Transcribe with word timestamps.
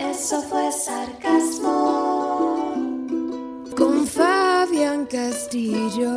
Eso 0.00 0.40
fue 0.42 0.72
sarcasmo. 0.72 1.68
con 3.76 4.06
Fabián 4.06 5.06
Castillo. 5.06 6.10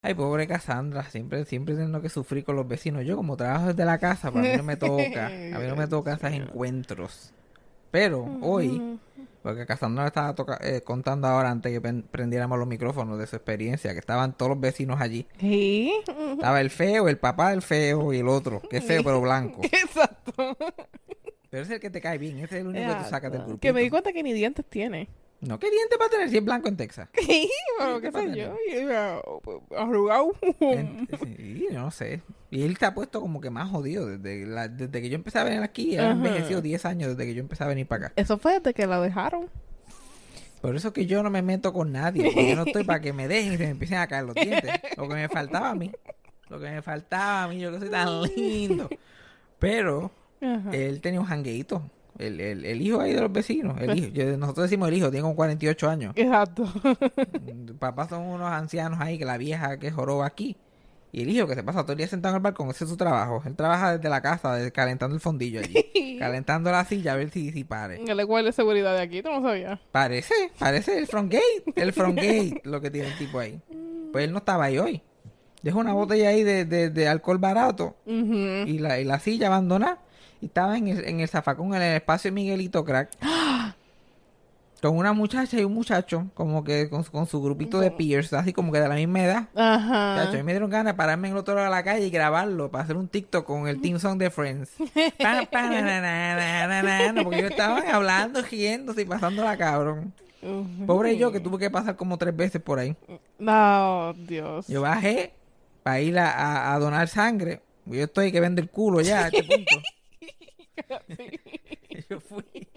Ay, 0.00 0.14
pobre 0.14 0.46
Cassandra, 0.46 1.02
siempre, 1.04 1.44
siempre 1.44 1.74
tengo 1.74 2.00
que 2.00 2.08
sufrir 2.08 2.44
con 2.44 2.56
los 2.56 2.66
vecinos. 2.66 3.04
Yo 3.04 3.14
como 3.16 3.36
trabajo 3.36 3.66
desde 3.68 3.84
la 3.84 3.98
casa, 3.98 4.32
pues 4.32 4.46
a 4.46 4.50
mí 4.50 4.56
no 4.56 4.62
me 4.62 4.76
toca, 4.76 5.26
a 5.26 5.30
mí 5.30 5.66
no 5.66 5.76
me 5.76 5.86
toca 5.88 6.14
esos 6.14 6.32
encuentros. 6.32 7.32
Pero 7.90 8.26
hoy, 8.40 8.98
porque 9.42 9.66
Cassandra 9.66 10.02
me 10.04 10.08
estaba 10.08 10.34
toca- 10.34 10.58
eh, 10.62 10.82
contando 10.82 11.26
ahora 11.28 11.50
antes 11.50 11.72
que 11.72 11.80
prendiéramos 11.80 12.58
los 12.58 12.68
micrófonos 12.68 13.18
de 13.18 13.26
su 13.26 13.36
experiencia, 13.36 13.92
que 13.92 13.98
estaban 14.00 14.36
todos 14.36 14.50
los 14.50 14.60
vecinos 14.60 15.00
allí. 15.00 15.26
Sí, 15.38 15.92
Estaba 16.32 16.60
el 16.60 16.70
feo, 16.70 17.08
el 17.08 17.18
papá 17.18 17.50
del 17.50 17.62
feo 17.62 18.12
y 18.12 18.18
el 18.18 18.28
otro, 18.28 18.60
que 18.68 18.78
es 18.78 18.84
feo 18.84 19.02
pero 19.04 19.20
blanco. 19.20 19.60
exacto. 19.64 20.56
Pero 21.50 21.62
ese 21.62 21.72
es 21.72 21.76
el 21.76 21.80
que 21.80 21.90
te 21.90 22.00
cae 22.00 22.18
bien, 22.18 22.36
ese 22.38 22.56
es 22.56 22.60
el 22.62 22.66
único 22.66 22.88
que 22.88 22.94
tú 23.04 23.08
sacas 23.08 23.32
del 23.32 23.42
grupo. 23.42 23.60
Que 23.60 23.72
me 23.72 23.80
di 23.80 23.88
cuenta 23.90 24.12
que 24.12 24.22
ni 24.22 24.32
dientes 24.32 24.64
tiene. 24.68 25.08
No, 25.40 25.58
¿qué 25.60 25.70
diente 25.70 25.96
va 26.00 26.06
a 26.06 26.08
tener 26.08 26.28
si 26.30 26.36
es 26.38 26.44
blanco 26.44 26.68
en 26.68 26.76
Texas? 26.76 27.08
Sí, 27.20 27.48
pero 27.78 28.00
qué 28.00 28.10
¿Qué 28.10 28.20
sé 28.20 28.36
yo. 28.36 28.54
uh, 29.46 29.74
Arrugado. 29.76 30.32
Sí, 30.42 31.66
no 31.70 31.90
sé. 31.92 32.22
Y 32.50 32.62
él 32.62 32.72
está 32.72 32.92
puesto 32.94 33.20
como 33.20 33.40
que 33.40 33.50
más 33.50 33.70
jodido 33.70 34.06
desde, 34.06 34.46
la- 34.46 34.66
desde 34.68 35.00
que 35.00 35.08
yo 35.08 35.14
empecé 35.14 35.38
a 35.38 35.44
venir 35.44 35.60
aquí. 35.62 35.96
Ha 35.96 36.02
Ajá. 36.02 36.10
envejecido 36.12 36.60
10 36.60 36.84
años 36.86 37.10
desde 37.16 37.24
que 37.30 37.34
yo 37.34 37.40
empecé 37.40 37.62
a 37.62 37.68
venir 37.68 37.86
para 37.86 38.06
acá. 38.06 38.12
Eso 38.16 38.38
fue 38.38 38.54
desde 38.58 38.74
que 38.74 38.86
la 38.88 39.00
dejaron. 39.00 39.48
Por 40.60 40.74
eso 40.74 40.92
que 40.92 41.06
yo 41.06 41.22
no 41.22 41.30
me 41.30 41.42
meto 41.42 41.72
con 41.72 41.92
nadie. 41.92 42.24
Porque 42.24 42.48
yo 42.50 42.56
no 42.56 42.64
estoy 42.64 42.82
para 42.82 43.00
que 43.00 43.12
me 43.12 43.28
dejen 43.28 43.52
y 43.52 43.56
se 43.58 43.62
me 43.64 43.70
empiecen 43.70 43.98
a 43.98 44.08
caer 44.08 44.24
los 44.24 44.34
dientes. 44.34 44.72
Lo 44.96 45.08
que 45.08 45.14
me 45.14 45.28
faltaba 45.28 45.70
a 45.70 45.74
mí. 45.76 45.92
Lo 46.48 46.58
que 46.58 46.68
me 46.68 46.82
faltaba 46.82 47.44
a 47.44 47.48
mí. 47.48 47.60
Yo 47.60 47.70
que 47.70 47.78
soy 47.78 47.90
tan 47.90 48.22
lindo. 48.36 48.88
Pero 49.60 50.10
Ajá. 50.40 50.70
él 50.72 51.00
tenía 51.00 51.20
un 51.20 51.26
jangueito. 51.26 51.82
El, 52.18 52.40
el, 52.40 52.64
el 52.64 52.82
hijo 52.82 53.00
ahí 53.00 53.12
de 53.12 53.20
los 53.20 53.32
vecinos. 53.32 53.80
El 53.80 53.96
hijo. 53.98 54.08
Yo- 54.08 54.36
nosotros 54.36 54.64
decimos 54.64 54.88
el 54.88 54.96
hijo. 54.96 55.10
Tiene 55.10 55.22
como 55.22 55.36
48 55.36 55.88
años. 55.88 56.12
Exacto. 56.16 56.64
Papás 57.78 58.08
son 58.08 58.22
unos 58.22 58.50
ancianos 58.50 58.98
ahí, 59.00 59.18
que 59.18 59.24
la 59.24 59.36
vieja 59.38 59.78
que 59.78 59.90
joroba 59.90 60.26
aquí. 60.26 60.56
Y 61.10 61.22
el 61.22 61.30
hijo 61.30 61.46
que 61.46 61.54
se 61.54 61.62
pasa 61.62 61.82
todo 61.84 61.92
el 61.92 61.98
día 61.98 62.06
sentado 62.06 62.34
en 62.34 62.36
el 62.36 62.42
balcón, 62.42 62.68
ese 62.68 62.84
es 62.84 62.90
su 62.90 62.96
trabajo. 62.96 63.42
Él 63.46 63.54
trabaja 63.56 63.96
desde 63.96 64.08
la 64.10 64.20
casa, 64.20 64.54
desde- 64.56 64.72
calentando 64.72 65.14
el 65.14 65.20
fondillo 65.20 65.60
allí. 65.60 66.16
calentando 66.18 66.70
la 66.70 66.84
silla 66.84 67.12
a 67.14 67.16
ver 67.16 67.30
si, 67.30 67.50
si 67.50 67.64
pare. 67.64 68.02
El 68.06 68.16
de 68.44 68.52
seguridad 68.52 68.94
de 68.94 69.00
aquí, 69.02 69.22
tú 69.22 69.30
no 69.30 69.40
sabías. 69.40 69.80
Parece, 69.90 70.34
parece 70.58 70.98
el 70.98 71.06
front 71.06 71.32
gate. 71.32 71.72
El 71.76 71.92
front 71.92 72.16
gate, 72.16 72.60
lo 72.64 72.80
que 72.80 72.90
tiene 72.90 73.08
el 73.08 73.16
tipo 73.16 73.38
ahí. 73.38 73.58
Pues 74.12 74.24
él 74.24 74.32
no 74.32 74.38
estaba 74.38 74.64
ahí 74.64 74.78
hoy. 74.78 75.02
Dejó 75.62 75.78
una 75.80 75.92
botella 75.94 76.28
ahí 76.28 76.44
de, 76.44 76.64
de, 76.66 76.90
de 76.90 77.08
alcohol 77.08 77.38
barato 77.38 77.96
y 78.06 78.78
la, 78.78 79.00
y 79.00 79.04
la 79.04 79.18
silla 79.18 79.46
abandonada. 79.48 79.98
Y 80.40 80.46
estaba 80.46 80.76
en 80.78 80.88
el, 80.88 81.04
en 81.04 81.20
el 81.20 81.28
zafacón, 81.28 81.74
en 81.74 81.82
el 81.82 81.96
espacio 81.96 82.30
de 82.30 82.34
Miguelito 82.34 82.84
Crack. 82.84 83.10
Con 84.80 84.96
una 84.96 85.12
muchacha 85.12 85.58
y 85.58 85.64
un 85.64 85.74
muchacho, 85.74 86.28
como 86.34 86.62
que 86.62 86.88
con, 86.88 87.02
su- 87.02 87.10
con 87.10 87.26
su 87.26 87.42
grupito 87.42 87.80
de 87.80 87.90
peers, 87.90 88.32
así 88.32 88.52
como 88.52 88.70
que 88.70 88.78
de 88.78 88.88
la 88.88 88.94
misma 88.94 89.24
edad. 89.24 89.48
Ajá. 89.56 90.14
Chacho, 90.22 90.34
a 90.34 90.36
mí 90.36 90.42
me 90.44 90.52
dieron 90.52 90.70
ganas 90.70 90.92
de 90.92 90.96
pararme 90.96 91.26
en 91.26 91.32
el 91.34 91.38
otro 91.40 91.54
lado 91.56 91.64
de 91.64 91.70
la 91.72 91.82
calle 91.82 92.06
y 92.06 92.10
grabarlo 92.10 92.70
para 92.70 92.84
hacer 92.84 92.96
un 92.96 93.08
TikTok 93.08 93.44
con 93.44 93.66
el 93.66 93.80
team 93.80 93.98
song 93.98 94.18
de 94.18 94.30
Friends. 94.30 94.70
Pa, 95.18 95.42
pa, 95.50 95.62
na, 95.62 95.80
na, 95.82 96.00
na, 96.00 96.36
na, 96.36 96.66
na, 96.68 96.82
na, 96.84 97.12
na, 97.12 97.24
porque 97.24 97.40
ellos 97.40 97.50
estaban 97.50 97.88
hablando, 97.88 98.40
riéndose 98.40 99.02
y 99.02 99.04
pasando 99.04 99.42
la 99.42 99.56
cabrón. 99.56 100.12
Pobre 100.86 101.16
yo 101.16 101.32
que 101.32 101.40
tuve 101.40 101.58
que 101.58 101.70
pasar 101.70 101.96
como 101.96 102.16
tres 102.16 102.36
veces 102.36 102.62
por 102.62 102.78
ahí. 102.78 102.94
No, 103.40 104.14
Dios. 104.16 104.68
Yo 104.68 104.82
bajé 104.82 105.32
para 105.82 105.98
ir 106.00 106.16
a, 106.20 106.30
a- 106.30 106.74
a 106.74 106.78
donar 106.78 107.08
sangre. 107.08 107.62
Yo 107.84 108.04
estoy 108.04 108.30
que 108.30 108.38
vende 108.38 108.62
el 108.62 108.70
culo 108.70 109.00
ya 109.00 109.24
a 109.24 109.26
este 109.26 109.42
punto. 109.42 109.82
yo 112.10 112.20
fui 112.20 112.68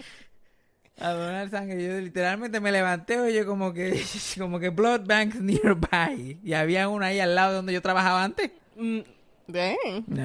a 1.00 1.10
donar 1.12 1.50
sangre. 1.50 1.84
Yo 1.84 2.00
literalmente 2.00 2.60
me 2.60 2.72
levanté 2.72 3.32
y 3.32 3.34
yo 3.34 3.46
como 3.46 3.74
que, 3.74 4.02
como 4.38 4.60
que 4.60 4.70
blood 4.70 5.02
banks 5.06 5.42
nearby. 5.42 6.40
Y 6.44 6.54
había 6.54 6.90
una 6.90 7.08
ahí 7.08 7.20
al 7.20 7.36
lado 7.36 7.50
de 7.52 7.56
donde 7.58 7.74
yo 7.74 7.82
trabajaba 7.82 8.24
antes. 8.24 8.52
Mm. 8.76 9.00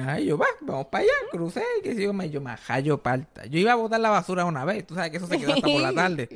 Ay, 0.07 0.25
yo 0.27 0.37
va, 0.37 0.45
vamos 0.61 0.85
para 0.87 1.03
allá, 1.03 1.11
crucé, 1.31 1.61
y 1.79 1.83
que 1.83 1.95
sigo, 1.95 2.13
me- 2.13 2.29
yo 2.29 2.39
me 2.39 2.51
hallo 2.51 3.01
parta. 3.03 3.45
Yo 3.47 3.59
iba 3.59 3.73
a 3.73 3.75
botar 3.75 3.99
la 3.99 4.09
basura 4.09 4.45
una 4.45 4.63
vez, 4.63 4.87
tú 4.87 4.95
sabes 4.95 5.11
que 5.11 5.17
eso 5.17 5.27
se 5.27 5.37
quedó 5.37 5.53
hasta 5.53 5.67
por 5.67 5.81
la 5.81 5.91
tarde. 5.93 6.29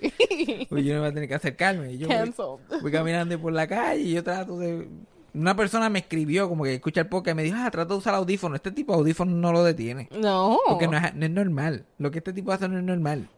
Pues 0.68 0.84
yo 0.84 0.94
no 0.94 1.00
iba 1.00 1.08
a 1.08 1.14
tener 1.14 1.30
que 1.30 1.36
acercarme. 1.36 1.98
Yo 1.98 2.10
voy 2.82 2.92
caminando 2.92 3.40
por 3.40 3.54
la 3.54 3.66
calle 3.68 4.02
y 4.02 4.12
yo 4.14 4.24
trato 4.24 4.58
de. 4.60 4.88
Una 5.34 5.56
persona 5.56 5.90
me 5.90 6.00
escribió, 6.00 6.50
como 6.50 6.64
que 6.64 6.76
escucha 6.76 7.02
el 7.02 7.08
podcast, 7.08 7.34
y 7.34 7.36
me 7.36 7.44
dijo, 7.44 7.58
ah, 7.60 7.72
trato 7.72 7.94
de 7.94 8.00
usar 8.00 8.14
audífono. 8.16 8.56
Este 8.56 8.72
tipo 8.72 8.94
de 8.94 9.00
audífono 9.00 9.32
no 9.32 9.54
lo 9.54 9.64
detiene. 9.64 10.10
No. 10.12 10.60
Porque 10.68 10.88
no 10.88 10.98
es, 10.98 11.16
no 11.16 11.26
es 11.26 11.32
normal. 11.32 11.86
Lo 11.98 12.12
que 12.12 12.18
este 12.18 12.34
tipo 12.34 12.52
hace 12.52 12.68
no 12.68 12.78
es 12.78 12.84
normal. 12.84 13.30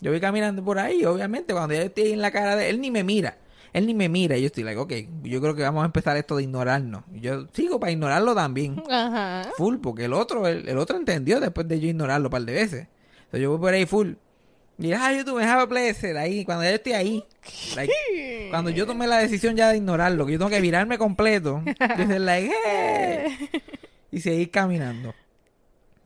Yo 0.00 0.10
voy 0.10 0.20
caminando 0.20 0.64
por 0.64 0.78
ahí, 0.78 1.04
obviamente, 1.04 1.52
cuando 1.54 1.74
ya 1.74 1.82
estoy 1.82 2.12
en 2.12 2.20
la 2.20 2.30
cara 2.30 2.56
de 2.56 2.68
él, 2.68 2.80
ni 2.80 2.90
me 2.90 3.04
mira. 3.04 3.38
Él 3.72 3.86
ni 3.86 3.94
me 3.94 4.08
mira. 4.08 4.36
Y 4.36 4.42
yo 4.42 4.46
estoy 4.46 4.64
like, 4.64 4.80
ok, 4.80 4.92
yo 5.22 5.40
creo 5.40 5.54
que 5.54 5.62
vamos 5.62 5.82
a 5.82 5.86
empezar 5.86 6.16
esto 6.16 6.36
de 6.36 6.42
ignorarnos. 6.42 7.02
Y 7.14 7.20
yo 7.20 7.46
sigo 7.52 7.78
para 7.78 7.92
ignorarlo 7.92 8.34
también. 8.34 8.82
Ajá. 8.90 9.50
Full, 9.56 9.76
porque 9.78 10.06
el 10.06 10.12
otro, 10.12 10.46
el, 10.46 10.68
el 10.68 10.78
otro 10.78 10.96
entendió 10.96 11.40
después 11.40 11.68
de 11.68 11.78
yo 11.78 11.88
ignorarlo 11.88 12.28
un 12.28 12.30
par 12.30 12.42
de 12.42 12.52
veces. 12.52 12.88
Entonces 13.18 13.40
yo 13.40 13.50
voy 13.50 13.60
por 13.60 13.72
ahí 13.72 13.86
full. 13.86 14.14
Y 14.78 14.92
ah, 14.92 15.12
YouTube, 15.12 15.38
me 15.38 15.44
have 15.44 15.62
a 15.62 15.66
pleasure. 15.66 16.18
Ahí, 16.18 16.44
cuando 16.44 16.64
ya 16.64 16.74
estoy 16.74 16.92
ahí. 16.92 17.24
like, 17.74 17.92
cuando 18.50 18.70
yo 18.70 18.86
tomé 18.86 19.06
la 19.06 19.18
decisión 19.18 19.56
ya 19.56 19.68
de 19.70 19.76
ignorarlo, 19.78 20.26
que 20.26 20.32
yo 20.32 20.38
tengo 20.38 20.50
que 20.50 20.60
virarme 20.60 20.98
completo. 20.98 21.62
Y 21.98 22.06
ser 22.06 22.20
like, 22.20 22.52
Y 24.10 24.20
seguir 24.20 24.50
caminando. 24.50 25.14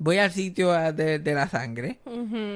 Voy 0.03 0.17
al 0.17 0.31
sitio 0.31 0.73
ah, 0.73 0.93
de, 0.93 1.19
de 1.19 1.35
la 1.35 1.47
sangre. 1.49 1.99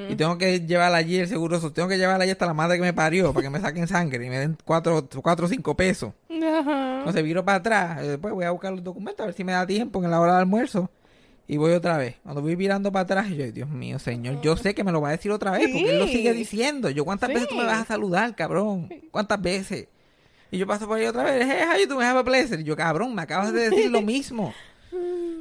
Y 0.08 0.14
tengo 0.16 0.38
que 0.38 0.60
llevar 0.60 0.94
allí 0.94 1.18
el 1.18 1.28
seguro 1.28 1.56
social. 1.56 1.74
Tengo 1.74 1.88
que 1.88 1.98
llevar 1.98 2.18
allí 2.20 2.30
hasta 2.30 2.46
la 2.46 2.54
madre 2.54 2.76
que 2.76 2.82
me 2.82 2.94
parió 2.94 3.34
para 3.34 3.44
que 3.44 3.50
me 3.50 3.60
saquen 3.60 3.86
sangre 3.86 4.24
y 4.24 4.30
me 4.30 4.38
den 4.38 4.56
cuatro, 4.64 5.06
cuatro 5.22 5.44
o 5.44 5.48
cinco 5.50 5.76
pesos. 5.76 6.14
Ajá. 6.30 6.98
Entonces 7.00 7.22
viro 7.22 7.44
para 7.44 7.58
atrás. 7.58 8.02
eh, 8.02 8.08
Después 8.08 8.32
voy 8.32 8.46
a 8.46 8.50
buscar 8.50 8.72
los 8.72 8.82
documentos 8.82 9.22
a 9.22 9.26
ver 9.26 9.34
si 9.34 9.44
me 9.44 9.52
da 9.52 9.66
tiempo 9.66 10.02
en 10.02 10.10
la 10.10 10.20
hora 10.20 10.34
de 10.36 10.38
almuerzo. 10.40 10.90
Y 11.46 11.58
voy 11.58 11.72
otra 11.72 11.98
vez. 11.98 12.16
Cuando 12.22 12.40
voy 12.40 12.54
virando 12.56 12.90
para 12.90 13.02
atrás, 13.02 13.28
yo, 13.30 13.50
Dios 13.52 13.68
mío, 13.68 13.98
señor, 13.98 14.40
yo 14.40 14.56
sé 14.56 14.74
que 14.74 14.82
me 14.82 14.92
lo 14.92 15.00
va 15.02 15.08
a 15.08 15.12
decir 15.12 15.30
otra 15.30 15.50
vez 15.50 15.68
porque 15.70 15.90
él 15.90 15.98
lo 15.98 16.06
sigue 16.06 16.32
diciendo. 16.32 16.88
Yo, 16.88 17.04
¿cuántas 17.04 17.28
veces 17.28 17.48
tú 17.48 17.54
me 17.56 17.64
vas 17.64 17.82
a 17.82 17.84
saludar, 17.84 18.34
cabrón? 18.34 18.88
¿Cuántas 19.10 19.40
veces? 19.42 19.88
Y 20.50 20.56
yo 20.58 20.66
paso 20.66 20.86
por 20.86 20.98
ahí 20.98 21.04
otra 21.04 21.24
vez. 21.24 21.46
Hey, 21.46 21.64
how 21.70 21.78
you 21.78 21.86
doing? 21.86 22.06
Have 22.06 22.20
a 22.20 22.24
pleasure. 22.24 22.60
Y 22.60 22.64
yo, 22.64 22.76
cabrón, 22.76 23.14
me 23.14 23.22
acabas 23.22 23.52
de 23.52 23.68
decir 23.70 23.90
lo 23.90 24.00
mismo. 24.02 24.54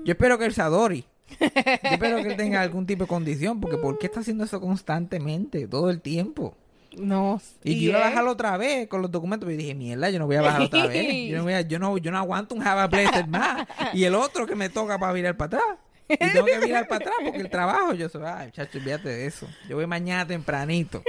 Yo 0.03 0.11
espero 0.11 0.37
que 0.37 0.45
él 0.45 0.53
se 0.53 0.61
adore. 0.61 1.05
Yo 1.39 1.47
espero 1.91 2.17
que 2.17 2.29
él 2.29 2.35
tenga 2.35 2.61
algún 2.63 2.85
tipo 2.85 3.05
de 3.05 3.07
condición, 3.07 3.61
porque 3.61 3.77
¿por 3.77 3.97
qué 3.97 4.07
está 4.07 4.19
haciendo 4.19 4.43
eso 4.43 4.59
constantemente, 4.59 5.67
todo 5.67 5.89
el 5.89 6.01
tiempo? 6.01 6.55
No. 6.97 7.41
Y 7.63 7.79
yo 7.81 7.91
iba 7.91 7.99
a 7.99 8.09
bajarlo 8.09 8.31
otra 8.31 8.55
vez 8.57 8.87
con 8.87 9.01
los 9.01 9.09
documentos, 9.09 9.49
yo 9.49 9.55
dije, 9.57 9.73
mierda, 9.73 10.09
yo 10.09 10.19
no 10.19 10.25
voy 10.27 10.35
a 10.35 10.41
bajar 10.41 10.61
otra 10.63 10.85
vez. 10.87 11.29
Yo 11.29 11.37
no, 11.37 11.43
voy 11.43 11.53
a- 11.53 11.61
yo 11.61 11.79
no, 11.79 11.97
yo 11.97 12.11
no 12.11 12.17
aguanto 12.17 12.53
un 12.55 12.61
Java 12.61 12.87
Blazer 12.87 13.27
más. 13.27 13.65
Y 13.93 14.03
el 14.03 14.13
otro 14.15 14.45
que 14.45 14.55
me 14.55 14.69
toca 14.69 14.99
para 14.99 15.13
virar 15.13 15.37
para 15.37 15.57
atrás. 15.57 15.77
Y 16.09 16.17
tengo 16.17 16.45
que 16.45 16.59
mirar 16.59 16.87
para 16.87 16.97
atrás 17.05 17.15
porque 17.23 17.39
el 17.39 17.49
trabajo, 17.49 17.93
yo 17.93 18.09
soy, 18.09 18.23
ay, 18.25 18.51
chacho, 18.51 18.77
olvídate 18.77 19.09
de 19.09 19.25
eso. 19.25 19.47
Yo 19.69 19.75
voy 19.77 19.87
mañana 19.87 20.27
tempranito. 20.27 21.01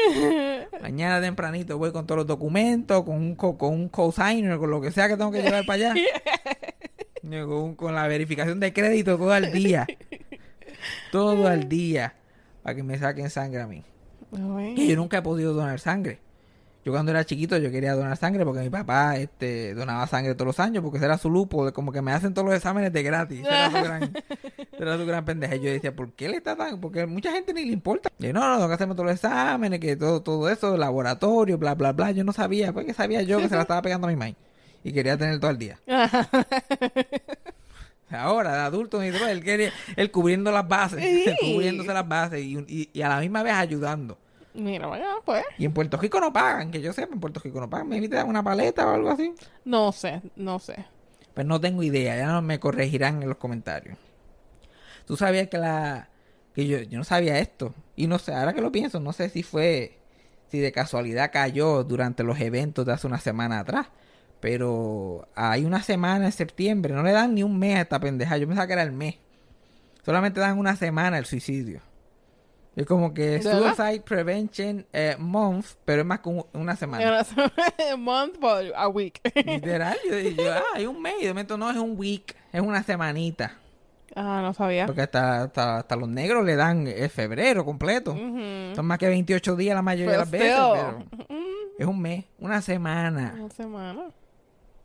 Mañana 0.81 1.21
tempranito 1.21 1.77
voy 1.79 1.93
con 1.93 2.07
todos 2.07 2.19
los 2.19 2.27
documentos, 2.27 3.03
con 3.05 3.17
un, 3.17 3.35
co- 3.35 3.59
con 3.59 3.73
un 3.75 3.89
cosigner, 3.89 4.57
con 4.59 4.71
lo 4.71 4.81
que 4.81 4.91
sea 4.93 5.09
que 5.09 5.17
tengo 5.17 5.31
que 5.33 5.43
llevar 5.43 5.65
para 5.67 5.91
allá. 5.91 5.95
Con, 7.47 7.75
con 7.75 7.95
la 7.95 8.07
verificación 8.07 8.61
de 8.61 8.75
crédito 8.75 9.17
todo 9.17 9.35
el 9.35 9.51
día. 9.51 9.87
Todo 11.11 11.51
el 11.51 11.69
día. 11.71 12.15
Para 12.63 12.77
que 12.77 12.83
me 12.83 12.99
saquen 12.99 13.31
sangre 13.31 13.63
a 13.63 13.67
mí. 13.67 13.83
Ay. 14.37 14.75
Y 14.77 14.89
yo 14.89 14.97
nunca 14.97 15.19
he 15.19 15.23
podido 15.23 15.55
donar 15.55 15.81
sangre. 15.81 16.19
Yo 16.85 16.93
cuando 16.93 17.11
era 17.13 17.25
chiquito 17.25 17.57
yo 17.57 17.71
quería 17.71 17.95
donar 17.95 18.15
sangre 18.19 18.45
porque 18.45 18.61
mi 18.61 18.69
papá 18.69 19.17
este, 19.17 19.73
donaba 19.75 20.07
sangre 20.07 20.35
todos 20.35 20.49
los 20.49 20.61
años 20.61 20.83
porque 20.83 20.99
ese 20.99 21.07
era 21.07 21.17
su 21.17 21.31
lupo, 21.31 21.65
de 21.65 21.73
como 21.73 21.93
que 21.93 22.03
me 22.03 22.13
hacen 22.13 22.35
todos 22.35 22.47
los 22.47 22.55
exámenes 22.55 22.93
de 22.93 23.03
gratis. 23.03 23.41
Ese 23.41 23.49
era 23.49 23.71
su 23.71 23.83
gran, 23.83 24.13
era 24.79 24.99
su 24.99 25.07
gran 25.07 25.25
pendeja. 25.25 25.57
Y 25.57 25.61
yo 25.61 25.71
decía, 25.71 25.97
¿por 25.97 26.13
qué 26.13 26.29
le 26.29 26.37
está 26.37 26.55
tan...? 26.57 26.81
Porque 26.83 27.07
mucha 27.07 27.33
gente 27.33 27.55
ni 27.55 27.65
le 27.65 27.73
importa. 27.73 28.11
Y 28.19 28.27
yo, 28.27 28.33
no, 28.35 28.41
no, 28.47 28.57
tengo 28.57 28.69
que 28.69 28.75
hacerme 28.75 28.95
todos 28.95 29.07
los 29.07 29.15
exámenes, 29.15 29.81
que 29.81 29.97
todo, 29.97 30.21
todo 30.23 30.51
eso, 30.51 30.77
laboratorio, 30.77 31.57
bla, 31.57 31.75
bla, 31.75 31.93
bla. 31.93 32.11
Yo 32.11 32.23
no 32.23 32.35
sabía, 32.35 32.73
pues 32.75 32.85
que 32.85 32.93
sabía 32.93 33.23
yo 33.23 33.39
que 33.39 33.49
se 33.49 33.55
la 33.57 33.63
estaba 33.63 33.81
pegando 33.81 34.07
a 34.07 34.11
mi 34.11 34.17
mamá. 34.17 34.35
Y 34.83 34.93
quería 34.93 35.17
tener 35.17 35.41
todo 35.41 35.51
el 35.53 35.59
día. 35.59 35.79
Ahora, 38.11 38.53
de 38.53 38.61
adulto, 38.61 39.01
ni 39.01 39.11
todo, 39.11 39.27
él 39.27 39.43
quería, 39.43 39.73
él 39.97 40.11
cubriendo 40.11 40.53
las 40.53 40.69
bases, 40.69 41.01
Sí. 41.25 41.35
cubriéndose 41.55 41.93
las 41.93 42.07
bases 42.07 42.41
y, 42.45 42.59
y- 42.69 42.91
y 42.93 43.03
a 43.03 43.09
la 43.09 43.21
misma 43.21 43.43
vez 43.43 43.55
ayudando. 43.55 44.19
Mira, 44.55 44.87
vaya, 44.87 45.17
pues. 45.25 45.45
Y 45.59 45.65
en 45.65 45.73
Puerto 45.73 45.97
Rico 45.97 46.21
no 46.21 46.33
pagan, 46.33 46.71
que 46.71 46.81
yo 46.81 46.93
sepa, 46.93 47.13
en 47.13 47.21
Puerto 47.21 47.41
Rico 47.41 47.61
no 47.61 47.69
pagan. 47.69 47.89
Me 47.89 48.01
te 48.01 48.15
dan 48.15 48.29
una 48.29 48.43
paleta 48.43 48.87
o 48.87 48.95
algo 48.95 49.11
así. 49.11 49.35
No 49.65 49.91
sé, 49.91 50.23
no 50.37 50.61
sé. 50.61 50.87
Pues 51.35 51.45
no 51.45 51.61
tengo 51.61 51.83
idea, 51.83 52.17
ya 52.17 52.29
no 52.29 52.41
me 52.41 52.61
corregirán 52.61 53.21
en 53.23 53.29
los 53.29 53.39
comentarios. 53.39 53.99
Tú 55.07 55.17
sabías 55.17 55.49
que 55.49 55.59
la. 55.59 56.09
que 56.55 56.69
yo, 56.69 56.81
yo 56.83 56.99
no 56.99 57.05
sabía 57.05 57.41
esto. 57.41 57.75
Y 57.97 58.07
no 58.07 58.19
sé, 58.21 58.33
ahora 58.33 58.53
que 58.53 58.61
lo 58.61 58.71
pienso, 58.71 59.01
no 59.01 59.13
sé 59.13 59.29
si 59.29 59.43
fue. 59.43 59.99
si 60.49 60.61
de 60.61 60.71
casualidad 60.71 61.33
cayó 61.33 61.83
durante 61.83 62.23
los 62.23 62.41
eventos 62.41 62.87
de 62.87 62.93
hace 62.93 63.09
una 63.09 63.19
semana 63.19 63.59
atrás. 63.59 63.89
Pero 64.41 65.27
hay 65.35 65.65
una 65.65 65.83
semana 65.83 66.27
en 66.27 66.33
septiembre, 66.33 66.95
no 66.95 67.03
le 67.03 67.13
dan 67.13 67.35
ni 67.35 67.43
un 67.43 67.59
mes 67.59 67.77
a 67.77 67.81
esta 67.81 67.99
pendeja. 67.99 68.37
Yo 68.37 68.47
pensaba 68.47 68.67
que 68.69 68.75
era 68.75 68.83
el 68.83 68.93
mes. 68.93 69.17
Solamente 70.05 70.39
dan 70.39 70.59
una 70.59 70.77
semana 70.77 71.19
el 71.19 71.25
suicidio. 71.25 71.81
Es 72.77 72.87
como 72.87 73.15
que. 73.15 73.41
Suicide 73.43 74.01
Prevention 74.01 74.85
eh, 74.93 75.17
Month, 75.19 75.67
pero 75.85 76.01
es 76.03 76.07
más 76.07 76.21
que 76.21 76.29
un- 76.29 76.45
una 76.53 76.75
semana. 76.77 77.25
Month, 77.99 78.39
but 78.41 78.73
a 78.75 78.89
week. 78.89 79.21
Literal, 79.35 79.97
yo, 80.09 80.19
yo, 80.19 80.53
ah, 80.53 80.63
hay 80.75 80.87
un 80.87 81.01
mes, 81.01 81.15
y 81.21 81.25
de 81.25 81.29
momento 81.29 81.57
no 81.57 81.71
es 81.71 81.77
un 81.77 81.95
week, 81.97 82.35
es 82.53 82.61
una 82.61 82.83
semanita. 82.83 83.53
ah, 84.17 84.41
no 84.43 84.53
sabía. 84.55 84.87
Porque 84.87 85.03
hasta, 85.03 85.45
hasta, 85.45 85.79
hasta 85.79 85.97
los 85.97 86.09
negros 86.09 86.45
le 86.45 86.57
dan 86.57 86.87
el 86.89 87.11
febrero 87.11 87.65
completo. 87.65 88.13
Ujú. 88.13 88.75
Son 88.75 88.87
más 88.87 88.99
que 88.99 89.09
28 89.09 89.55
días 89.57 89.75
la 89.75 89.83
mayoría 89.83 90.13
de 90.13 90.19
las 90.19 90.31
veces, 90.31 90.49
pero 90.73 90.99
Mm, 91.29 91.81
es 91.81 91.87
un 91.87 92.01
mes, 92.01 92.25
una 92.39 92.61
semana. 92.63 93.35
Una 93.37 93.51
semana. 93.51 94.03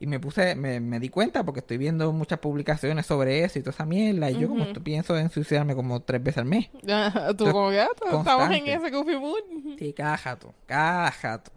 Y 0.01 0.07
me 0.07 0.19
puse, 0.19 0.55
me, 0.55 0.79
me 0.79 0.99
di 0.99 1.09
cuenta 1.09 1.43
porque 1.43 1.59
estoy 1.59 1.77
viendo 1.77 2.11
muchas 2.13 2.39
publicaciones 2.39 3.05
sobre 3.05 3.43
eso 3.43 3.59
y 3.59 3.61
toda 3.61 3.71
esa 3.71 3.85
mierda. 3.85 4.31
Y 4.31 4.39
yo 4.39 4.47
como 4.47 4.65
pienso 4.81 5.17
en 5.17 5.29
suicidarme 5.29 5.75
como 5.75 6.01
tres 6.01 6.23
veces 6.23 6.37
al 6.37 6.45
mes. 6.45 6.69
Ya, 6.83 7.11
Tú 7.37 7.45
Yo- 7.47 7.51
como 7.51 7.69
que 7.69 7.75
ya, 7.75 7.87
estamos 8.05 8.51
en 8.51 8.67
ese 8.67 8.89
goofy 8.91 9.17
mood. 9.17 9.75
Sí, 9.77 9.91
cada 9.91 10.15
jato, 10.17 10.53
cada 10.65 11.11
jato. 11.11 11.51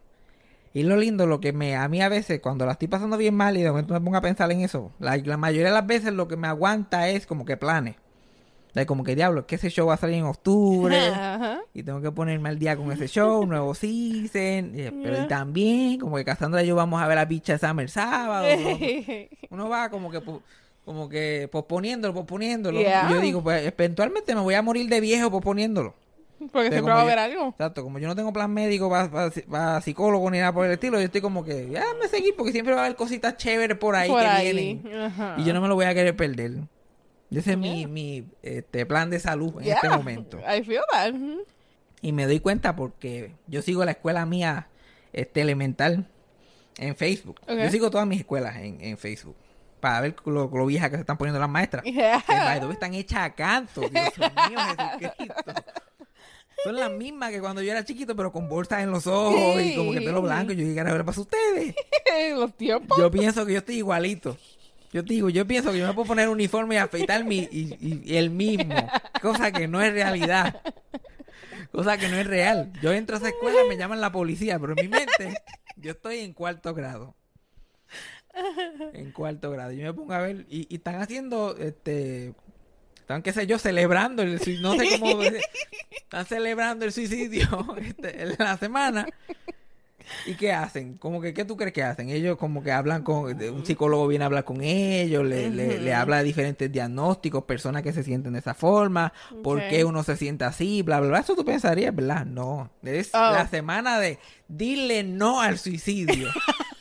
Y 0.75 0.83
lo 0.85 0.97
lindo, 0.97 1.27
lo 1.27 1.39
que 1.39 1.53
me, 1.53 1.77
a 1.77 1.87
mí 1.87 2.00
a 2.03 2.09
veces, 2.09 2.41
cuando 2.41 2.65
la 2.67 2.73
estoy 2.73 2.89
pasando 2.89 3.17
bien 3.17 3.35
mal 3.35 3.56
y 3.56 3.62
de 3.62 3.71
momento 3.71 3.94
me 3.94 4.00
pongo 4.00 4.17
a 4.17 4.23
pensar 4.23 4.50
en 4.50 4.62
eso, 4.62 4.91
la, 4.99 5.17
la 5.19 5.37
mayoría 5.37 5.67
de 5.69 5.75
las 5.75 5.87
veces 5.87 6.12
lo 6.12 6.27
que 6.29 6.37
me 6.37 6.49
aguanta 6.49 7.09
es 7.11 7.27
como 7.27 7.44
que 7.44 7.56
planes. 7.56 7.97
De 8.75 8.87
como 8.87 9.05
que 9.05 9.15
diablo, 9.15 9.47
que 9.47 9.57
ese 9.57 9.69
show 9.69 9.87
va 9.89 9.95
a 9.95 9.97
salir 9.99 10.17
en 10.17 10.25
octubre 10.25 10.97
Ajá. 11.15 11.61
y 11.75 11.83
tengo 11.83 12.01
que 12.01 12.11
ponerme 12.11 12.49
al 12.49 12.59
día 12.59 12.75
con 12.77 12.91
ese 12.91 13.07
show, 13.07 13.45
nuevo 13.47 13.75
season. 13.75 14.73
y- 14.79 14.91
pero 15.03 15.25
y 15.25 15.29
también, 15.29 15.99
como 16.01 16.17
que 16.17 16.25
Cassandra 16.25 16.63
y 16.63 16.67
yo 16.69 16.75
vamos 16.77 17.03
a 17.03 17.07
ver 17.07 17.19
a 17.19 17.25
Bicha 17.27 17.59
Summer 17.59 17.91
sábado. 17.91 18.47
¿no? 18.57 18.79
Uno 19.51 19.69
va 19.69 19.91
como 19.91 20.11
que 20.11 20.21
como 20.85 21.09
que 21.09 21.49
posponiéndolo, 21.53 22.13
posponiéndolo. 22.15 22.81
Yeah. 22.81 23.07
Y 23.09 23.13
yo 23.13 23.21
digo, 23.21 23.43
pues 23.43 23.65
eventualmente 23.67 24.35
me 24.35 24.41
voy 24.41 24.55
a 24.55 24.63
morir 24.63 24.89
de 24.89 25.01
viejo 25.01 25.31
posponiéndolo. 25.31 25.95
Porque 26.51 26.71
Pero 26.71 26.73
siempre 26.73 26.93
va 26.95 26.99
a 26.99 27.03
haber 27.03 27.19
algo. 27.21 27.49
Exacto, 27.51 27.85
como 27.85 28.01
yo 28.01 28.09
no 28.09 28.17
tengo 28.17 28.33
plan 28.33 28.53
médico 28.53 28.91
para 28.91 29.81
psicólogo 29.81 30.29
ni 30.29 30.39
nada 30.39 30.53
por 30.53 30.67
el 30.67 30.73
estilo, 30.73 30.99
yo 30.99 31.05
estoy 31.05 31.21
como 31.21 31.45
que, 31.45 31.69
ya 31.71 31.85
me 32.01 32.09
seguir 32.09 32.35
porque 32.37 32.51
siempre 32.51 32.75
va 32.75 32.81
a 32.81 32.85
haber 32.87 32.97
cositas 32.97 33.37
chéveres 33.37 33.77
por 33.79 33.95
ahí 33.95 34.11
Por 34.11 34.19
que 34.23 34.27
ahí. 34.27 34.53
vienen. 34.53 35.03
Ajá. 35.03 35.37
Y 35.39 35.45
yo 35.45 35.55
no 35.55 35.61
me 35.61 35.69
lo 35.69 35.77
voy 35.77 35.85
a 35.85 35.95
querer 35.95 36.17
perder. 36.17 36.53
Ese 37.38 37.52
es 37.52 37.58
mi, 37.58 37.87
mi 37.87 38.25
este, 38.43 38.87
plan 38.87 39.11
de 39.11 39.19
salud 39.19 39.61
en 39.61 39.73
este 39.73 39.88
momento. 39.88 40.38
I 40.40 40.62
feel 40.62 40.82
that. 40.93 41.12
Ujú. 41.12 41.44
Y 42.00 42.12
me 42.12 42.26
doy 42.26 42.40
cuenta 42.40 42.75
porque 42.76 43.32
yo 43.46 43.62
sigo 43.62 43.84
la 43.84 43.93
escuela 43.93 44.26
mía 44.26 44.69
este, 45.12 45.40
elemental 45.40 46.08
en 46.79 46.96
Facebook. 46.96 47.40
Ok. 47.43 47.58
Yo 47.58 47.70
sigo 47.70 47.90
todas 47.90 48.06
mis 48.06 48.20
escuelas 48.20 48.56
en, 48.56 48.81
en 48.81 48.99
Facebook. 48.99 49.37
Para 49.81 50.00
ver 50.00 50.14
lo, 50.25 50.49
lo 50.52 50.67
viejas 50.67 50.90
que 50.90 50.96
se 50.96 51.00
están 51.00 51.19
poniendo 51.19 51.40
las 51.40 51.49
maestras. 51.49 51.84
Yeah. 51.87 52.23
Que 52.23 52.32
by 52.32 52.61
the 52.61 52.67
way, 52.67 52.75
están 52.75 52.94
hechas 52.94 53.20
a 53.20 53.34
canto, 53.34 53.81
Dios 53.81 53.93
mío, 53.93 54.58
Jesucristo. 54.99 55.52
Son 56.64 56.76
las 56.76 56.93
mismas 56.93 57.31
que 57.31 57.40
cuando 57.40 57.61
yo 57.61 57.73
era 57.73 57.84
chiquito, 57.84 58.14
pero 58.14 58.31
con 58.31 58.49
bolsas 58.49 58.82
en 58.82 58.90
los 58.93 59.06
ojos 59.06 59.61
y 59.61 59.75
como 59.75 59.93
que 59.93 60.00
pelo 60.00 60.23
blanco. 60.23 60.52
Yo 60.52 60.64
dije, 60.64 60.82
ver, 60.82 61.05
para 61.05 61.20
ustedes. 61.20 61.75
Los 62.37 62.55
tiempos. 62.56 62.96
Yo 62.99 63.11
pienso 63.11 63.44
que 63.44 63.55
yo 63.55 63.58
estoy 63.58 63.76
igualito. 63.76 64.37
Yo 64.93 65.03
digo, 65.03 65.31
yo 65.31 65.47
pienso 65.47 65.73
que 65.73 65.79
yo 65.79 65.87
me 65.87 65.94
puedo 65.94 66.06
poner 66.09 66.29
uniforme 66.29 66.75
y 66.75 66.79
afeitarme 66.79 67.35
y, 67.35 67.49
y- 67.81 68.03
y 68.05 68.17
el 68.17 68.31
mismo. 68.31 68.75
Cosa 69.23 69.50
que 69.50 69.67
no 69.67 69.81
es 69.81 69.93
realidad. 69.93 70.61
Cosa 71.73 71.97
que 71.97 72.09
no 72.09 72.17
es 72.17 72.27
real. 72.27 72.71
Yo 72.83 72.93
entro 72.93 73.17
a 73.17 73.19
esa 73.19 73.29
escuela 73.31 73.65
y 73.65 73.69
me 73.69 73.79
llaman 73.79 74.00
la 74.03 74.12
policía, 74.12 74.59
pero 74.59 74.75
en 74.77 74.85
mi 74.85 74.89
mente 74.89 75.35
yo 75.77 75.93
estoy 75.93 76.19
en 76.19 76.35
cuarto 76.35 76.75
grado. 76.75 77.15
En 78.93 79.12
cuarto 79.12 79.50
grado. 79.50 79.73
Yo 79.73 79.83
me 79.85 79.94
pongo 79.94 80.12
a 80.12 80.19
ver 80.21 80.47
y, 80.49 80.75
están 80.75 81.00
haciendo, 81.00 81.56
este, 81.59 82.35
están, 82.97 83.23
qué 83.23 83.33
sé 83.33 83.47
yo, 83.47 83.59
celebrando 83.59 84.23
el 84.23 84.41
no 84.61 84.75
sé 84.77 84.99
cómo, 84.99 85.23
están 85.91 86.27
celebrando 86.27 86.85
el 86.85 86.93
suicidio 86.93 87.47
este, 87.81 88.23
en 88.23 88.35
la 88.39 88.56
semana. 88.59 89.06
¿Y 90.27 90.35
qué 90.35 90.53
hacen? 90.53 90.97
Como 90.99 91.21
que, 91.21 91.33
¿qué 91.35 91.45
tú 91.45 91.57
crees 91.57 91.73
que 91.73 91.83
hacen? 91.83 92.09
Ellos 92.11 92.37
como 92.37 92.63
que 92.63 92.73
hablan 92.73 93.03
con, 93.03 93.25
un 93.43 93.67
psicólogo 93.67 94.07
viene 94.07 94.25
a 94.25 94.27
hablar 94.27 94.45
con 94.45 94.63
ellos, 94.63 95.25
le, 95.25 95.51
le, 95.51 95.79
le 95.79 95.95
habla 95.95 96.19
de 96.19 96.25
diferentes 96.25 96.71
diagnósticos, 96.71 97.45
personas 97.45 97.83
que 97.83 97.93
se 97.93 98.03
sienten 98.03 98.33
de 98.33 98.39
esa 98.41 98.55
forma, 98.55 99.13
por 99.43 99.59
Ok. 99.59 99.65
qué 99.71 99.85
uno 99.85 100.03
se 100.03 100.17
siente 100.17 100.45
así, 100.45 100.83
bla, 100.83 101.01
bla, 101.01 101.09
bla. 101.11 101.19
Eso 101.21 101.35
tú 101.35 101.45
pensarías, 101.45 101.95
¿verdad? 101.95 102.25
No. 102.27 102.71
Es 102.83 103.11
Oh. 103.15 103.19
la 103.19 103.47
semana 103.49 103.99
de 103.99 104.19
dile 104.49 105.03
no 105.03 105.41
al 105.41 105.59
suicidio. 105.59 106.29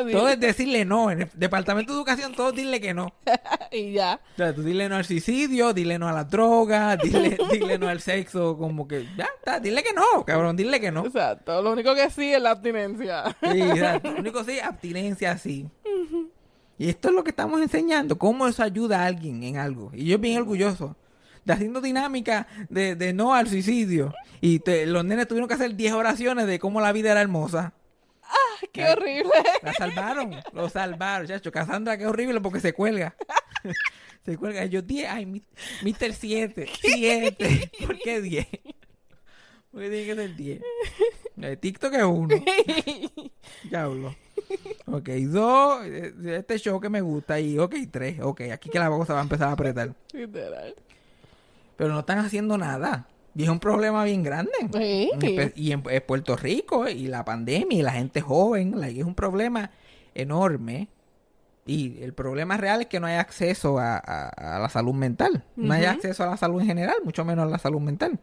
todo 0.12 0.28
es 0.28 0.40
decirle 0.40 0.84
no. 0.84 1.10
En 1.10 1.22
el 1.22 1.30
departamento 1.34 1.92
de 1.92 1.98
educación, 1.98 2.34
todo 2.34 2.50
es 2.50 2.56
dile 2.56 2.80
que 2.80 2.94
no. 2.94 3.14
y 3.72 3.92
ya. 3.92 4.20
O 4.34 4.36
sea, 4.36 4.54
tú 4.54 4.62
dile 4.62 4.88
no 4.88 4.96
al 4.96 5.04
suicidio, 5.04 5.72
dile 5.72 5.98
no 5.98 6.08
a 6.08 6.12
la 6.12 6.24
droga, 6.24 6.96
dile, 7.02 7.38
dile 7.50 7.78
no 7.78 7.88
al 7.88 8.00
sexo, 8.00 8.56
como 8.56 8.86
que, 8.88 9.06
ya 9.16 9.28
está, 9.38 9.60
dile 9.60 9.82
que 9.82 9.92
no, 9.92 10.24
cabrón, 10.24 10.56
dile 10.56 10.80
que 10.80 10.90
no. 10.90 11.06
Exacto. 11.06 11.60
Lo 11.62 11.72
único 11.72 11.94
que 11.94 12.10
sí 12.10 12.32
es 12.32 12.40
la 12.42 12.50
abstinencia. 12.52 13.36
Sí, 13.42 13.60
exacto. 13.60 14.10
Lo 14.12 14.18
único 14.20 14.44
sí, 14.44 14.58
abstinencia 14.60 15.36
sí. 15.38 15.68
Y 16.78 16.88
esto 16.88 17.08
es 17.10 17.14
lo 17.14 17.22
que 17.22 17.30
estamos 17.30 17.60
enseñando, 17.60 18.18
cómo 18.18 18.48
eso 18.48 18.62
ayuda 18.62 19.02
a 19.02 19.06
alguien 19.06 19.42
en 19.44 19.56
algo. 19.56 19.90
Y 19.94 20.06
yo 20.06 20.18
bien 20.18 20.38
orgulloso 20.38 20.96
de 21.44 21.52
haciendo 21.52 21.80
dinámica 21.80 22.46
de, 22.70 22.94
de 22.96 23.12
no 23.12 23.34
al 23.34 23.48
suicidio. 23.48 24.14
Y 24.40 24.60
te- 24.60 24.86
los 24.86 25.04
nenes 25.04 25.28
tuvieron 25.28 25.48
que 25.48 25.54
hacer 25.54 25.74
10 25.76 25.92
oraciones 25.92 26.46
de 26.46 26.58
cómo 26.58 26.80
la 26.80 26.92
vida 26.92 27.10
era 27.12 27.20
hermosa. 27.20 27.72
Qué 28.72 28.88
horrible. 28.88 29.32
La 29.62 29.72
salvaron, 29.74 30.36
lo 30.52 30.68
salvaron, 30.68 31.26
chacho. 31.26 31.52
Cassandra, 31.52 31.98
qué 31.98 32.06
horrible 32.06 32.40
porque 32.40 32.60
se 32.60 32.72
cuelga. 32.72 33.14
se 34.24 34.36
cuelga. 34.36 34.64
Yo 34.66 34.82
10, 34.82 35.08
ay, 35.10 35.26
Mr. 35.82 36.12
7, 36.12 36.68
7. 36.80 37.70
¿Por 37.86 37.98
qué 37.98 38.20
10? 38.20 38.46
Porque 39.70 39.88
tiene 39.88 40.06
que 40.06 40.14
ser 40.14 40.36
10. 40.36 40.60
Eh, 41.40 41.56
TikTok 41.56 41.94
es 41.94 42.02
1. 42.04 42.28
Diablo. 43.68 44.14
Ok, 44.86 45.08
2. 45.08 45.86
Este 46.26 46.58
show 46.58 46.78
que 46.78 46.90
me 46.90 47.00
gusta. 47.00 47.40
Y 47.40 47.58
ok, 47.58 47.74
3. 47.90 48.20
Ok, 48.20 48.42
aquí 48.52 48.68
que 48.68 48.78
la 48.78 48.90
cosa 48.90 49.14
va 49.14 49.20
a 49.20 49.22
empezar 49.22 49.48
a 49.48 49.52
apretar. 49.52 49.94
Literal. 50.12 50.74
Pero 51.76 51.94
no 51.94 52.00
están 52.00 52.18
haciendo 52.18 52.58
nada. 52.58 53.08
Y 53.34 53.44
es 53.44 53.48
un 53.48 53.60
problema 53.60 54.04
bien 54.04 54.22
grande. 54.22 54.52
Sí. 54.74 55.10
Y 55.56 55.72
en, 55.72 55.82
en 55.88 56.02
Puerto 56.06 56.36
Rico, 56.36 56.86
eh, 56.86 56.92
y 56.92 57.06
la 57.08 57.24
pandemia, 57.24 57.78
y 57.78 57.82
la 57.82 57.92
gente 57.92 58.20
joven, 58.20 58.78
like, 58.78 59.00
es 59.00 59.06
un 59.06 59.14
problema 59.14 59.70
enorme. 60.14 60.88
Y 61.64 62.02
el 62.02 62.12
problema 62.12 62.56
real 62.56 62.80
es 62.82 62.86
que 62.88 62.98
no 63.00 63.06
hay 63.06 63.14
acceso 63.16 63.78
a, 63.78 63.96
a- 63.96 64.56
a 64.56 64.58
la 64.58 64.68
salud 64.68 64.94
mental. 64.94 65.44
No 65.56 65.72
hay 65.74 65.82
Ujú. 65.84 65.90
acceso 65.92 66.24
a 66.24 66.26
la 66.26 66.36
salud 66.36 66.60
en 66.60 66.66
general, 66.66 66.96
mucho 67.04 67.24
menos 67.24 67.46
a 67.46 67.48
la 67.48 67.58
salud 67.58 67.80
mental. 67.80 68.18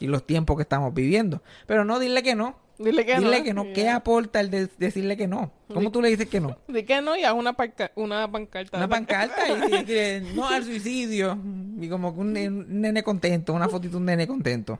Y 0.00 0.08
los 0.08 0.26
tiempos 0.26 0.56
que 0.56 0.62
estamos 0.62 0.92
viviendo. 0.92 1.40
Pero 1.66 1.84
no, 1.84 1.98
dile 2.00 2.22
que 2.22 2.34
no. 2.34 2.56
Dile 2.78 3.06
que 3.06 3.18
dile 3.18 3.38
no. 3.38 3.44
que 3.44 3.54
no. 3.54 3.64
y 3.66 3.72
¿Qué 3.74 3.88
aporta 3.88 4.40
el 4.40 4.50
de- 4.50 4.68
decirle 4.78 5.16
que 5.16 5.26
no? 5.28 5.52
¿Cómo 5.72 5.90
tú 5.92 6.02
le 6.02 6.08
dices 6.08 6.28
que 6.28 6.40
no? 6.40 6.56
Di 6.68 6.82
que 6.84 7.00
no 7.00 7.16
y 7.16 7.22
haz 7.24 7.34
una, 7.34 7.52
panca- 7.54 7.92
una 7.94 8.30
pancarta. 8.30 8.76
Una 8.78 8.88
pancarta 8.88 9.48
y 9.48 9.60
dice 9.70 9.84
que 9.84 10.22
no 10.34 10.48
al 10.48 10.64
suicidio. 10.64 11.38
Y 11.80 11.88
como 11.88 12.14
que 12.14 12.20
un, 12.20 12.36
un 12.36 12.80
nene 12.80 13.02
contento, 13.02 13.52
una 13.52 13.68
fotito 13.68 13.92
de 13.92 13.96
un 13.98 14.04
nene 14.06 14.26
contento. 14.26 14.78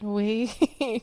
Uy. 0.00 0.50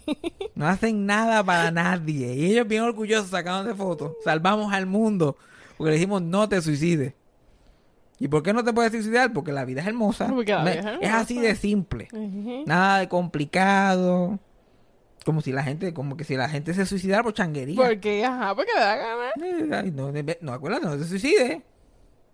No 0.55 0.67
hacen 0.67 1.05
nada 1.07 1.43
para 1.43 1.71
nadie. 1.71 2.35
Y 2.35 2.51
ellos 2.51 2.67
bien 2.67 2.83
orgullosos 2.83 3.29
sacándose 3.29 3.75
fotos. 3.75 4.11
Salvamos 4.23 4.71
al 4.73 4.85
mundo. 4.85 5.37
Porque 5.77 5.89
le 5.91 5.95
dijimos 5.95 6.21
no 6.21 6.47
te 6.49 6.61
suicides. 6.61 7.13
¿Y 8.19 8.27
por 8.27 8.43
qué 8.43 8.53
no 8.53 8.63
te 8.63 8.71
puedes 8.71 8.91
suicidar? 8.91 9.33
Porque 9.33 9.51
la 9.51 9.65
vida 9.65 9.81
es 9.81 9.87
hermosa. 9.87 10.27
Porque 10.27 10.51
la 10.51 10.63
Me- 10.63 10.71
vida 10.77 10.93
es 11.01 11.07
es 11.09 11.13
así 11.15 11.39
de 11.39 11.55
simple. 11.55 12.09
Nada 12.67 12.99
de 12.99 13.07
complicado. 13.09 14.37
Como 15.25 15.41
si 15.41 15.51
la 15.51 15.63
gente, 15.63 15.93
como 15.93 16.17
que 16.17 16.23
si 16.23 16.35
la 16.35 16.49
gente 16.49 16.73
se 16.73 16.85
suicidara 16.85 17.21
por 17.23 17.33
changuería. 17.33 17.75
Porque, 17.75 18.25
ajá, 18.25 18.55
porque 18.55 18.71
le 18.73 18.79
da 18.79 18.95
ganas. 18.95 19.31
Eh, 19.41 19.69
ay, 19.71 19.91
No, 19.91 20.11
no, 20.41 20.53
acuérdate, 20.53 20.85
no 20.85 20.97
te 20.97 21.03
suicides. 21.05 21.61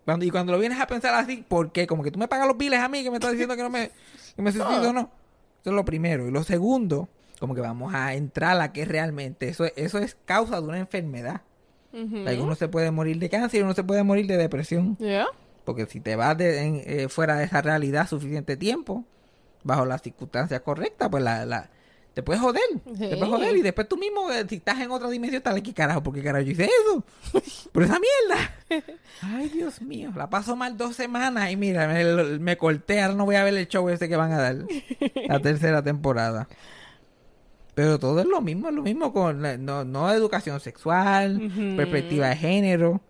Cuando, 0.06 0.24
y 0.24 0.30
cuando 0.30 0.52
lo 0.52 0.58
vienes 0.58 0.80
a 0.80 0.86
pensar 0.86 1.14
así, 1.14 1.44
¿por 1.46 1.70
qué? 1.70 1.86
Como 1.86 2.02
que 2.02 2.10
tú 2.10 2.18
me 2.18 2.28
pagas 2.28 2.46
los 2.48 2.56
biles 2.56 2.80
a 2.80 2.88
mí 2.88 3.02
que 3.02 3.10
me 3.10 3.16
estás 3.16 3.32
diciendo 3.32 3.54
que 3.56 3.62
no 3.62 3.68
me, 3.68 3.90
que 4.34 4.40
me 4.42 4.50
suicido, 4.52 4.92
no. 4.94 5.10
Eso 5.60 5.70
es 5.70 5.72
lo 5.76 5.84
primero. 5.84 6.26
Y 6.26 6.30
lo 6.30 6.42
segundo, 6.44 7.10
como 7.38 7.54
que 7.54 7.60
vamos 7.60 7.92
a 7.94 8.14
entrar 8.14 8.58
a 8.58 8.72
qué 8.72 8.86
realmente. 8.86 9.48
Eso, 9.50 9.66
eso 9.76 9.98
es 9.98 10.16
causa 10.24 10.58
de 10.62 10.66
una 10.66 10.78
enfermedad. 10.78 11.42
Like, 11.92 12.40
uno 12.42 12.54
se 12.54 12.68
puede 12.68 12.90
morir 12.90 13.18
de 13.18 13.28
cáncer 13.28 13.64
uno 13.64 13.74
se 13.74 13.82
puede 13.84 14.02
morir 14.02 14.26
de 14.26 14.36
depresión. 14.38 14.96
Yeah. 14.98 15.26
Porque 15.64 15.84
si 15.86 16.00
te 16.00 16.16
vas 16.16 16.38
de- 16.38 16.62
en- 16.62 16.82
eh, 16.86 17.08
fuera 17.10 17.36
de 17.36 17.44
esa 17.44 17.60
realidad 17.60 18.08
suficiente 18.08 18.56
tiempo, 18.56 19.04
bajo 19.62 19.84
las 19.84 20.00
circunstancias 20.02 20.60
correctas, 20.62 21.08
pues 21.10 21.22
la, 21.22 21.44
la- 21.44 21.68
te 22.18 22.22
puedes 22.24 22.42
joder. 22.42 22.60
Te 22.84 22.90
Sí. 22.96 23.14
puedes 23.14 23.28
joder. 23.28 23.56
Y 23.56 23.62
después 23.62 23.88
tú 23.88 23.96
mismo, 23.96 24.28
eh, 24.32 24.44
si 24.48 24.56
estás 24.56 24.80
en 24.80 24.90
otra 24.90 25.08
dimensión, 25.08 25.38
estás 25.38 25.54
aquí, 25.54 25.72
carajo, 25.72 26.02
¿por 26.02 26.12
qué 26.12 26.20
carajo 26.20 26.44
yo 26.44 26.50
hice 26.50 26.64
eso? 26.64 27.04
Por 27.72 27.84
esa 27.84 27.96
mierda. 28.00 28.84
Ay, 29.22 29.48
Dios 29.50 29.80
mío. 29.80 30.10
La 30.16 30.28
paso 30.28 30.56
mal 30.56 30.76
dos 30.76 30.96
semanas 30.96 31.48
y 31.52 31.56
mira, 31.56 31.86
me, 31.86 32.04
me 32.40 32.56
corté. 32.56 33.00
Ahora 33.02 33.14
no 33.14 33.24
voy 33.24 33.36
a 33.36 33.44
ver 33.44 33.54
el 33.56 33.68
show 33.68 33.88
ese 33.88 34.08
que 34.08 34.16
van 34.16 34.32
a 34.32 34.38
dar. 34.38 34.56
La 35.28 35.38
tercera 35.42 35.80
temporada. 35.80 36.48
Pero 37.76 38.00
todo 38.00 38.18
es 38.18 38.26
lo 38.26 38.40
mismo, 38.40 38.68
es 38.68 38.74
lo 38.74 38.82
mismo 38.82 39.12
con 39.12 39.40
la- 39.40 39.56
no, 39.56 39.84
no 39.84 40.10
educación 40.12 40.58
sexual, 40.58 41.52
perspectiva 41.76 42.30
de 42.30 42.36
género. 42.36 43.00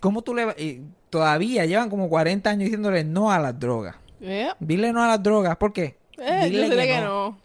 ¿Cómo 0.00 0.20
tú 0.20 0.34
le 0.34 0.54
y 0.58 0.82
todavía 1.08 1.64
llevan 1.64 1.88
como 1.88 2.10
40 2.10 2.50
años 2.50 2.64
diciéndole 2.64 3.04
no 3.04 3.32
a 3.32 3.38
las 3.38 3.58
drogas? 3.58 3.96
Yeah. 4.20 4.54
Dile 4.60 4.92
no 4.92 5.02
a 5.02 5.08
las 5.08 5.22
drogas, 5.22 5.56
¿por 5.56 5.72
qué? 5.72 5.96
Eh, 6.18 6.50
yo 6.52 6.68
sé 6.68 6.76
que 6.86 7.00
no. 7.00 7.38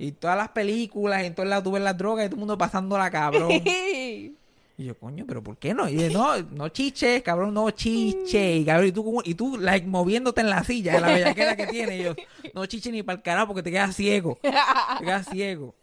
Y 0.00 0.12
todas 0.12 0.34
las 0.34 0.48
películas, 0.48 1.22
y 1.22 1.26
en 1.26 1.34
todos 1.34 1.46
lados 1.46 1.62
tú 1.62 1.72
ves 1.72 1.82
las 1.82 1.98
drogas 1.98 2.24
y 2.24 2.28
todo 2.30 2.36
el 2.36 2.40
mundo 2.40 2.56
pasándola 2.56 3.10
cabrón. 3.10 3.50
Y 4.78 4.84
yo, 4.86 4.98
coño, 4.98 5.26
pero 5.28 5.42
¿por 5.42 5.58
qué 5.58 5.74
no? 5.74 5.90
Y 5.90 6.08
yo, 6.08 6.08
no, 6.08 6.38
no 6.52 6.70
chiches, 6.70 7.22
cabrón, 7.22 7.52
no 7.52 7.70
chiche. 7.70 8.56
Y, 8.56 8.64
cabrón, 8.64 8.86
y 8.86 8.92
tú, 8.92 9.22
y 9.26 9.34
tú 9.34 9.58
like, 9.58 9.86
moviéndote 9.86 10.40
en 10.40 10.48
la 10.48 10.64
silla, 10.64 10.94
de 10.94 11.00
la 11.02 11.08
bellaquera 11.08 11.54
que 11.54 11.66
tiene. 11.66 11.98
Y 11.98 12.04
yo, 12.04 12.14
no 12.54 12.64
chiche 12.64 12.90
ni 12.90 13.02
para 13.02 13.18
el 13.18 13.22
carajo 13.22 13.48
porque 13.48 13.62
te 13.62 13.70
quedas 13.70 13.94
ciego. 13.94 14.38
Te 14.40 15.04
quedas 15.04 15.28
ciego. 15.28 15.74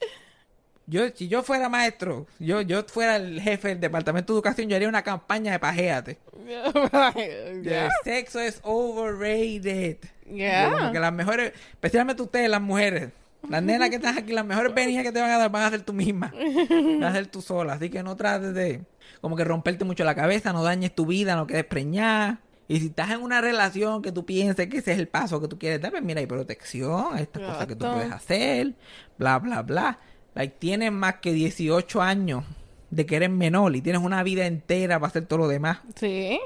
Yo, 0.87 1.09
si 1.13 1.27
yo 1.27 1.43
fuera 1.43 1.69
maestro, 1.69 2.25
yo, 2.39 2.61
yo 2.61 2.83
fuera 2.85 3.17
el 3.17 3.39
jefe 3.39 3.67
del 3.67 3.81
departamento 3.81 4.33
de 4.33 4.37
educación, 4.37 4.67
yo 4.67 4.75
haría 4.75 4.89
una 4.89 5.03
campaña 5.03 5.51
de 5.51 5.59
pajéate. 5.59 6.17
El 7.15 7.89
sexo 8.03 8.39
es 8.39 8.59
overrated. 8.63 9.97
Yeah. 10.25 10.71
Como 10.71 10.91
que 10.91 10.99
las 10.99 11.13
mejores, 11.13 11.53
especialmente 11.73 12.23
ustedes, 12.23 12.49
las 12.49 12.61
mujeres, 12.61 13.11
las 13.49 13.63
nenas 13.63 13.89
que 13.89 13.95
están 13.95 14.17
aquí, 14.17 14.33
las 14.33 14.45
mejores 14.45 14.73
venidas 14.73 15.03
que 15.03 15.11
te 15.11 15.21
van 15.21 15.31
a 15.31 15.37
dar 15.37 15.51
van 15.51 15.63
a 15.63 15.69
ser 15.69 15.81
tú 15.81 15.93
misma. 15.93 16.33
Van 16.69 17.03
a 17.03 17.11
ser 17.13 17.27
tú 17.27 17.41
sola. 17.41 17.73
Así 17.73 17.89
que 17.89 18.03
no 18.03 18.15
trates 18.15 18.53
de 18.53 18.83
como 19.21 19.35
que 19.35 19.43
romperte 19.43 19.85
mucho 19.85 20.03
la 20.03 20.15
cabeza, 20.15 20.53
no 20.53 20.63
dañes 20.63 20.93
tu 20.93 21.05
vida, 21.05 21.35
no 21.35 21.47
quedes 21.47 21.65
preñada. 21.65 22.41
Y 22.67 22.79
si 22.81 22.87
estás 22.87 23.11
en 23.11 23.21
una 23.21 23.39
relación 23.39 24.01
que 24.01 24.11
tú 24.11 24.25
pienses 24.25 24.67
que 24.67 24.79
ese 24.79 24.91
es 24.91 24.99
el 24.99 25.07
paso 25.07 25.39
que 25.39 25.47
tú 25.47 25.57
quieres 25.57 25.79
dar, 25.81 25.91
pues 25.91 26.03
mira, 26.03 26.19
hay 26.19 26.27
protección, 26.27 27.13
hay 27.13 27.23
estas 27.23 27.43
cosas 27.43 27.65
que 27.65 27.75
tú 27.75 27.85
puedes 27.91 28.11
hacer, 28.11 28.73
bla, 29.17 29.39
bla, 29.39 29.61
bla. 29.61 29.99
Like, 30.35 30.57
tienes 30.59 30.91
más 30.91 31.15
que 31.15 31.31
18 31.31 32.01
años 32.01 32.43
de 32.89 33.05
que 33.05 33.15
eres 33.15 33.29
menor 33.29 33.75
y 33.75 33.81
tienes 33.81 34.01
una 34.01 34.21
vida 34.23 34.45
entera 34.45 34.99
para 34.99 35.09
hacer 35.09 35.25
todo 35.25 35.39
lo 35.39 35.47
demás. 35.47 35.79
Sí. 35.95 36.39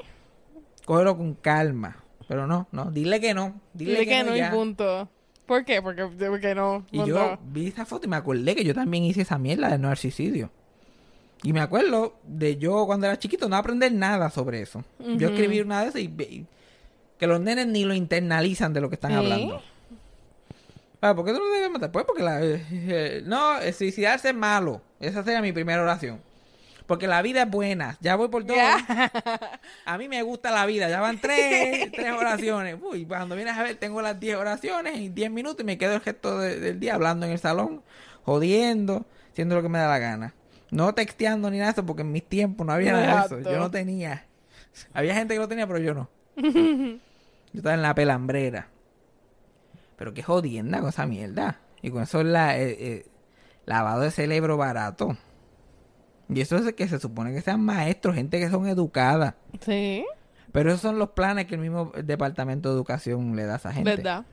Cógelo 0.84 1.16
con 1.16 1.34
calma. 1.34 1.96
Pero 2.28 2.46
no, 2.46 2.68
no, 2.72 2.90
dile 2.90 3.20
que 3.20 3.34
no. 3.34 3.60
Dile, 3.74 3.92
Dile 4.00 4.06
que 4.06 4.24
no 4.24 4.34
y 4.34 4.38
ya. 4.38 4.50
punto. 4.50 5.08
¿Por 5.46 5.64
qué? 5.64 5.82
Porque, 5.82 6.04
porque 6.04 6.54
no. 6.54 6.86
Y 6.90 7.04
yo 7.04 7.38
vi 7.44 7.68
esa 7.68 7.84
foto 7.84 8.06
y 8.06 8.08
me 8.08 8.16
acordé 8.16 8.54
que 8.54 8.64
yo 8.64 8.74
también 8.74 9.04
hice 9.04 9.22
esa 9.22 9.38
mierda 9.38 9.68
del 9.68 9.80
narcisismo. 9.80 10.50
Y 11.42 11.52
me 11.52 11.60
acuerdo 11.60 12.14
de 12.24 12.56
yo 12.56 12.86
cuando 12.86 13.06
era 13.06 13.18
chiquito 13.18 13.48
no 13.48 13.56
aprender 13.56 13.92
nada 13.92 14.30
sobre 14.30 14.62
eso. 14.62 14.84
Yo 14.98 15.28
escribí 15.30 15.60
una 15.60 15.82
de 15.82 15.88
esas 15.88 16.00
y, 16.00 16.04
y 16.04 16.46
que 17.18 17.26
los 17.26 17.40
nenes 17.40 17.66
ni 17.66 17.84
lo 17.84 17.94
internalizan 17.94 18.72
de 18.72 18.80
lo 18.80 18.88
que 18.88 18.94
están 18.94 19.12
hablando. 19.12 19.60
Ah, 21.00 21.16
¿Por 21.16 21.24
qué 21.24 21.32
tú 21.32 21.38
no 21.38 21.50
debes 21.50 21.70
matar? 21.70 21.90
Pues 21.90 22.04
porque 22.04 22.22
la, 22.22 22.40
eh, 22.44 22.64
eh, 22.70 23.22
no, 23.26 23.58
eh, 23.58 23.72
suicidarse 23.72 24.28
es 24.28 24.34
malo. 24.36 24.80
Esa 25.00 25.24
sería 25.24 25.42
mi 25.42 25.52
primera 25.52 25.82
oración. 25.82 26.20
Porque 26.86 27.06
la 27.06 27.22
vida 27.22 27.42
es 27.42 27.50
buena. 27.50 27.96
Ya 28.00 28.16
voy 28.16 28.28
por 28.28 28.44
todo. 28.44 28.56
A 29.84 29.98
mí 29.98 30.08
me 30.08 30.22
gusta 30.22 30.50
la 30.50 30.66
vida. 30.66 30.88
Ya 30.88 31.00
van 31.00 31.18
tres, 31.20 31.90
tres 31.94 32.12
oraciones. 32.12 32.76
Uy, 32.82 33.04
cuando 33.06 33.34
vienes 33.36 33.56
a 33.56 33.62
ver, 33.62 33.76
tengo 33.76 34.02
las 34.02 34.18
diez 34.18 34.36
oraciones 34.36 34.96
en 34.96 35.14
diez 35.14 35.30
minutos 35.30 35.60
y 35.60 35.64
me 35.64 35.78
quedo 35.78 35.94
el 35.94 36.00
gesto 36.00 36.38
de- 36.38 36.58
del 36.60 36.80
día 36.80 36.94
hablando 36.94 37.24
en 37.26 37.32
el 37.32 37.38
salón, 37.38 37.82
jodiendo, 38.24 39.06
haciendo 39.30 39.54
lo 39.54 39.62
que 39.62 39.68
me 39.68 39.78
da 39.78 39.88
la 39.88 39.98
gana. 39.98 40.34
No 40.70 40.94
texteando 40.94 41.50
ni 41.50 41.58
nada 41.58 41.70
de 41.70 41.72
eso, 41.80 41.86
porque 41.86 42.02
en 42.02 42.12
mis 42.12 42.24
tiempos 42.28 42.66
no 42.66 42.72
había 42.72 42.92
nada 42.92 43.20
de 43.20 43.26
eso. 43.26 43.40
Yo 43.40 43.58
no 43.58 43.70
tenía. 43.70 44.26
Había 44.94 45.14
gente 45.14 45.34
que 45.34 45.40
lo 45.40 45.48
tenía, 45.48 45.66
pero 45.66 45.78
yo 45.78 45.94
no. 45.94 46.08
Yo 47.54 47.58
estaba 47.58 47.74
en 47.74 47.82
la 47.82 47.94
pelambrera. 47.94 48.68
Pero 49.98 50.14
qué 50.14 50.22
jodienda 50.22 50.80
con 50.80 50.88
esa 50.88 51.06
mierda. 51.06 51.60
Y 51.82 51.90
con 51.90 52.02
eso 52.02 52.20
es 52.20 52.26
la, 52.26 52.58
eh, 52.58 52.76
eh, 52.80 53.06
lavado 53.66 54.00
de 54.00 54.10
cerebro 54.10 54.56
barato. 54.56 55.16
Y 56.28 56.40
eso 56.40 56.56
es 56.56 56.72
que 56.74 56.88
se 56.88 56.98
supone 56.98 57.32
que 57.34 57.40
sean 57.42 57.60
maestros, 57.62 58.14
gente 58.14 58.38
que 58.40 58.48
son 58.48 58.66
educadas. 58.66 59.34
Sí. 59.60 60.04
Pero 60.52 60.70
esos 60.70 60.82
son 60.82 60.98
los 60.98 61.10
planes 61.10 61.46
que 61.46 61.54
el 61.54 61.60
mismo 61.60 61.92
departamento 62.04 62.68
de 62.68 62.74
educación 62.74 63.34
le 63.36 63.44
da 63.44 63.54
a 63.54 63.56
esa 63.56 63.72
gente. 63.72 63.96
¿Verdad? 63.96 64.24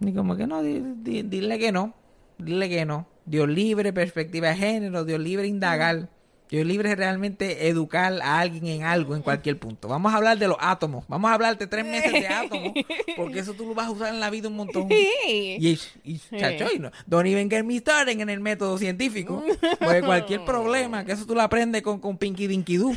Y 0.00 0.12
como 0.12 0.36
que 0.36 0.46
no, 0.46 0.62
di- 0.62 0.82
di- 1.02 1.22
dile 1.22 1.58
que 1.58 1.72
no. 1.72 1.94
Dile 2.38 2.68
que 2.68 2.84
no. 2.84 3.06
Dios 3.24 3.48
libre, 3.48 3.92
perspectiva 3.92 4.48
de 4.48 4.56
género, 4.56 5.04
Dios 5.04 5.20
libre 5.20 5.46
indagar. 5.46 6.08
Dios 6.48 6.64
libre 6.64 6.92
es 6.92 6.96
realmente 6.96 7.68
educar 7.68 8.12
a 8.22 8.38
alguien 8.38 8.66
en 8.68 8.82
algo, 8.84 9.16
en 9.16 9.22
cualquier 9.22 9.58
punto. 9.58 9.88
Vamos 9.88 10.12
a 10.14 10.16
hablar 10.16 10.38
de 10.38 10.46
los 10.46 10.56
átomos. 10.60 11.04
Vamos 11.08 11.28
a 11.30 11.34
hablar 11.34 11.58
de 11.58 11.66
tres 11.66 11.84
meses 11.84 12.12
de 12.12 12.28
átomos. 12.28 12.72
Porque 13.16 13.40
eso 13.40 13.52
tú 13.54 13.66
lo 13.66 13.74
vas 13.74 13.86
a 13.88 13.90
usar 13.90 14.14
en 14.14 14.20
la 14.20 14.30
vida 14.30 14.48
un 14.48 14.56
montón. 14.56 14.88
Y, 14.90 15.78
y 16.04 16.18
chacho, 16.38 16.66
y 16.74 16.78
no, 16.78 16.90
don't 17.06 17.26
even 17.26 17.50
get 17.50 17.64
me 17.64 17.76
started 17.78 18.12
en 18.20 18.28
el 18.30 18.40
método 18.40 18.78
científico. 18.78 19.42
Porque 19.80 20.02
cualquier 20.02 20.44
problema, 20.44 21.04
que 21.04 21.12
eso 21.12 21.26
tú 21.26 21.34
lo 21.34 21.42
aprendes 21.42 21.82
con, 21.82 21.98
con 21.98 22.16
Pinky 22.16 22.46
Dinky 22.46 22.76
Doo. 22.76 22.94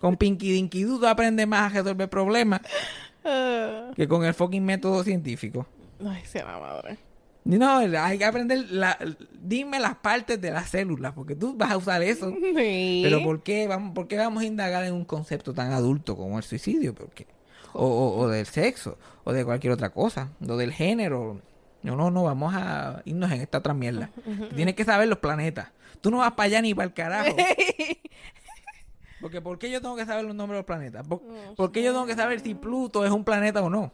Con 0.00 0.16
Pinky 0.16 0.52
Dinky 0.52 0.82
Doo 0.82 0.98
tú 0.98 1.06
aprendes 1.06 1.46
más 1.46 1.70
a 1.72 1.74
resolver 1.82 2.08
problemas 2.08 2.60
Ah. 3.24 3.92
que 3.94 4.08
con 4.08 4.24
el 4.24 4.34
fucking 4.34 4.64
método 4.64 5.04
científico. 5.04 5.64
ay, 6.04 6.22
sea 6.24 6.44
la 6.44 6.58
madre. 6.58 6.98
No, 7.44 7.78
hay 7.78 8.18
que 8.18 8.24
aprender, 8.24 8.66
la, 8.70 8.96
dime 9.40 9.80
las 9.80 9.96
partes 9.96 10.40
de 10.40 10.52
las 10.52 10.68
células, 10.68 11.12
porque 11.12 11.34
tú 11.34 11.54
vas 11.56 11.72
a 11.72 11.76
usar 11.76 12.02
eso. 12.02 12.30
Sí. 12.56 13.00
Pero 13.02 13.22
¿por 13.22 13.42
qué, 13.42 13.66
vamos, 13.66 13.94
¿por 13.94 14.06
qué 14.06 14.16
vamos 14.16 14.42
a 14.42 14.46
indagar 14.46 14.84
en 14.84 14.94
un 14.94 15.04
concepto 15.04 15.52
tan 15.52 15.72
adulto 15.72 16.16
como 16.16 16.38
el 16.38 16.44
suicidio? 16.44 16.94
¿Por 16.94 17.10
qué? 17.10 17.26
O, 17.72 17.84
o- 17.86 18.18
o 18.20 18.28
del 18.28 18.46
sexo, 18.46 18.96
o 19.24 19.32
de 19.32 19.44
cualquier 19.44 19.72
otra 19.72 19.90
cosa, 19.90 20.28
o 20.46 20.56
del 20.56 20.72
género. 20.72 21.40
No, 21.82 21.96
no, 21.96 22.10
no, 22.12 22.22
vamos 22.22 22.54
a 22.54 23.02
irnos 23.06 23.32
en 23.32 23.40
esta 23.40 23.58
otra 23.58 23.74
mierda. 23.74 24.10
Tienes 24.54 24.76
que 24.76 24.84
saber 24.84 25.08
los 25.08 25.18
planetas. 25.18 25.70
Tú 26.00 26.10
no 26.12 26.18
vas 26.18 26.32
para 26.32 26.46
allá 26.46 26.62
ni 26.62 26.74
para 26.74 26.86
el 26.86 26.94
carajo. 26.94 27.34
Porque 29.20 29.40
¿por 29.40 29.58
qué 29.58 29.70
yo 29.70 29.80
tengo 29.80 29.94
que 29.96 30.04
saber 30.04 30.24
los 30.24 30.34
nombres 30.34 30.56
de 30.56 30.60
los 30.60 30.66
planetas? 30.66 31.06
¿Por, 31.06 31.22
por 31.56 31.70
qué 31.72 31.82
yo 31.82 31.92
tengo 31.92 32.06
que 32.06 32.14
saber 32.16 32.40
si 32.40 32.54
Pluto 32.54 33.04
es 33.04 33.10
un 33.12 33.24
planeta 33.24 33.62
o 33.62 33.70
no? 33.70 33.92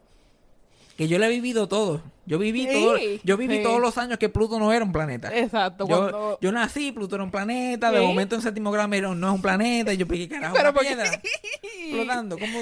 Que 0.98 1.06
yo 1.08 1.16
lo 1.18 1.24
he 1.26 1.28
vivido 1.30 1.68
todo. 1.68 2.02
Yo 2.26 2.38
viví 2.38 2.66
Sí, 2.66 2.72
todo, 2.72 2.98
yo 3.22 3.36
viví 3.38 3.58
sí. 3.58 3.62
todos 3.62 3.80
los 3.80 3.96
años 3.96 4.18
que 4.18 4.28
Pluto 4.28 4.58
no 4.58 4.72
era 4.72 4.84
un 4.84 4.92
planeta. 4.92 5.30
Exacto. 5.34 5.86
Yo, 5.88 5.96
cuando... 5.96 6.38
yo 6.42 6.52
nací, 6.52 6.92
Pluto 6.92 7.14
era 7.14 7.24
un 7.24 7.30
planeta, 7.30 7.90
de 7.92 8.00
momento 8.00 8.34
en 8.34 8.42
séptimo 8.42 8.70
grado 8.72 8.88
me 8.88 8.96
dijeron, 8.96 9.18
no 9.18 9.28
es 9.28 9.34
un 9.36 9.40
planeta, 9.40 9.94
y 9.94 9.96
yo 9.96 10.06
pegué 10.06 10.28
carajo 10.28 10.54
Pero 10.54 10.70
una 10.70 10.74
¿por 10.74 10.82
qué? 10.82 10.88
piedra 10.88 11.22
flotando, 11.92 12.38
como 12.38 12.58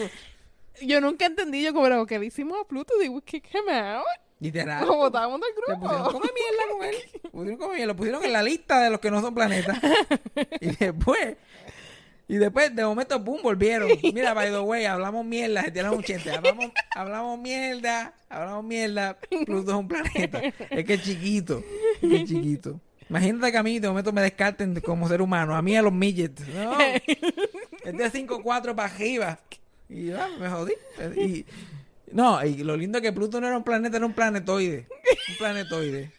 Yo 0.83 1.00
nunca 1.00 1.26
entendí 1.26 1.62
yo 1.62 1.73
como 1.73 1.87
era 1.87 2.05
que 2.07 2.19
le 2.19 2.26
hicimos 2.26 2.59
a 2.61 2.69
Pluto. 2.69 2.93
Digo, 3.00 3.21
kick 3.23 3.47
him 3.55 3.69
out. 3.75 4.05
literal. 4.38 4.87
Lo 4.87 4.97
botamos 4.97 5.40
del 5.40 5.50
Le 5.69 5.75
pusieron 5.81 6.02
grupo. 6.05 6.12
come 6.21 6.31
mierda 6.35 6.62
con 6.73 6.85
él. 6.85 6.97
Pusieron 7.33 7.59
come 7.59 7.75
mierda, 7.75 7.87
lo 7.87 7.97
pusieron 7.97 8.25
en 8.25 8.33
la 8.35 8.43
lista 8.43 8.81
de 8.83 8.90
los 8.90 9.00
que 9.00 9.11
no 9.11 9.21
son 9.23 9.35
planetas. 9.35 9.78
Y 10.61 10.76
después, 10.76 11.37
y 12.28 12.37
después 12.37 12.75
de 12.75 12.85
momento, 12.85 13.18
boom, 13.21 13.40
volvieron. 13.42 13.88
Mira, 14.14 14.35
by 14.35 14.50
the 14.50 14.59
way, 14.59 14.85
hablamos 14.85 15.25
mierda, 15.25 15.64
se. 15.64 16.30
Hablamos, 16.33 16.73
hablamos 16.95 17.38
mierda, 17.38 18.14
hablamos 18.28 18.64
mierda. 18.64 19.16
Pluto 19.47 19.71
es 19.71 19.76
un 19.76 19.88
planeta. 19.88 20.42
Es 20.71 20.85
que 20.85 20.95
es 20.95 21.02
chiquito, 21.02 21.62
es 22.02 22.09
que 22.09 22.16
es 22.16 22.28
chiquito. 22.28 22.80
Imagínate 23.09 23.52
que 23.52 23.59
a 23.59 23.62
mí 23.62 23.78
de 23.78 23.88
momento 23.88 24.12
me 24.12 24.23
descarten 24.23 24.80
como 24.80 25.09
ser 25.09 25.23
humano. 25.23 25.54
A 25.54 25.62
mí 25.62 25.76
a 25.76 25.83
los 25.83 25.92
midgets. 25.92 26.42
No. 26.49 26.76
Es 26.80 27.97
de 27.97 28.26
5'4 28.26 28.75
para 28.75 28.92
arriba. 28.92 29.38
Y 29.88 30.06
ya, 30.06 30.28
me 30.40 30.49
jodí. 30.49 30.73
Y, 31.16 31.47
no, 32.11 32.45
y 32.45 32.64
lo 32.64 32.76
lindo 32.76 32.99
es 32.99 33.02
que 33.02 33.12
Pluto 33.12 33.40
no 33.40 33.47
era 33.47 33.56
un 33.56 33.62
planeta, 33.62 33.99
era 33.99 34.06
un 34.06 34.12
planetoide. 34.12 34.88
Un 35.28 35.37
planetoide. 35.38 36.11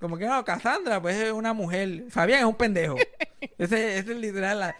Como 0.00 0.18
que 0.18 0.26
no, 0.26 0.44
Cassandra, 0.44 1.00
pues 1.00 1.16
es 1.16 1.30
una 1.30 1.52
mujer. 1.52 2.06
Fabián 2.10 2.40
es 2.40 2.46
un 2.46 2.56
pendejo. 2.56 2.96
Ese, 3.56 3.98
ese 3.98 4.12
es 4.12 4.18
literal. 4.18 4.58
La, 4.58 4.76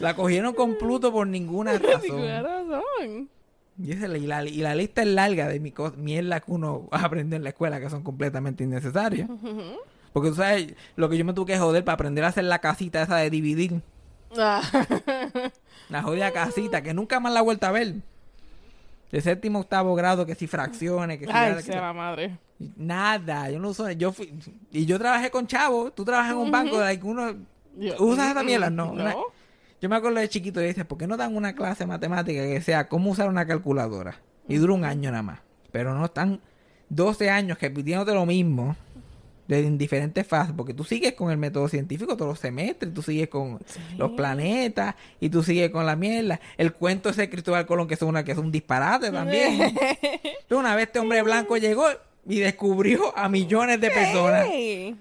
la 0.00 0.14
cogieron 0.14 0.54
con 0.54 0.76
Pluto 0.76 1.12
por 1.12 1.26
ninguna 1.26 1.72
Ninguna 2.02 2.42
razón. 2.42 2.70
razón. 2.70 3.28
Y, 3.80 3.94
la, 3.94 4.18
y, 4.18 4.26
la, 4.26 4.44
y 4.44 4.56
la 4.58 4.74
lista 4.74 5.02
es 5.02 5.08
larga 5.08 5.46
de 5.48 5.60
mi 5.60 5.72
mierda 5.96 6.40
que 6.40 6.50
uno 6.50 6.88
aprende 6.90 7.36
en 7.36 7.44
la 7.44 7.50
escuela 7.50 7.78
que 7.80 7.88
son 7.90 8.02
completamente 8.02 8.64
innecesarias. 8.64 9.28
Porque 10.12 10.30
tú 10.30 10.34
sabes 10.36 10.74
lo 10.96 11.08
que 11.08 11.16
yo 11.16 11.24
me 11.24 11.32
tuve 11.32 11.52
que 11.52 11.58
joder 11.58 11.84
para 11.84 11.94
aprender 11.94 12.24
a 12.24 12.28
hacer 12.28 12.44
la 12.44 12.58
casita 12.60 13.02
esa 13.02 13.16
de 13.18 13.30
dividir. 13.30 13.80
Ah. 14.36 14.60
La 15.88 16.02
jodida 16.02 16.32
casita 16.32 16.82
que 16.82 16.92
nunca 16.92 17.20
más 17.20 17.32
la 17.32 17.40
he 17.40 17.42
vuelto 17.42 17.66
a 17.66 17.70
ver. 17.72 17.94
De 19.12 19.20
séptimo 19.22 19.60
octavo 19.60 19.94
grado, 19.94 20.26
que 20.26 20.34
si 20.34 20.46
fracciones, 20.46 21.18
que 21.18 21.24
si 21.26 21.32
nada, 21.32 21.46
Ay, 21.46 21.54
que 21.54 21.62
sea 21.62 21.80
la 21.80 21.92
madre. 21.94 22.36
Nada, 22.76 23.48
yo 23.50 23.58
no 23.58 23.68
uso, 23.70 23.90
yo 23.92 24.12
fui, 24.12 24.34
y 24.70 24.84
yo 24.84 24.98
trabajé 24.98 25.30
con 25.30 25.46
chavos, 25.46 25.94
tú 25.94 26.04
trabajas 26.04 26.32
en 26.32 26.38
un 26.38 26.50
banco, 26.50 26.78
like, 26.80 27.06
uno, 27.06 27.32
¿Usas 28.00 28.32
esa 28.32 28.42
mierda? 28.42 28.68
No, 28.68 28.86
No. 28.86 28.92
una- 28.92 29.14
yo 29.80 29.88
me 29.88 29.96
acuerdo 29.96 30.18
de 30.18 30.28
chiquito 30.28 30.60
y 30.60 30.66
dices, 30.66 30.84
¿por 30.84 30.98
qué 30.98 31.06
no 31.06 31.16
dan 31.16 31.36
una 31.36 31.54
clase 31.54 31.84
de 31.84 31.88
matemática 31.88 32.42
que 32.42 32.60
sea 32.60 32.88
cómo 32.88 33.10
usar 33.10 33.28
una 33.28 33.46
calculadora? 33.46 34.20
Y 34.48 34.56
dura 34.56 34.72
un 34.72 34.84
año 34.84 35.10
nada 35.10 35.22
más, 35.22 35.40
pero 35.70 35.94
no 35.94 36.04
están 36.04 36.40
12 36.88 37.30
años 37.30 37.60
repitiéndote 37.60 38.14
lo 38.14 38.26
mismo 38.26 38.76
de, 39.46 39.60
en 39.66 39.78
diferentes 39.78 40.26
fases, 40.26 40.54
porque 40.56 40.74
tú 40.74 40.84
sigues 40.84 41.14
con 41.14 41.30
el 41.30 41.38
método 41.38 41.68
científico 41.68 42.16
todos 42.16 42.30
los 42.30 42.38
semestres, 42.38 42.92
tú 42.92 43.02
sigues 43.02 43.28
con 43.28 43.58
los 43.96 44.10
planetas 44.12 44.94
y 45.20 45.30
tú 45.30 45.42
sigues 45.42 45.70
con 45.70 45.86
la 45.86 45.96
mierda. 45.96 46.40
El 46.56 46.72
cuento 46.72 47.08
ese 47.08 47.22
de 47.22 47.30
Cristóbal 47.30 47.66
Colón 47.66 47.88
que 47.88 47.94
es 47.94 48.02
una 48.02 48.24
que 48.24 48.32
es 48.32 48.38
un 48.38 48.50
disparate 48.50 49.10
también. 49.10 49.60
Entonces, 49.62 50.50
una 50.50 50.74
vez 50.74 50.86
este 50.86 50.98
hombre 50.98 51.22
blanco 51.22 51.56
llegó 51.56 51.84
y 52.26 52.40
descubrió 52.40 53.16
a 53.16 53.28
millones 53.28 53.80
de 53.80 53.90
personas. 53.90 54.46
Hey. 54.50 54.96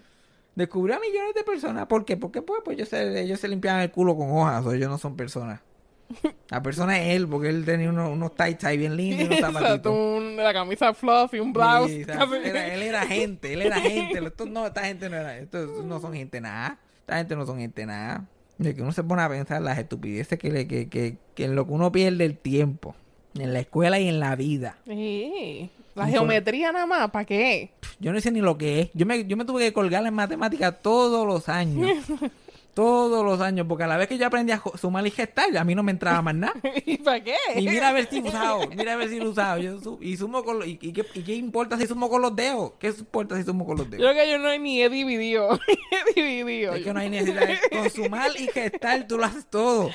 Descubrió 0.57 0.95
a 0.95 0.99
millones 0.99 1.35
de 1.35 1.43
personas. 1.43 1.85
¿Por 1.85 2.03
qué? 2.03 2.17
Porque 2.17 2.41
pues, 2.41 2.61
pues 2.65 2.75
ellos, 2.77 2.89
se, 2.89 3.21
ellos 3.21 3.39
se 3.39 3.47
limpiaban 3.47 3.81
el 3.83 3.91
culo 3.91 4.17
con 4.17 4.31
hojas, 4.31 4.65
o 4.65 4.73
ellos 4.73 4.89
no 4.89 4.97
son 4.97 5.15
personas. 5.15 5.61
La 6.49 6.63
persona 6.63 6.99
es 6.99 7.15
él, 7.15 7.27
porque 7.27 7.49
él 7.49 7.63
tenía 7.63 7.89
unos, 7.91 8.09
unos 8.09 8.33
tights 8.35 8.63
ahí 8.63 8.75
bien 8.77 8.95
lindos 8.97 9.21
y 9.21 9.25
unos 9.27 9.39
zapatitos. 9.39 9.93
un- 9.93 10.35
la 10.37 10.51
camisa 10.53 10.93
fluffy, 10.95 11.39
un 11.39 11.53
blouse. 11.53 11.91
Sí, 11.91 12.01
era- 12.01 12.73
él 12.73 12.81
era 12.81 13.05
gente, 13.05 13.53
él 13.53 13.61
era 13.61 13.79
gente. 13.79 14.17
Estos 14.25 14.49
no, 14.49 14.65
esta 14.65 14.83
gente 14.85 15.09
no 15.09 15.15
era, 15.17 15.37
estos 15.37 15.85
no 15.85 15.99
son 15.99 16.13
gente 16.15 16.41
nada. 16.41 16.79
Esta 17.01 17.17
gente 17.17 17.35
no 17.35 17.45
son 17.45 17.59
gente 17.59 17.85
nada. 17.85 18.25
De 18.57 18.73
que 18.73 18.81
uno 18.81 18.91
se 18.93 19.03
pone 19.03 19.21
a 19.21 19.29
pensar 19.29 19.61
las 19.61 19.77
estupideces 19.77 20.39
que, 20.39 20.49
le, 20.51 20.67
que, 20.67 20.89
que, 20.89 21.17
que 21.35 21.45
en 21.45 21.55
lo 21.55 21.67
que 21.67 21.73
uno 21.73 21.91
pierde 21.91 22.25
el 22.25 22.35
tiempo. 22.37 22.95
En 23.37 23.53
la 23.53 23.59
escuela 23.59 23.99
y 23.99 24.07
en 24.07 24.19
la 24.19 24.35
vida. 24.35 24.77
Sí. 24.87 25.69
La 25.93 26.07
geometría 26.07 26.71
nada 26.71 26.85
más, 26.85 27.11
¿para 27.11 27.25
qué? 27.25 27.69
Yo 27.99 28.13
no 28.13 28.19
sé 28.21 28.31
ni 28.31 28.41
lo 28.41 28.57
que 28.57 28.81
es. 28.81 28.89
Yo 28.93 29.05
me, 29.05 29.25
yo 29.25 29.35
me 29.37 29.45
tuve 29.45 29.63
que 29.63 29.73
colgar 29.73 30.05
en 30.05 30.13
matemáticas 30.13 30.81
todos 30.81 31.25
los 31.25 31.49
años. 31.49 31.89
todos 32.75 33.25
los 33.25 33.41
años. 33.41 33.65
Porque 33.67 33.85
a 33.85 33.87
la 33.87 33.97
vez 33.97 34.07
que 34.07 34.19
yo 34.19 34.27
aprendí 34.27 34.51
a 34.51 34.61
sumar 34.79 35.07
y 35.07 35.09
gestar, 35.09 35.57
a 35.57 35.63
mí 35.63 35.73
no 35.73 35.81
me 35.81 35.91
entraba 35.91 36.21
más 36.21 36.35
nada. 36.35 36.53
¿Y 36.85 36.97
para 36.99 37.23
qué? 37.23 37.35
Y 37.55 37.67
mira 37.67 37.89
a 37.89 37.93
ver 37.93 38.07
si 38.07 38.19
usado, 38.21 38.67
mira 38.75 38.93
a 38.93 38.95
ver 38.97 39.09
si 39.09 39.19
usado. 39.19 39.57
Yo 39.57 39.79
su- 39.81 39.97
y 39.99 40.15
sumo 40.15 40.43
con 40.43 40.59
los, 40.59 40.67
y, 40.67 40.77
y 40.79 40.93
qué, 40.93 41.03
y 41.15 41.23
qué 41.23 41.33
importa 41.35 41.75
si 41.79 41.87
sumo 41.87 42.07
con 42.07 42.21
los 42.21 42.35
dedos? 42.35 42.73
¿Qué 42.79 42.89
importa 42.89 43.35
si 43.35 43.43
sumo 43.43 43.65
con 43.65 43.77
los 43.77 43.87
Yo 43.89 43.97
dedos? 43.97 44.11
creo 44.11 44.23
que 44.25 44.31
yo 44.31 44.37
no 44.37 44.55
ni 44.59 44.83
he 44.83 44.89
dividido. 44.89 45.59
Ni 46.15 46.21
he 46.21 46.35
dividido. 46.37 46.73
Es 46.75 46.83
que 46.83 46.93
no 46.93 46.99
hay 46.99 47.09
necesidad. 47.09 47.49
Con 47.71 47.89
sumar 47.89 48.29
y 48.37 48.47
gestar 48.47 49.07
tú 49.07 49.17
lo 49.17 49.25
haces 49.25 49.47
todo. 49.49 49.89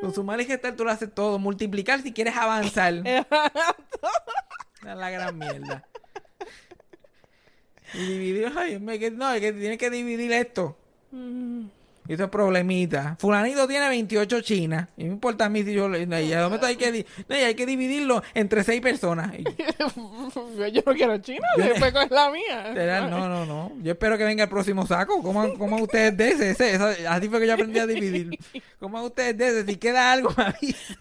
Con 0.00 0.14
sumar 0.14 0.40
y 0.40 0.44
gestar 0.44 0.76
tú 0.76 0.84
lo 0.84 0.92
haces 0.92 1.12
todo. 1.12 1.40
Multiplicar 1.40 2.02
si 2.02 2.12
quieres 2.12 2.36
avanzar. 2.36 3.02
La 4.84 5.10
gran 5.10 5.36
mierda. 5.36 5.84
Y 7.94 7.98
dividir, 8.06 8.52
ay, 8.56 8.78
me- 8.78 8.98
que- 8.98 9.10
no, 9.10 9.32
es 9.32 9.40
que 9.40 9.52
tienes 9.52 9.78
que 9.78 9.90
dividir 9.90 10.32
esto. 10.32 10.76
Mm. 11.12 11.66
Y 12.08 12.12
eso 12.12 12.24
es 12.24 12.30
problemita. 12.30 13.16
Fulanito 13.18 13.66
tiene 13.66 13.88
28 13.88 14.40
chinas. 14.40 14.88
Y 14.96 15.04
no 15.04 15.12
importa 15.14 15.46
a 15.46 15.48
mí 15.48 15.64
si 15.64 15.72
yo... 15.72 15.88
le- 15.88 16.06
no, 16.06 16.20
y 16.20 16.32
a 16.32 16.46
hay 16.46 16.76
que, 16.76 16.92
di- 16.92 17.06
no, 17.28 17.34
y 17.36 17.40
hay 17.40 17.54
que 17.56 17.66
dividirlo 17.66 18.22
entre 18.32 18.62
seis 18.62 18.80
personas. 18.80 19.32
Y- 19.36 19.42
yo 20.72 20.82
no 20.86 20.94
quiero 20.94 21.18
China, 21.18 21.48
Yo- 21.58 21.64
después 21.64 21.92
con 21.92 22.06
la 22.10 22.30
mía. 22.30 22.68
Literal, 22.68 23.10
no, 23.10 23.28
no, 23.28 23.44
no. 23.44 23.72
Yo 23.82 23.92
espero 23.92 24.16
que 24.16 24.24
venga 24.24 24.44
el 24.44 24.48
próximo 24.50 24.86
saco. 24.86 25.20
Coman, 25.20 25.56
coman 25.56 25.82
ustedes 25.82 26.16
de 26.16 26.28
ese, 26.28 26.50
ese, 26.50 26.74
esa- 26.74 27.12
Así 27.12 27.28
fue 27.28 27.40
que 27.40 27.46
yo 27.48 27.54
aprendí 27.54 27.78
a 27.80 27.86
dividir. 27.88 28.38
Coman 28.78 29.02
ustedes 29.04 29.36
de 29.36 29.48
ese. 29.48 29.66
Si 29.66 29.76
queda 29.76 30.12
algo, 30.12 30.30
me 30.36 30.44
avisa. 30.44 30.94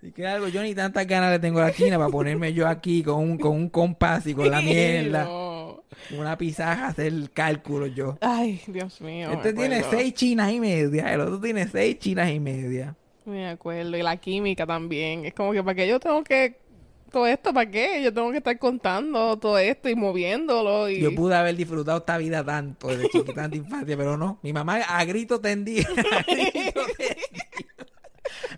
Si 0.00 0.10
queda 0.12 0.34
algo, 0.34 0.48
yo 0.48 0.62
ni 0.64 0.74
tantas 0.74 1.06
ganas 1.06 1.30
le 1.30 1.38
tengo 1.38 1.60
a 1.60 1.64
la 1.64 1.72
China 1.72 1.96
para 1.96 2.10
ponerme 2.10 2.52
yo 2.52 2.66
aquí 2.66 3.04
con 3.04 3.18
un, 3.22 3.38
con 3.38 3.52
un 3.52 3.68
compás 3.68 4.26
y 4.26 4.34
con 4.34 4.50
la 4.50 4.60
mierda. 4.60 5.24
No. 5.24 5.55
Una 6.16 6.36
pizarra, 6.38 6.88
hacer 6.88 7.12
cálculo 7.32 7.86
yo. 7.86 8.18
Ay, 8.20 8.60
Dios 8.66 9.00
mío. 9.00 9.30
Este 9.30 9.52
tiene 9.52 9.76
acuerdo. 9.76 9.98
seis 9.98 10.14
chinas 10.14 10.52
y 10.52 10.60
media. 10.60 11.12
El 11.12 11.20
otro 11.20 11.40
tiene 11.40 11.66
seis 11.68 11.98
chinas 11.98 12.30
y 12.30 12.40
media. 12.40 12.94
Me 13.24 13.48
acuerdo. 13.48 13.96
Y 13.96 14.02
la 14.02 14.16
química 14.16 14.66
también. 14.66 15.26
Es 15.26 15.34
como 15.34 15.52
que 15.52 15.62
para 15.62 15.74
qué 15.74 15.88
yo 15.88 15.98
tengo 16.00 16.22
que. 16.22 16.58
Todo 17.10 17.26
esto, 17.26 17.54
¿para 17.54 17.70
qué? 17.70 18.02
Yo 18.02 18.12
tengo 18.12 18.30
que 18.30 18.38
estar 18.38 18.58
contando 18.58 19.36
todo 19.38 19.58
esto 19.58 19.88
y 19.88 19.94
moviéndolo. 19.94 20.88
Y... 20.88 21.00
Yo 21.00 21.14
pude 21.14 21.34
haber 21.36 21.56
disfrutado 21.56 21.98
esta 21.98 22.18
vida 22.18 22.44
tanto 22.44 22.88
desde 22.88 23.08
chiquita, 23.08 23.32
tanta 23.32 23.56
infancia, 23.56 23.96
pero 23.96 24.16
no. 24.16 24.38
Mi 24.42 24.52
mamá 24.52 24.76
a 24.76 25.04
grito 25.04 25.40
tendido, 25.40 25.88
a 26.12 26.22
grito 26.22 26.80
tendido, 26.98 27.56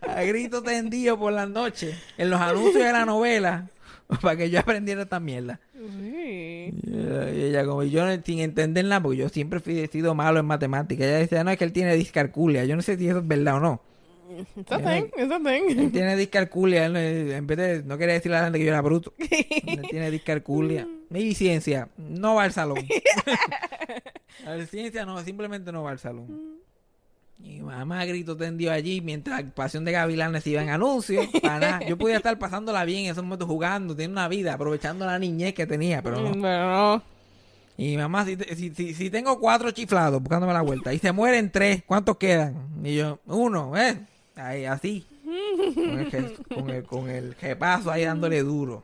a 0.00 0.22
grito 0.22 0.62
tendido 0.62 1.18
por 1.18 1.32
las 1.34 1.48
noches, 1.48 1.96
en 2.16 2.30
los 2.30 2.40
anuncios 2.40 2.82
de 2.82 2.92
la 2.92 3.04
novela, 3.04 3.68
para 4.22 4.36
que 4.36 4.50
yo 4.50 4.58
aprendiera 4.60 5.02
esta 5.02 5.20
mierda. 5.20 5.60
Sí. 5.74 6.72
Y 6.82 6.94
ella, 6.94 7.30
y 7.32 7.42
ella 7.42 7.64
como 7.66 7.82
yo 7.84 8.04
no- 8.06 8.22
sin 8.24 8.40
entender 8.40 8.84
nada, 8.84 9.02
porque 9.02 9.18
yo 9.18 9.28
siempre 9.28 9.60
fui 9.60 9.78
he 9.78 9.86
sido 9.86 10.14
malo 10.14 10.40
en 10.40 10.46
matemáticas. 10.46 11.06
Ella 11.06 11.18
decía, 11.18 11.44
no, 11.44 11.50
es 11.50 11.58
que 11.58 11.64
él 11.64 11.72
tiene 11.72 11.94
discalculia. 11.94 12.64
Yo 12.64 12.76
no 12.76 12.82
sé 12.82 12.96
si 12.96 13.08
eso 13.08 13.18
es 13.18 13.26
verdad 13.28 13.56
o 13.56 13.60
no. 13.60 13.82
It's 14.56 14.70
a 14.70 14.78
thing, 14.78 15.04
it's 15.16 15.32
a 15.32 15.36
Él 15.36 15.76
thing. 15.76 15.90
tiene 15.90 16.14
discalculia. 16.16 16.86
él, 16.86 16.96
en 16.96 17.46
vez 17.46 17.56
de, 17.58 17.82
no 17.84 17.96
quería 17.96 18.14
decirle 18.14 18.36
a 18.36 18.40
la 18.40 18.46
gente 18.46 18.58
que 18.58 18.64
yo 18.66 18.70
era 18.72 18.82
bruto. 18.82 19.14
Él 19.18 19.82
tiene 19.90 20.10
discalculia. 20.10 20.86
Y 21.12 21.34
ciencia, 21.34 21.88
no 21.96 22.34
va 22.34 22.44
al 22.44 22.52
salón. 22.52 22.78
a 24.46 24.50
ver, 24.50 24.66
ciencia 24.66 25.06
no, 25.06 25.18
simplemente 25.22 25.72
no 25.72 25.82
va 25.82 25.92
al 25.92 25.98
salón. 25.98 26.58
Y 27.40 27.60
mamá 27.60 28.04
grito 28.04 28.36
tendido 28.36 28.72
allí 28.72 29.00
mientras 29.00 29.42
pasión 29.54 29.84
de 29.84 29.92
Gavilanes 29.92 30.46
iba 30.46 30.60
en 30.62 30.70
anuncios. 30.70 31.26
Para. 31.42 31.80
Yo 31.86 31.96
podía 31.96 32.16
estar 32.16 32.36
pasándola 32.38 32.84
bien 32.84 33.04
en 33.04 33.12
esos 33.12 33.22
momentos 33.22 33.48
jugando, 33.48 33.94
teniendo 33.94 34.20
una 34.20 34.28
vida, 34.28 34.54
aprovechando 34.54 35.06
la 35.06 35.18
niñez 35.18 35.54
que 35.54 35.66
tenía, 35.66 36.02
pero 36.02 36.20
no. 36.20 36.30
Bueno. 36.30 37.02
Y 37.76 37.96
mamá, 37.96 38.24
si, 38.24 38.36
si, 38.56 38.74
si, 38.74 38.92
si 38.92 39.08
tengo 39.08 39.38
cuatro 39.38 39.70
chiflados 39.70 40.20
buscándome 40.20 40.52
la 40.52 40.62
vuelta 40.62 40.92
y 40.92 40.98
se 40.98 41.12
mueren 41.12 41.52
tres, 41.52 41.84
¿cuántos 41.86 42.16
quedan? 42.16 42.56
Y 42.82 42.96
yo, 42.96 43.20
uno, 43.26 43.76
¿eh? 43.76 44.00
Ahí, 44.34 44.64
así. 44.64 45.06
Con 45.74 46.00
el, 46.00 46.38
con 46.48 46.70
el, 46.70 46.84
con 46.84 47.10
el 47.10 47.34
jepazo 47.36 47.92
ahí 47.92 48.04
dándole 48.04 48.42
duro. 48.42 48.82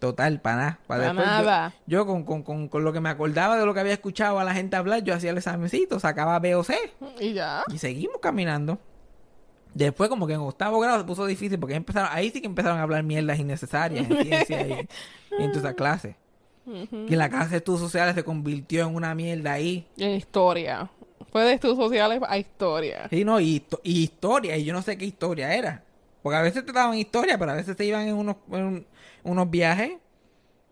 Total, 0.00 0.40
para 0.40 0.78
nada. 1.12 1.72
Yo- 1.86 2.04
con, 2.06 2.24
con, 2.24 2.42
con, 2.42 2.68
con 2.68 2.84
lo 2.84 2.92
que 2.92 3.00
me 3.00 3.08
acordaba 3.08 3.56
de 3.58 3.64
lo 3.64 3.72
que 3.72 3.80
había 3.80 3.92
escuchado 3.94 4.38
a 4.38 4.44
la 4.44 4.52
gente 4.52 4.76
hablar, 4.76 5.02
yo 5.02 5.14
hacía 5.14 5.30
el 5.30 5.38
examencito, 5.38 5.98
sacaba 6.00 6.38
B 6.40 6.54
o 6.56 6.64
C 6.64 6.76
Y 7.20 7.32
ya. 7.32 7.62
y 7.72 7.78
seguimos 7.78 8.18
caminando. 8.20 8.78
Después, 9.72 10.08
como 10.08 10.26
que 10.26 10.34
en 10.34 10.40
octavo 10.40 10.78
grado 10.78 10.98
se 10.98 11.04
puso 11.04 11.26
difícil 11.26 11.58
porque 11.58 11.74
empezaron, 11.74 12.08
ahí 12.12 12.30
sí 12.30 12.40
que 12.40 12.46
empezaron 12.46 12.78
a 12.78 12.82
hablar 12.82 13.02
mierdas 13.02 13.38
innecesarias 13.40 14.08
en 14.08 14.16
ciencia 14.24 14.66
y, 14.68 14.72
y 15.38 15.42
en 15.42 15.50
toda 15.52 15.68
esa 15.70 15.74
clase. 15.74 16.16
Que 17.08 17.16
la 17.16 17.28
clase 17.28 17.50
de 17.50 17.56
estudios 17.58 17.80
sociales 17.80 18.14
se 18.14 18.24
convirtió 18.24 18.86
en 18.86 18.94
una 18.94 19.14
mierda 19.14 19.52
ahí. 19.52 19.86
Y 19.96 20.04
historia. 20.04 20.88
Fue 21.32 21.42
de 21.42 21.54
estudios 21.54 21.76
sociales 21.76 22.20
a 22.26 22.38
historia. 22.38 23.08
Sí, 23.10 23.24
no, 23.24 23.40
y, 23.40 23.64
y 23.82 24.02
historia, 24.04 24.56
y 24.56 24.64
yo 24.64 24.72
no 24.72 24.80
sé 24.80 24.96
qué 24.96 25.04
historia 25.04 25.52
era. 25.54 25.82
Porque 26.24 26.36
a 26.38 26.42
veces 26.42 26.64
te 26.66 26.72
daban 26.72 26.96
historia, 26.98 27.38
pero 27.38 27.52
a 27.52 27.54
veces 27.54 27.76
se 27.76 27.84
iban 27.84 28.08
en 28.08 28.16
unos, 28.16 28.36
en 28.50 28.84
unos 29.22 29.48
viajes. 29.50 29.92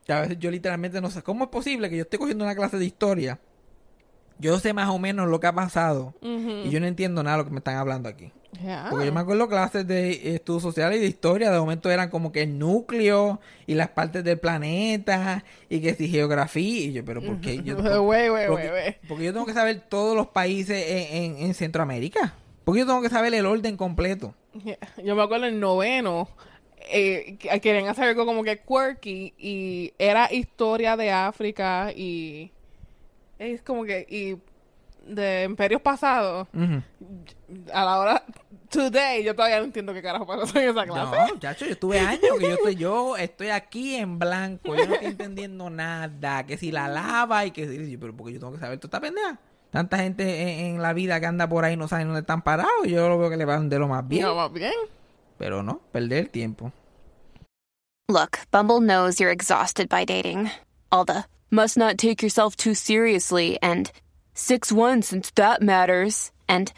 Que 0.06 0.12
a 0.12 0.20
veces 0.22 0.38
yo 0.40 0.50
literalmente 0.50 1.00
no 1.00 1.10
sé 1.10 1.22
cómo 1.22 1.44
es 1.44 1.50
posible 1.50 1.88
que 1.90 1.96
yo 1.98 2.02
esté 2.02 2.18
cogiendo 2.18 2.42
una 2.44 2.56
clase 2.56 2.76
de 2.78 2.84
historia. 2.86 3.38
Yo 4.38 4.58
sé 4.58 4.72
más 4.72 4.88
o 4.88 4.98
menos 4.98 5.28
lo 5.28 5.38
que 5.38 5.46
ha 5.46 5.52
pasado. 5.54 6.14
Y 6.66 6.70
yo 6.70 6.80
no 6.80 6.86
entiendo 6.86 7.22
nada 7.22 7.36
de 7.36 7.42
lo 7.42 7.46
que 7.48 7.52
me 7.52 7.58
están 7.58 7.76
hablando 7.76 8.08
aquí. 8.08 8.32
Porque 8.90 9.06
yo 9.06 9.12
me 9.12 9.20
acuerdo 9.20 9.46
clases 9.48 9.86
de 9.86 10.34
estudios 10.34 10.62
sociales 10.62 10.98
y 10.98 11.02
de 11.02 11.06
historia, 11.06 11.50
de 11.52 11.58
momento 11.60 11.90
eran 11.90 12.10
como 12.10 12.32
que 12.32 12.42
el 12.42 12.58
núcleo 12.58 13.40
y 13.66 13.74
las 13.74 13.88
partes 13.90 14.24
del 14.24 14.38
planeta 14.40 15.44
y 15.68 15.80
que 15.80 15.94
si 15.94 16.08
geografía. 16.08 16.80
Y 16.86 16.92
yo, 16.92 17.04
pero 17.04 17.22
¿por 17.22 17.40
qué? 17.40 17.62
Yo, 17.62 17.76
porque 19.08 19.24
yo 19.24 19.32
tengo 19.32 19.46
que 19.46 19.54
saber 19.54 19.80
todos 19.88 20.16
los 20.16 20.28
países 20.28 20.84
en, 20.88 21.22
en- 21.36 21.36
en 21.46 21.54
Centroamérica. 21.54 22.34
Porque 22.64 22.80
yo 22.80 22.86
tengo 22.86 23.02
que 23.02 23.10
saber 23.10 23.32
el 23.34 23.46
orden 23.46 23.76
completo. 23.76 24.34
Yo 25.04 25.16
me 25.16 25.22
acuerdo 25.22 25.46
en 25.46 25.58
noveno, 25.60 26.28
eh, 26.90 27.36
que- 27.38 27.60
querían 27.60 27.88
hacer 27.88 28.04
algo 28.08 28.26
como 28.26 28.42
que 28.44 28.60
quirky 28.60 29.34
y 29.38 29.92
era 29.98 30.32
historia 30.32 30.96
de 30.96 31.10
África 31.10 31.92
y 31.94 32.50
es 33.38 33.62
como 33.62 33.84
que 33.84 34.06
y 34.08 34.36
de 35.10 35.44
imperios 35.44 35.80
pasados. 35.82 36.46
A 37.72 37.84
la 37.84 37.98
hora 37.98 38.24
today 38.70 39.24
yo 39.24 39.34
todavía 39.34 39.58
no 39.58 39.64
entiendo 39.64 39.92
qué 39.92 40.00
carajo 40.00 40.26
pasó 40.26 40.58
en 40.58 40.70
esa 40.70 40.84
clase. 40.86 41.16
No, 41.16 41.26
muchacho, 41.34 41.64
yo 41.66 41.72
estuve 41.72 41.98
años 41.98 42.38
que 42.38 42.44
yo 42.46 42.54
estoy, 42.54 42.76
yo 42.76 43.16
estoy 43.16 43.48
aquí 43.48 43.96
en 43.96 44.18
blanco. 44.20 44.76
Yo 44.76 44.86
no 44.86 44.94
estoy 44.94 45.08
entendiendo 45.10 45.68
nada. 45.70 46.46
Que 46.46 46.56
si 46.56 46.70
la 46.70 46.86
lava 46.88 47.44
y 47.46 47.50
que 47.50 47.66
si, 47.68 47.96
pero 47.96 48.16
porque 48.16 48.34
yo 48.34 48.38
tengo 48.40 48.52
que 48.52 48.60
saber 48.60 48.78
toda 48.78 48.88
esta 48.88 49.00
pendeja. 49.00 49.40
Tanta 49.72 49.96
gente 49.98 50.42
en, 50.42 50.74
en 50.76 50.82
la 50.82 50.92
vida 50.92 51.18
que 51.18 51.26
anda 51.26 51.48
por 51.48 51.64
ahí 51.64 51.76
no 51.76 51.88
saben 51.88 52.08
dónde 52.08 52.20
están 52.20 52.42
parados. 52.42 52.86
Yo 52.86 53.08
lo 53.08 53.18
veo 53.18 53.30
que 53.30 53.38
le 53.38 53.46
van 53.46 53.70
de 53.70 53.78
lo 53.78 53.88
más 53.88 54.06
bien. 54.06 54.22
No, 54.22 54.34
más 54.34 54.52
bien. 54.52 54.72
Pero 55.38 55.62
no, 55.62 55.80
perder 55.90 56.18
el 56.18 56.30
tiempo. 56.30 56.72
Look, 58.08 58.40
Bumble 58.50 58.80
knows 58.80 59.18
you're 59.18 59.32
exhausted 59.32 59.88
by 59.88 60.04
dating. 60.04 60.50
All 60.90 61.06
the 61.06 61.24
must 61.50 61.78
not 61.78 61.96
take 61.96 62.22
yourself 62.22 62.54
too 62.56 62.74
seriously, 62.74 63.58
and 63.62 63.90
6 64.34 64.70
1 64.70 65.02
since 65.02 65.30
that 65.36 65.62
matters, 65.62 66.30
and 66.46 66.72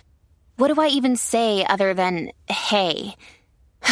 what 0.57 0.73
do 0.73 0.81
I 0.81 0.87
even 0.87 1.17
say 1.17 1.67
other 1.67 1.95
than 1.95 2.31
hey? 2.49 3.17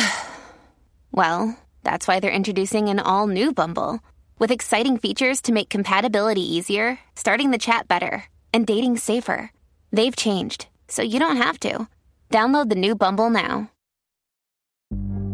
well, 1.10 1.58
that's 1.82 2.06
why 2.06 2.20
they're 2.20 2.30
introducing 2.30 2.88
an 2.88 3.00
all 3.00 3.26
new 3.26 3.52
Bumble 3.52 3.98
with 4.38 4.52
exciting 4.52 4.98
features 4.98 5.40
to 5.42 5.52
make 5.52 5.68
compatibility 5.68 6.42
easier, 6.42 7.00
starting 7.16 7.50
the 7.50 7.58
chat 7.58 7.88
better, 7.88 8.24
and 8.52 8.66
dating 8.66 8.98
safer. 8.98 9.50
They've 9.90 10.14
changed, 10.14 10.68
so 10.88 11.02
you 11.02 11.18
don't 11.18 11.36
have 11.38 11.58
to. 11.60 11.88
Download 12.30 12.68
the 12.68 12.76
new 12.76 12.94
Bumble 12.94 13.30
now. 13.30 13.70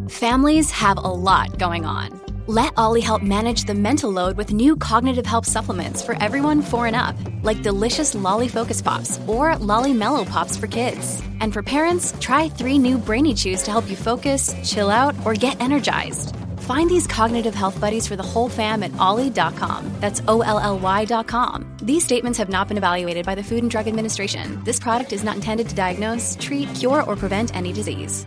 Families 0.09 0.71
have 0.71 0.97
a 0.97 1.01
lot 1.01 1.59
going 1.59 1.85
on. 1.85 2.19
Let 2.47 2.73
Ollie 2.79 3.03
help 3.03 3.21
manage 3.23 3.65
the 3.65 3.75
mental 3.75 4.11
load 4.11 4.39
with 4.39 4.55
new 4.55 4.75
cognitive 4.75 5.27
help 5.27 5.45
supplements 5.45 6.03
for 6.03 6.17
everyone 6.23 6.63
four 6.63 6.87
and 6.87 6.97
up, 6.97 7.15
like 7.43 7.63
delicious 7.63 8.15
Lolly 8.15 8.49
Focus 8.49 8.81
Pops 8.81 9.21
or 9.27 9.55
Lolly 9.57 9.93
Mellow 9.93 10.25
Pops 10.25 10.57
for 10.57 10.67
kids. 10.67 11.23
And 11.41 11.53
for 11.53 11.63
parents, 11.63 12.15
try 12.21 12.49
three 12.49 12.79
new 12.79 12.97
Brainy 12.97 13.35
Chews 13.35 13.63
to 13.65 13.71
help 13.71 13.91
you 13.91 13.97
focus, 13.97 14.55
chill 14.65 14.89
out, 14.89 15.15
or 15.27 15.35
get 15.35 15.61
energized. 15.61 16.35
Find 16.69 16.91
these 16.91 17.07
cognitive 17.07 17.55
health 17.55 17.81
buddies 17.81 18.07
for 18.07 18.15
the 18.15 18.23
whole 18.23 18.51
fam 18.51 18.83
at 18.83 18.95
ollie.com. 18.99 19.91
That's 20.01 20.21
O 20.29 20.43
L 20.43 20.59
L 20.59 20.79
Y.com. 20.79 21.65
These 21.83 22.05
statements 22.05 22.39
have 22.39 22.51
not 22.51 22.69
been 22.69 22.77
evaluated 22.77 23.25
by 23.25 23.35
the 23.35 23.43
Food 23.43 23.63
and 23.63 23.71
Drug 23.71 23.89
Administration. 23.89 24.63
This 24.65 24.79
product 24.79 25.15
is 25.15 25.25
not 25.25 25.37
intended 25.37 25.69
to 25.71 25.75
diagnose, 25.75 26.37
treat, 26.39 26.69
cure, 26.75 27.05
or 27.05 27.17
prevent 27.17 27.57
any 27.57 27.73
disease. 27.73 28.27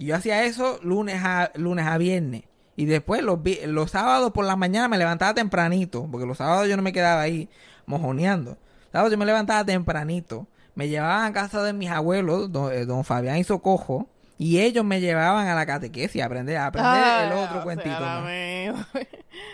Y 0.00 0.06
yo 0.06 0.16
hacía 0.16 0.44
eso 0.44 0.80
lunes 0.82 1.20
a, 1.22 1.50
lunes 1.54 1.86
a 1.86 1.98
viernes. 1.98 2.44
Y 2.74 2.86
después 2.86 3.22
los, 3.22 3.42
vi- 3.42 3.60
los 3.66 3.90
sábados 3.90 4.32
por 4.32 4.46
la 4.46 4.56
mañana 4.56 4.88
me 4.88 4.96
levantaba 4.96 5.34
tempranito, 5.34 6.08
porque 6.10 6.26
los 6.26 6.38
sábados 6.38 6.66
yo 6.68 6.76
no 6.78 6.82
me 6.82 6.92
quedaba 6.94 7.20
ahí 7.20 7.50
mojoneando. 7.84 8.56
Sábados 8.92 9.12
yo 9.12 9.18
me 9.18 9.26
levantaba 9.26 9.62
tempranito. 9.64 10.46
Me 10.74 10.88
llevaban 10.88 11.26
a 11.26 11.32
casa 11.34 11.62
de 11.62 11.74
mis 11.74 11.90
abuelos, 11.90 12.50
don, 12.50 12.72
eh, 12.72 12.86
don 12.86 13.04
Fabián 13.04 13.36
y 13.36 13.44
Socojo, 13.44 14.08
y 14.38 14.60
ellos 14.60 14.84
me 14.86 15.00
llevaban 15.02 15.46
a 15.48 15.54
la 15.54 15.66
catequesis 15.66 16.22
a 16.22 16.26
aprender, 16.26 16.56
a 16.56 16.66
aprender 16.66 17.02
el 17.26 17.32
Ay, 17.32 17.44
otro 17.44 17.62
cuentito. 17.62 17.90
¿no? 18.00 18.22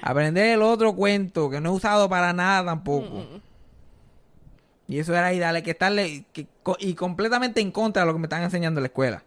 Aprender 0.03 0.47
el 0.51 0.63
otro 0.63 0.95
cuento 0.95 1.51
que 1.51 1.61
no 1.61 1.71
he 1.71 1.73
usado 1.73 2.09
para 2.09 2.33
nada 2.33 2.65
tampoco. 2.65 3.25
Y 4.87 5.01
eso 5.01 5.13
era 5.13 5.27
ahí, 5.27 5.41
dale, 5.41 5.65
que 5.65 5.73
estarle 5.73 6.25
que- 6.33 6.47
y 6.79 6.95
completamente 6.95 7.61
en 7.61 7.73
contra 7.73 8.03
de 8.03 8.07
lo 8.07 8.13
que 8.13 8.21
me 8.21 8.27
están 8.27 8.43
enseñando 8.45 8.79
en 8.79 8.85
la 8.85 8.89
escuela. 8.89 9.25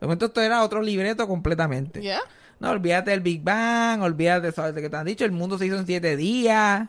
De 0.00 0.06
momento 0.06 0.26
esto 0.26 0.40
era 0.40 0.62
otro 0.62 0.80
libreto 0.82 1.26
completamente. 1.26 2.02
¿Ya? 2.02 2.20
No, 2.60 2.70
olvídate 2.70 3.10
del 3.12 3.20
Big 3.20 3.42
Bang, 3.42 4.02
olvídate 4.02 4.52
¿sabes? 4.52 4.74
de 4.74 4.82
que 4.82 4.90
te 4.90 4.96
han 4.96 5.06
dicho, 5.06 5.24
el 5.24 5.32
mundo 5.32 5.58
se 5.58 5.66
hizo 5.66 5.76
en 5.76 5.86
siete 5.86 6.16
días. 6.16 6.88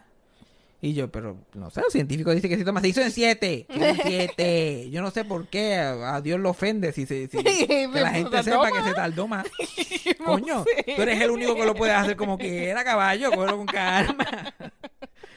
Y 0.81 0.93
yo, 0.93 1.11
pero 1.11 1.35
no 1.55 1.69
sé, 1.69 1.81
el 1.81 1.91
científico 1.91 2.31
dice 2.33 2.47
que 2.47 2.55
se 2.57 2.63
toma, 2.63 2.79
se 2.79 2.87
hizo 2.87 3.01
en 3.01 3.11
siete, 3.11 3.65
en 3.67 3.97
siete. 4.05 4.89
Yo 4.89 5.01
no 5.01 5.11
sé 5.11 5.25
por 5.25 5.47
qué, 5.47 5.75
a, 5.75 6.21
Dios 6.21 6.39
lo 6.39 6.51
ofende 6.51 6.93
si, 6.93 7.05
se, 7.05 7.27
si- 7.27 7.43
que 7.67 7.89
la 7.93 8.11
gente 8.11 8.37
Se 8.37 8.43
sepa 8.51 8.71
que 8.71 8.81
se 8.83 8.93
tardó 8.93 9.27
más. 9.27 9.45
Coño, 10.25 10.63
tú 10.95 11.01
eres 11.01 11.19
el 11.21 11.31
único 11.31 11.53
que 11.55 11.65
lo 11.65 11.75
puede 11.75 11.91
hacer 11.91 12.15
como 12.15 12.37
que 12.37 12.69
era 12.69 12.83
caballo, 12.85 13.29
cógelo 13.31 13.57
con 13.57 13.65
calma. 13.65 14.25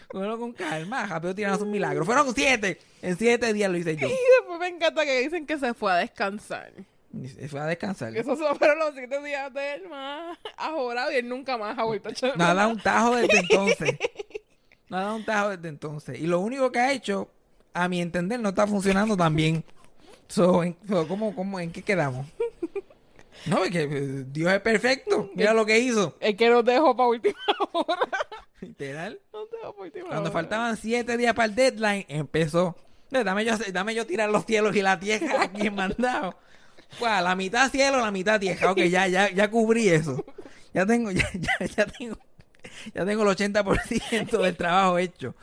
Cógelo 0.09 0.39
con 0.39 0.53
calma, 0.53 1.07
rápido 1.07 1.35
tirando 1.35 1.65
un 1.65 1.71
milagro. 1.73 2.05
Fueron 2.05 2.33
siete, 2.35 2.79
en 3.03 3.17
siete 3.19 3.53
días 3.53 3.71
lo 3.71 3.79
hice 3.79 3.97
yo. 3.97 4.07
Y 4.07 4.11
después 4.11 4.61
me 4.61 4.69
encanta 4.69 5.05
que 5.05 5.23
dicen 5.23 5.45
que 5.45 5.59
se 5.59 5.75
fue 5.75 5.91
a 5.93 5.97
descansar. 5.97 6.71
Fue 7.49 7.61
a 7.61 7.67
descansar. 7.67 8.17
Esos 8.17 8.39
fueron 8.59 8.79
los 8.79 8.95
siete 8.95 9.23
días 9.23 9.53
de 9.53 9.75
él 9.75 9.89
más 9.89 10.39
ajorado 10.57 11.13
y 11.13 11.17
él 11.17 11.29
nunca 11.29 11.59
más 11.59 11.79
ha 11.79 11.85
vuelto 11.85 12.09
a 12.09 12.13
echar. 12.13 12.37
No 12.39 12.45
ha 12.45 12.55
dado 12.55 12.71
un 12.71 12.81
tajo 12.81 13.17
desde 13.17 13.39
entonces. 13.39 13.99
No 14.89 14.97
ha 14.97 15.01
dado 15.03 15.17
un 15.17 15.25
tajo 15.25 15.49
desde 15.51 15.69
entonces. 15.69 16.19
Y 16.19 16.27
lo 16.27 16.41
único 16.41 16.71
que 16.73 16.79
ha 16.79 16.93
hecho, 16.93 17.31
a 17.75 17.89
mi 17.89 18.01
entender, 18.01 18.41
no 18.41 18.51
está 18.51 18.67
funcionando 18.67 19.17
tan 19.17 19.35
bien. 19.37 19.65
So, 20.29 20.63
en, 20.63 20.77
so, 20.89 21.07
¿cómo, 21.07 21.35
cómo, 21.35 21.61
¿En 21.61 21.71
qué 21.71 21.83
quedamos? 21.83 22.27
No, 23.47 23.65
es 23.65 23.71
que 23.71 23.83
eh, 23.83 24.25
Dios 24.29 24.53
es 24.53 24.61
perfecto. 24.61 25.31
Mira 25.35 25.53
lo 25.53 25.67
que 25.67 25.79
hizo. 25.79 26.17
El 26.21 26.37
que 26.37 26.49
nos 26.49 26.65
dejó 26.65 26.97
para 26.97 27.09
última 27.09 27.39
hora. 27.73 28.09
Literal. 28.61 29.21
Nos 29.33 29.51
dejó 29.51 29.73
para 29.75 29.85
última 29.85 30.07
Cuando 30.07 30.23
hora. 30.25 30.33
faltaban 30.33 30.77
siete 30.77 31.17
días 31.17 31.35
para 31.35 31.47
el 31.47 31.55
deadline, 31.55 32.07
empezó. 32.09 32.77
Dame 33.11 33.45
yo, 33.45 33.55
dame 33.73 33.95
yo 33.95 34.07
tirar 34.07 34.31
los 34.31 34.47
cielos 34.47 34.75
y 34.75 34.81
la 34.81 34.99
tierra 34.99 35.43
aquí 35.43 35.67
en 35.67 35.75
mandado. 35.75 36.35
Pues 36.99 37.23
la 37.23 37.35
mitad 37.35 37.71
cielo, 37.71 38.01
la 38.01 38.11
mitad 38.11 38.39
tierra. 38.41 38.71
Ok, 38.71 38.79
ya, 38.79 39.07
ya, 39.09 39.31
ya 39.31 39.51
cubrí 39.51 39.89
eso. 39.89 40.25
Ya 40.75 40.87
tengo, 40.87 41.11
ya, 41.11 41.29
ya, 41.35 41.67
ya 41.67 41.87
tengo, 41.87 42.19
ya 42.95 43.05
tengo 43.05 43.23
el 43.23 43.29
80% 43.37 44.43
del 44.43 44.57
trabajo 44.57 44.99
hecho. 44.99 45.35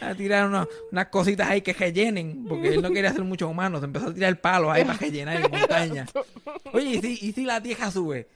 A 0.00 0.14
tirar 0.14 0.46
unos- 0.46 0.68
unas 0.92 1.06
cositas 1.06 1.48
ahí 1.48 1.60
que 1.60 1.72
rellenen, 1.72 2.44
porque 2.48 2.68
él 2.68 2.82
no 2.82 2.90
quería 2.92 3.10
hacer 3.10 3.24
muchos 3.24 3.50
humanos. 3.50 3.82
Empezó 3.82 4.06
a 4.08 4.14
tirar 4.14 4.40
palos 4.40 4.70
ahí 4.70 4.84
para 4.84 4.98
rellenar 4.98 5.36
en 5.44 5.50
montaña. 5.50 6.06
Oye, 6.72 6.90
¿y 6.90 7.00
si, 7.00 7.26
y 7.28 7.32
si 7.32 7.44
la 7.44 7.60
tierra 7.60 7.90
sube? 7.90 8.28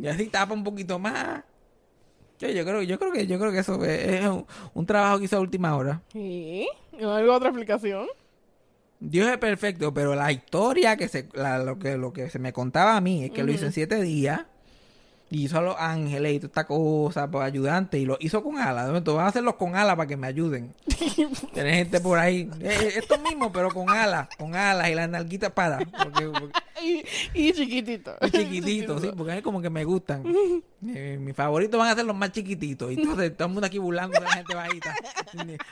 Y 0.00 0.06
así 0.06 0.28
tapa 0.28 0.54
un 0.54 0.64
poquito 0.64 0.98
más. 0.98 1.42
Yo, 2.38 2.48
yo 2.48 2.64
creo, 2.64 2.82
yo 2.82 2.98
creo 2.98 3.12
que, 3.12 3.26
yo 3.26 3.38
creo 3.38 3.52
que 3.52 3.58
eso 3.58 3.84
es, 3.84 4.24
un, 4.72 4.86
trabajo 4.86 5.18
que 5.18 5.24
hizo 5.26 5.36
a 5.36 5.40
última 5.40 5.76
hora. 5.76 6.00
¿Y? 6.14 6.66
¿No 6.98 7.14
hay 7.14 7.28
otra 7.28 7.50
explicación? 7.50 8.06
Dios 9.10 9.28
es 9.28 9.38
perfecto, 9.38 9.92
pero 9.92 10.14
la 10.14 10.32
historia 10.32 10.96
que 10.96 11.08
se, 11.08 11.28
la- 11.34 11.58
lo 11.58 11.78
que, 11.78 11.96
lo 11.96 12.12
que 12.12 12.30
se 12.30 12.38
me 12.38 12.52
contaba 12.52 12.96
a 12.96 13.00
mí 13.00 13.24
es 13.24 13.30
que 13.30 13.42
lo 13.42 13.52
hizo 13.52 13.66
en 13.66 13.72
siete 13.72 14.00
días. 14.02 14.42
Y 15.30 15.44
hizo 15.46 15.58
a 15.58 15.62
los 15.62 15.74
ángeles 15.78 16.34
y 16.34 16.38
toda 16.38 16.46
esta 16.48 16.66
cosa, 16.66 17.28
pues 17.28 17.44
ayudante, 17.44 17.98
y 17.98 18.04
lo 18.04 18.16
hizo 18.20 18.42
con 18.44 18.58
alas. 18.58 18.86
Momento, 18.86 19.14
Voy 19.14 19.22
a 19.22 19.26
hacerlos 19.26 19.54
con 19.54 19.74
alas 19.74 19.96
para 19.96 20.06
que 20.06 20.16
me 20.16 20.26
ayuden. 20.28 20.72
Tener 21.54 21.74
gente 21.74 21.98
por 21.98 22.18
ahí. 22.18 22.48
eh, 22.60 22.92
esto 22.96 23.18
mismo, 23.18 23.50
pero 23.50 23.70
con 23.70 23.88
alas, 23.90 24.28
con 24.38 24.54
alas 24.54 24.90
y 24.90 24.94
las 24.94 25.08
nalguitas 25.08 25.50
para. 25.50 25.78
Porque, 25.78 26.28
porque- 26.28 26.60
Y, 26.84 27.02
y 27.48 27.52
chiquitito. 27.52 28.14
y 28.20 28.30
chiquititos, 28.30 29.00
sí, 29.00 29.10
porque 29.16 29.38
es 29.38 29.42
como 29.42 29.62
que 29.62 29.70
me 29.70 29.84
gustan. 29.84 30.22
Eh, 30.86 31.16
mis 31.18 31.34
favoritos 31.34 31.78
van 31.80 31.88
a 31.88 31.94
ser 31.94 32.04
los 32.04 32.14
más 32.14 32.30
chiquititos. 32.30 32.92
Y 32.92 32.94
entonces 33.00 33.34
todo 33.34 33.48
el 33.48 33.54
mundo 33.54 33.66
aquí 33.66 33.78
burlando 33.78 34.18
de 34.20 34.24
la 34.26 34.32
gente 34.32 34.54
bajita. 34.54 34.94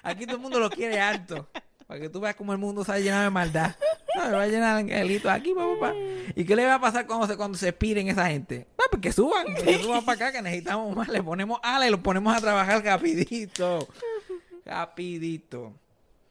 Aquí 0.03 0.25
todo 0.25 0.37
el 0.37 0.43
mundo 0.43 0.59
lo 0.59 0.71
quiere 0.71 0.99
alto. 1.01 1.49
Para 1.93 2.01
que 2.01 2.09
tú 2.09 2.21
veas 2.21 2.35
cómo 2.35 2.55
el 2.55 2.59
mundo 2.59 2.83
se 2.85 2.91
ha 2.91 2.99
llenado 2.99 3.25
de 3.25 3.29
maldad. 3.29 3.77
No, 4.17 4.25
me 4.25 4.31
va 4.31 4.43
a 4.45 4.47
llenar 4.47 4.77
de 4.77 4.95
angelitos 4.95 5.31
aquí, 5.31 5.53
papá. 5.53 5.75
papá. 5.79 5.95
¿Y 6.35 6.47
qué 6.47 6.57
le 6.57 6.65
va 6.65 6.77
a 6.77 6.81
pasar 6.81 7.07
cuando 7.07 7.27
se, 7.27 7.37
cuando 7.37 7.59
se 7.59 7.69
expiren 7.69 8.09
esa 8.09 8.29
gente? 8.29 8.67
Ah, 8.79 8.85
pues 8.91 9.03
que 9.03 9.13
suban, 9.13 9.55
que 9.55 9.79
suban 9.79 10.03
para 10.03 10.17
acá, 10.17 10.33
que 10.33 10.41
necesitamos 10.41 10.97
más. 10.97 11.09
Le 11.09 11.23
ponemos 11.23 11.61
alas 11.63 11.89
y 11.89 11.91
los 11.91 12.01
ponemos 12.01 12.35
a 12.35 12.41
trabajar 12.41 12.83
rapidito. 12.83 13.87
Rapidito. 14.65 15.75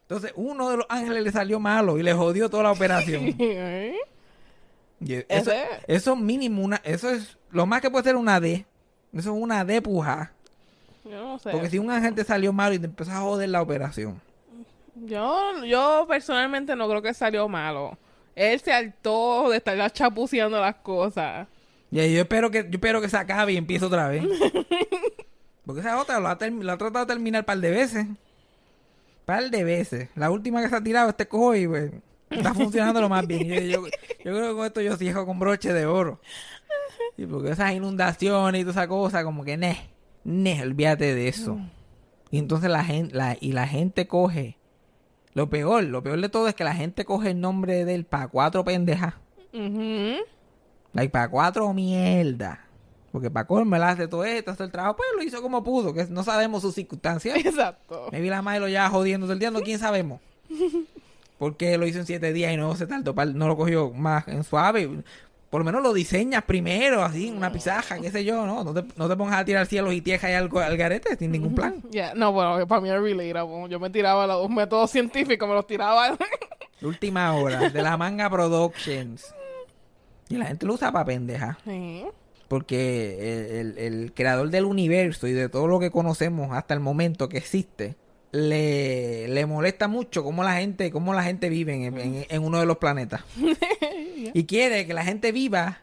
Entonces, 0.01 0.33
uno 0.35 0.67
de 0.67 0.77
los 0.77 0.85
ángeles 0.89 1.23
le 1.23 1.31
salió 1.31 1.59
malo 1.59 1.99
y 1.99 2.01
le 2.01 2.13
jodió 2.13 2.49
toda 2.49 2.63
la 2.63 2.71
operación. 2.71 3.35
¿Eh? 3.39 3.97
Y 4.99 5.13
eso, 5.29 5.51
eso 5.85 6.15
mínimo, 6.15 6.63
una, 6.63 6.77
eso 6.83 7.07
es 7.11 7.37
lo 7.51 7.67
más 7.67 7.81
que 7.81 7.91
puede 7.91 8.05
ser 8.05 8.15
una 8.15 8.39
D. 8.39 8.65
Eso 9.13 9.35
es 9.35 9.39
una 9.39 9.63
D 9.63 9.79
puja. 9.79 10.33
Yo 11.03 11.23
no 11.23 11.37
sé. 11.37 11.51
Porque 11.51 11.69
si 11.69 11.77
un 11.77 11.91
agente 11.91 12.23
salió 12.23 12.51
malo 12.51 12.73
y 12.73 12.79
te 12.79 12.87
empezó 12.87 13.11
a 13.11 13.19
joder 13.19 13.49
la 13.49 13.61
operación. 13.61 14.19
Yo, 14.95 15.63
yo 15.65 16.05
personalmente 16.07 16.75
no 16.75 16.87
creo 16.89 17.01
que 17.01 17.13
salió 17.13 17.47
malo. 17.47 17.97
Él 18.35 18.59
se 18.59 18.71
hartó 18.73 19.49
de 19.49 19.57
estar 19.57 19.91
chapuceando 19.91 20.59
las 20.59 20.75
cosas. 20.75 21.47
Y 21.91 21.97
yo 22.13 22.21
espero 22.21 22.49
que 22.51 22.63
yo 22.63 22.69
espero 22.71 23.01
que 23.01 23.09
se 23.09 23.17
acabe 23.17 23.53
y 23.53 23.57
empiece 23.57 23.85
otra 23.85 24.07
vez. 24.07 24.23
Porque 25.65 25.81
esa 25.81 25.99
otra 25.99 26.19
la 26.19 26.31
ha, 26.31 26.37
la 26.49 26.73
ha 26.73 26.77
tratado 26.77 27.05
de 27.05 27.13
terminar 27.13 27.41
un 27.41 27.45
par 27.45 27.57
de 27.59 27.69
veces. 27.71 28.05
par 29.25 29.49
de 29.49 29.63
veces. 29.63 30.09
La 30.15 30.31
última 30.31 30.61
que 30.61 30.69
se 30.69 30.75
ha 30.75 30.81
tirado 30.83 31.09
este 31.09 31.27
cojo 31.27 31.55
y 31.55 31.67
pues, 31.67 31.91
está 32.29 32.53
funcionando 32.53 32.99
lo 33.01 33.09
más 33.09 33.25
bien. 33.27 33.43
Yo, 33.47 33.59
yo- 33.61 33.87
yo 34.23 34.33
creo 34.35 34.49
que 34.49 34.55
con 34.55 34.65
esto 34.65 34.81
yo 34.81 34.95
cierro 34.97 35.25
con 35.25 35.39
broche 35.39 35.73
de 35.73 35.85
oro. 35.85 36.19
Y 37.17 37.25
porque 37.25 37.51
esas 37.51 37.73
inundaciones 37.73 38.61
y 38.61 38.63
toda 38.63 38.71
esa 38.71 38.87
cosa, 38.87 39.23
como 39.23 39.43
que 39.43 39.57
ne, 39.57 39.89
ne, 40.23 40.61
olvídate 40.61 41.13
de 41.13 41.27
eso. 41.27 41.59
Y 42.31 42.37
entonces 42.39 42.69
la 42.69 42.83
gente, 42.83 43.13
la, 43.15 43.37
y 43.39 43.51
la 43.51 43.67
gente 43.67 44.07
coge. 44.07 44.57
Lo 45.33 45.49
peor, 45.49 45.83
lo 45.83 46.03
peor 46.03 46.19
de 46.19 46.29
todo 46.29 46.47
es 46.47 46.55
que 46.55 46.63
la 46.63 46.73
gente 46.73 47.05
coge 47.05 47.31
el 47.31 47.39
nombre 47.39 47.85
de 47.85 47.95
él 47.95 48.05
para 48.05 48.27
cuatro 48.27 48.63
pendejas. 48.63 49.13
Ujú. 49.53 50.17
Like, 50.93 51.11
para 51.11 51.29
cuatro 51.29 51.73
mierda. 51.73 52.65
Porque 53.11 53.29
para 53.29 53.45
colmo 53.45 53.75
él 53.75 53.83
hace 53.83 54.07
todo 54.07 54.23
esto, 54.23 54.51
hace 54.51 54.63
el 54.63 54.71
trabajo, 54.71 54.97
pues 54.97 55.09
lo 55.15 55.23
hizo 55.23 55.41
como 55.41 55.63
pudo, 55.63 55.93
que 55.93 56.05
no 56.05 56.23
sabemos 56.23 56.61
sus 56.61 56.75
circunstancias. 56.75 57.37
Exacto. 57.37 58.07
Me 58.11 58.21
vi 58.21 58.29
la 58.29 58.41
madre 58.41 58.61
lo 58.61 58.67
ya 58.67 58.89
jodiendo 58.89 59.25
todo 59.25 59.33
el 59.33 59.39
día, 59.39 59.51
no 59.51 59.61
quién 59.61 59.79
sabemos. 59.79 60.21
Porque 61.37 61.77
lo 61.77 61.87
hizo 61.87 61.99
en 61.99 62.05
siete 62.05 62.33
días 62.33 62.53
y 62.53 62.57
no 62.57 62.75
se 62.75 62.87
tardó, 62.87 63.13
no 63.13 63.47
lo 63.47 63.57
cogió 63.57 63.91
más 63.91 64.27
en 64.27 64.43
suave. 64.43 65.03
Por 65.51 65.59
lo 65.61 65.65
menos 65.65 65.83
lo 65.83 65.93
diseñas 65.93 66.43
primero, 66.45 67.03
así, 67.03 67.27
en 67.27 67.35
una 67.37 67.51
pizarra, 67.51 67.99
qué 67.99 68.09
sé 68.09 68.23
yo, 68.25 68.45
¿no? 68.47 68.63
No 68.63 68.73
te, 68.73 68.83
no 68.95 69.07
te 69.09 69.15
pongas 69.17 69.39
a 69.41 69.45
tirar 69.45 69.67
cielos 69.67 69.93
y 69.93 70.01
tiejas 70.01 70.31
y 70.31 70.33
algo 70.33 70.59
al 70.61 70.77
garete 70.77 71.15
sin 71.17 71.29
ningún 71.31 71.53
plan. 71.53 71.75
Ya, 71.91 72.13
No, 72.15 72.31
bueno, 72.31 72.65
para 72.67 72.81
mí 72.81 72.89
era 72.89 72.99
relatable. 72.99 73.69
Yo 73.69 73.79
me 73.79 73.89
tiraba 73.89 74.25
los 74.25 74.49
métodos 74.49 74.89
científicos, 74.91 75.47
me 75.47 75.53
los 75.53 75.67
tiraba. 75.67 76.17
Última 76.81 77.35
hora, 77.35 77.69
de 77.69 77.81
la 77.83 77.95
manga 77.97 78.29
Productions. 78.29 79.35
Y 80.29 80.37
la 80.37 80.45
gente 80.45 80.65
lo 80.65 80.73
usa 80.75 80.91
para 80.91 81.03
pendeja. 81.05 81.57
Sí. 81.65 82.05
Porque 82.47 83.59
el, 83.59 83.77
el- 83.77 83.77
el 83.77 84.13
creador 84.13 84.49
del 84.49 84.63
universo 84.65 85.27
y 85.27 85.33
de 85.33 85.49
todo 85.49 85.67
lo 85.67 85.79
que 85.79 85.91
conocemos 85.91 86.55
hasta 86.55 86.73
el 86.73 86.79
momento 86.79 87.27
que 87.29 87.37
existe, 87.37 87.95
le, 88.31 89.27
le 89.27 89.45
molesta 89.45 89.89
mucho 89.89 90.23
cómo 90.23 90.43
la 90.43 90.53
gente, 90.55 90.89
cómo 90.91 91.13
la 91.13 91.23
gente 91.23 91.49
vive 91.49 91.73
en, 91.73 91.97
en- 91.99 92.25
en 92.29 92.43
uno 92.43 92.59
de 92.61 92.65
los 92.65 92.77
planetas. 92.77 93.21
Y 94.33 94.45
quiere 94.45 94.85
que 94.85 94.93
la 94.93 95.03
gente 95.03 95.31
viva 95.31 95.81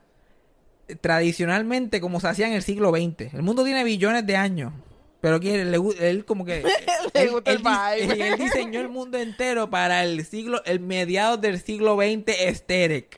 tradicionalmente 1.00 2.00
como 2.00 2.20
se 2.20 2.28
hacía 2.28 2.46
en 2.46 2.54
el 2.54 2.62
siglo 2.62 2.90
XX. 2.90 3.34
El 3.34 3.42
mundo 3.42 3.64
tiene 3.64 3.84
billones 3.84 4.26
de 4.26 4.36
años. 4.36 4.72
Pero 5.20 5.40
quiere, 5.40 5.64
le 5.64 5.78
él 6.00 6.24
como 6.24 6.44
que... 6.44 6.62
Le 7.14 7.22
él, 7.22 7.30
gusta 7.30 7.52
el 7.52 8.10
él 8.10 8.20
él 8.20 8.38
diseñó 8.38 8.80
el 8.80 8.88
mundo 8.88 9.18
entero 9.18 9.70
para 9.70 10.04
el 10.04 10.24
siglo, 10.24 10.62
el 10.64 10.78
mediados 10.78 11.40
del 11.40 11.60
siglo 11.60 11.96
XX 11.96 12.28
aesthetic. 12.28 13.16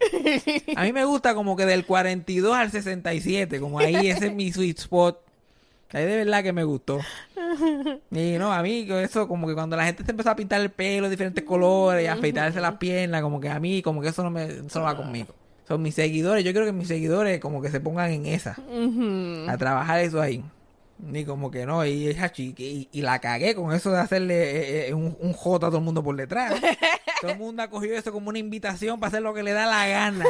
A 0.77 0.85
mí 0.85 0.93
me 0.93 1.05
gusta 1.05 1.35
como 1.35 1.57
que 1.57 1.67
del 1.67 1.85
42 1.85 2.55
al 2.55 2.71
67, 2.71 3.61
como 3.61 3.81
ahí 3.81 4.09
ese 4.09 4.29
es 4.29 4.35
mi 4.35 4.53
sweet 4.53 4.79
spot. 4.79 5.30
Ahí 5.93 6.05
de 6.05 6.17
verdad 6.25 6.43
que 6.43 6.53
me 6.53 6.65
gustó. 6.65 7.01
Y 8.13 8.37
no, 8.39 8.53
a 8.53 8.63
mí 8.63 8.87
eso 8.91 9.27
como 9.27 9.49
que 9.49 9.55
cuando 9.55 9.77
la 9.77 9.85
gente 9.85 10.05
se 10.05 10.13
empezó 10.13 10.31
a 10.31 10.37
pintar 10.37 10.61
el 10.61 10.71
pelo 10.71 11.05
de 11.05 11.11
diferentes 11.11 11.43
colores 11.45 12.05
y 12.05 12.07
a 12.07 12.13
afeitarse 12.13 12.61
las 12.61 12.75
piernas, 12.77 13.23
como 13.23 13.41
que 13.41 13.49
a 13.49 13.59
mí 13.59 13.83
como 13.83 14.01
que 14.01 14.09
eso 14.09 14.23
no 14.23 14.31
me 14.31 14.45
eso 14.45 14.79
no 14.79 14.85
va 14.85 14.97
conmigo. 14.97 15.35
Son 15.67 15.83
mis 15.83 15.95
seguidores, 15.95 16.45
yo 16.45 16.53
quiero 16.53 16.67
que 16.67 16.73
mis 16.73 16.89
seguidores 16.89 17.41
como 17.41 17.61
que 17.63 17.71
se 17.71 17.81
pongan 17.81 18.11
en 18.11 18.27
esa, 18.27 18.57
a 19.49 19.57
trabajar 19.57 20.01
eso 20.01 20.21
ahí. 20.21 20.45
Ni 20.99 21.25
como 21.25 21.51
que 21.51 21.65
no, 21.65 21.85
y, 21.87 22.11
y, 22.11 22.55
y, 22.59 22.89
y 22.93 23.01
la 23.01 23.21
cagué 23.21 23.55
con 23.55 23.73
eso 23.73 23.91
de 23.91 23.99
hacerle 23.99 24.35
eh, 24.35 24.89
eh, 24.89 24.95
un, 24.95 25.17
un 25.19 25.33
J 25.33 25.67
a 25.67 25.71
todo 25.71 25.79
el 25.79 25.85
mundo 25.85 26.05
por 26.05 26.15
detrás. 26.15 26.61
todo 27.23 27.31
el 27.31 27.39
mundo 27.39 27.63
ha 27.63 27.71
cogido 27.71 27.97
eso 27.97 28.13
como 28.13 28.29
una 28.29 28.39
invitación 28.39 29.01
para 29.01 29.09
hacer 29.09 29.23
lo 29.23 29.33
que 29.33 29.43
le 29.43 29.53
da 29.53 29.67
la 29.67 29.89
gana. 29.89 30.27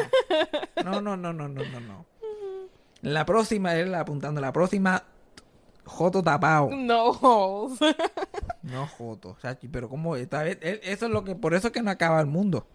No, 0.85 1.01
no, 1.01 1.17
no, 1.17 1.33
no, 1.33 1.49
no, 1.49 1.65
no, 1.65 1.81
no. 1.81 2.07
La 3.03 3.25
próxima, 3.27 3.75
él 3.75 3.95
apuntando, 3.95 4.41
la 4.41 4.53
próxima, 4.53 5.03
Joto 5.91 6.23
tapado. 6.23 6.71
No 6.71 7.11
holes. 7.11 7.79
No 8.63 8.87
Joto, 8.87 9.37
pero 9.71 9.89
como 9.89 10.17
esta 10.17 10.43
vez, 10.43 10.59
eso 10.63 11.07
es 11.07 11.13
lo 11.13 11.25
que, 11.25 11.35
por 11.35 11.53
eso 11.55 11.67
es 11.69 11.73
que 11.73 11.83
no 11.83 11.91
acaba 11.91 12.21
el 12.21 12.27
mundo. 12.27 12.67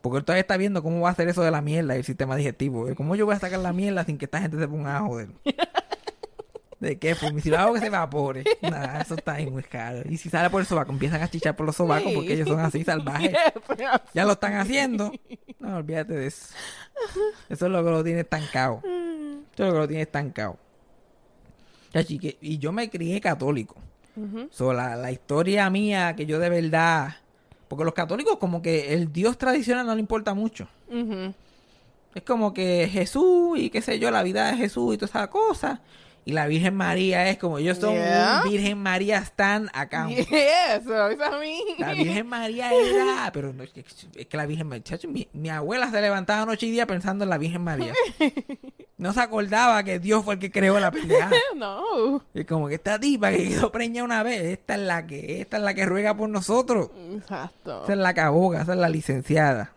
Porque 0.00 0.18
él 0.18 0.24
todavía 0.24 0.40
está 0.40 0.56
viendo 0.56 0.82
cómo 0.82 1.00
va 1.00 1.10
a 1.10 1.12
hacer 1.12 1.28
eso 1.28 1.42
de 1.42 1.50
la 1.50 1.60
mierda 1.60 1.94
y 1.94 1.98
el 1.98 2.04
sistema 2.04 2.36
digestivo. 2.36 2.88
¿Cómo 2.96 3.16
yo 3.16 3.26
voy 3.26 3.34
a 3.34 3.38
sacar 3.38 3.58
la 3.60 3.72
mierda 3.72 4.04
sin 4.04 4.16
que 4.16 4.24
esta 4.24 4.40
gente 4.40 4.58
se 4.58 4.66
ponga 4.66 4.96
a 4.96 5.00
joder? 5.00 5.28
¿De 6.80 6.98
qué? 6.98 7.16
Pues 7.16 7.42
si 7.42 7.50
lo 7.50 7.58
hago 7.58 7.74
que 7.74 7.80
se 7.80 7.86
evapore. 7.86 8.44
Nada, 8.62 9.00
eso 9.00 9.16
está 9.16 9.34
ahí 9.34 9.50
muy 9.50 9.64
caro. 9.64 10.02
Y 10.08 10.16
si 10.16 10.30
sale 10.30 10.48
por 10.48 10.60
el 10.60 10.66
sobaco, 10.66 10.92
empiezan 10.92 11.20
a 11.20 11.28
chichar 11.28 11.54
por 11.54 11.66
los 11.66 11.76
sobacos 11.76 12.12
porque 12.12 12.34
ellos 12.34 12.48
son 12.48 12.60
así 12.60 12.84
salvajes. 12.84 13.36
Ya 14.14 14.24
lo 14.24 14.32
están 14.32 14.54
haciendo. 14.54 15.12
No, 15.58 15.76
olvídate 15.76 16.14
de 16.14 16.26
eso. 16.26 16.54
Eso 17.48 17.66
es 17.66 17.72
lo 17.72 17.84
que 17.84 17.90
lo 17.90 18.02
tiene 18.02 18.20
estancado. 18.20 18.80
Eso 18.84 19.64
es 19.64 19.66
lo 19.66 19.72
que 19.72 19.78
lo 19.78 19.88
tiene 19.88 20.02
estancado. 20.02 20.56
Que- 21.92 22.36
y 22.40 22.58
yo 22.58 22.72
me 22.72 22.90
crié 22.90 23.20
católico. 23.20 23.76
So, 24.50 24.72
la, 24.72 24.96
la 24.96 25.12
historia 25.12 25.70
mía 25.70 26.14
que 26.16 26.26
yo 26.26 26.38
de 26.38 26.48
verdad... 26.50 27.16
Porque 27.68 27.84
los 27.84 27.92
católicos 27.94 28.38
como 28.38 28.62
que 28.62 28.94
el 28.94 29.12
Dios 29.12 29.36
tradicional 29.38 29.86
no 29.86 29.94
le 29.94 30.00
importa 30.00 30.32
mucho. 30.34 30.66
Es 32.14 32.22
como 32.24 32.52
que 32.54 32.88
Jesús 32.90 33.58
y 33.58 33.68
qué 33.70 33.82
sé 33.82 33.98
yo, 33.98 34.10
la 34.10 34.22
vida 34.22 34.50
de 34.50 34.56
Jesús 34.56 34.94
y 34.94 34.98
toda 34.98 35.08
esa 35.10 35.30
cosa. 35.30 35.82
Y 36.24 36.32
la 36.32 36.46
Virgen 36.46 36.74
María 36.74 37.28
es 37.30 37.38
como, 37.38 37.58
ellos 37.58 37.78
son 37.78 37.94
Yeah. 37.94 38.40
un 38.44 38.50
Virgen 38.50 38.78
María 38.78 39.18
Stan 39.18 39.70
acá. 39.72 40.08
Yes, 40.08 40.84
lo 40.84 41.08
dice 41.10 41.24
a 41.24 41.38
mí. 41.38 41.60
La 41.78 41.92
Virgen 41.92 42.26
María 42.26 42.72
era, 42.72 43.30
pero 43.32 43.52
no, 43.52 43.62
es, 43.62 43.70
que, 43.70 43.80
es 44.14 44.26
que 44.26 44.36
la 44.36 44.44
Virgen 44.46 44.66
María, 44.68 44.98
mi 45.32 45.48
abuela 45.50 45.90
se 45.90 46.00
levantaba 46.00 46.44
noche 46.44 46.66
y 46.66 46.70
día 46.70 46.86
pensando 46.86 47.24
en 47.24 47.30
la 47.30 47.38
Virgen 47.38 47.62
María. 47.62 47.94
No 48.98 49.12
se 49.12 49.20
acordaba 49.20 49.82
que 49.84 49.98
Dios 50.00 50.24
fue 50.24 50.34
el 50.34 50.40
que 50.40 50.50
creó 50.50 50.78
la 50.80 50.90
pendeja. 50.90 51.30
No. 51.56 52.22
Y 52.34 52.44
como 52.44 52.68
que 52.68 52.74
esta 52.74 52.98
tipa 53.00 53.30
que 53.30 53.48
quedó 53.48 53.70
preña 53.72 54.04
una 54.04 54.22
vez, 54.22 54.42
esta 54.42 54.74
es 54.74 54.80
la 54.80 55.06
que, 55.06 55.40
esta 55.40 55.56
es 55.56 55.62
la 55.62 55.74
que 55.74 55.86
ruega 55.86 56.16
por 56.16 56.28
nosotros. 56.28 56.90
Exacto. 57.12 57.84
Esa 57.84 57.92
es 57.92 57.98
la 57.98 58.12
caboga, 58.14 58.62
esa 58.62 58.72
es 58.74 58.78
la 58.78 58.88
licenciada. 58.88 59.72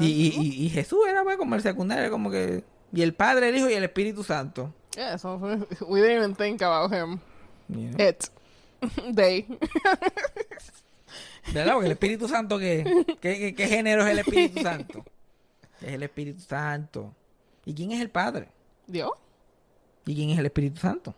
Y, 0.00 0.06
y, 0.06 0.64
y, 0.64 0.70
Jesús 0.70 1.00
era 1.08 1.22
pues 1.22 1.36
como 1.36 1.54
el 1.54 1.60
secundario, 1.60 2.10
como 2.10 2.30
que... 2.30 2.64
Y 2.94 3.02
el 3.02 3.12
Padre, 3.14 3.50
el 3.50 3.56
Hijo 3.58 3.68
y 3.68 3.74
el 3.74 3.84
Espíritu 3.84 4.24
Santo. 4.24 4.72
Yeah, 4.96 5.18
so 5.18 5.36
we 5.86 6.00
didn't 6.00 6.16
even 6.16 6.34
think 6.34 6.62
about 6.62 6.92
him. 6.92 7.18
It. 7.98 8.24
They. 9.14 9.46
¿Verdad? 11.52 11.74
Porque 11.74 11.86
el 11.86 11.92
Espíritu 11.92 12.28
Santo, 12.28 12.58
¿qué, 12.58 13.04
qué, 13.20 13.38
qué- 13.38 13.54
qué 13.54 13.66
género 13.66 14.04
es 14.06 14.12
el 14.12 14.18
Espíritu 14.20 14.60
Santo? 14.62 15.04
Es 15.80 15.92
el 15.92 16.02
Espíritu 16.02 16.40
Santo. 16.40 17.14
¿Y 17.64 17.74
quién 17.74 17.92
es 17.92 18.00
el 18.00 18.10
Padre? 18.10 18.48
Dios. 18.86 19.10
¿Y 20.06 20.14
quién 20.14 20.30
es 20.30 20.38
el 20.38 20.46
Espíritu 20.46 20.80
Santo? 20.80 21.14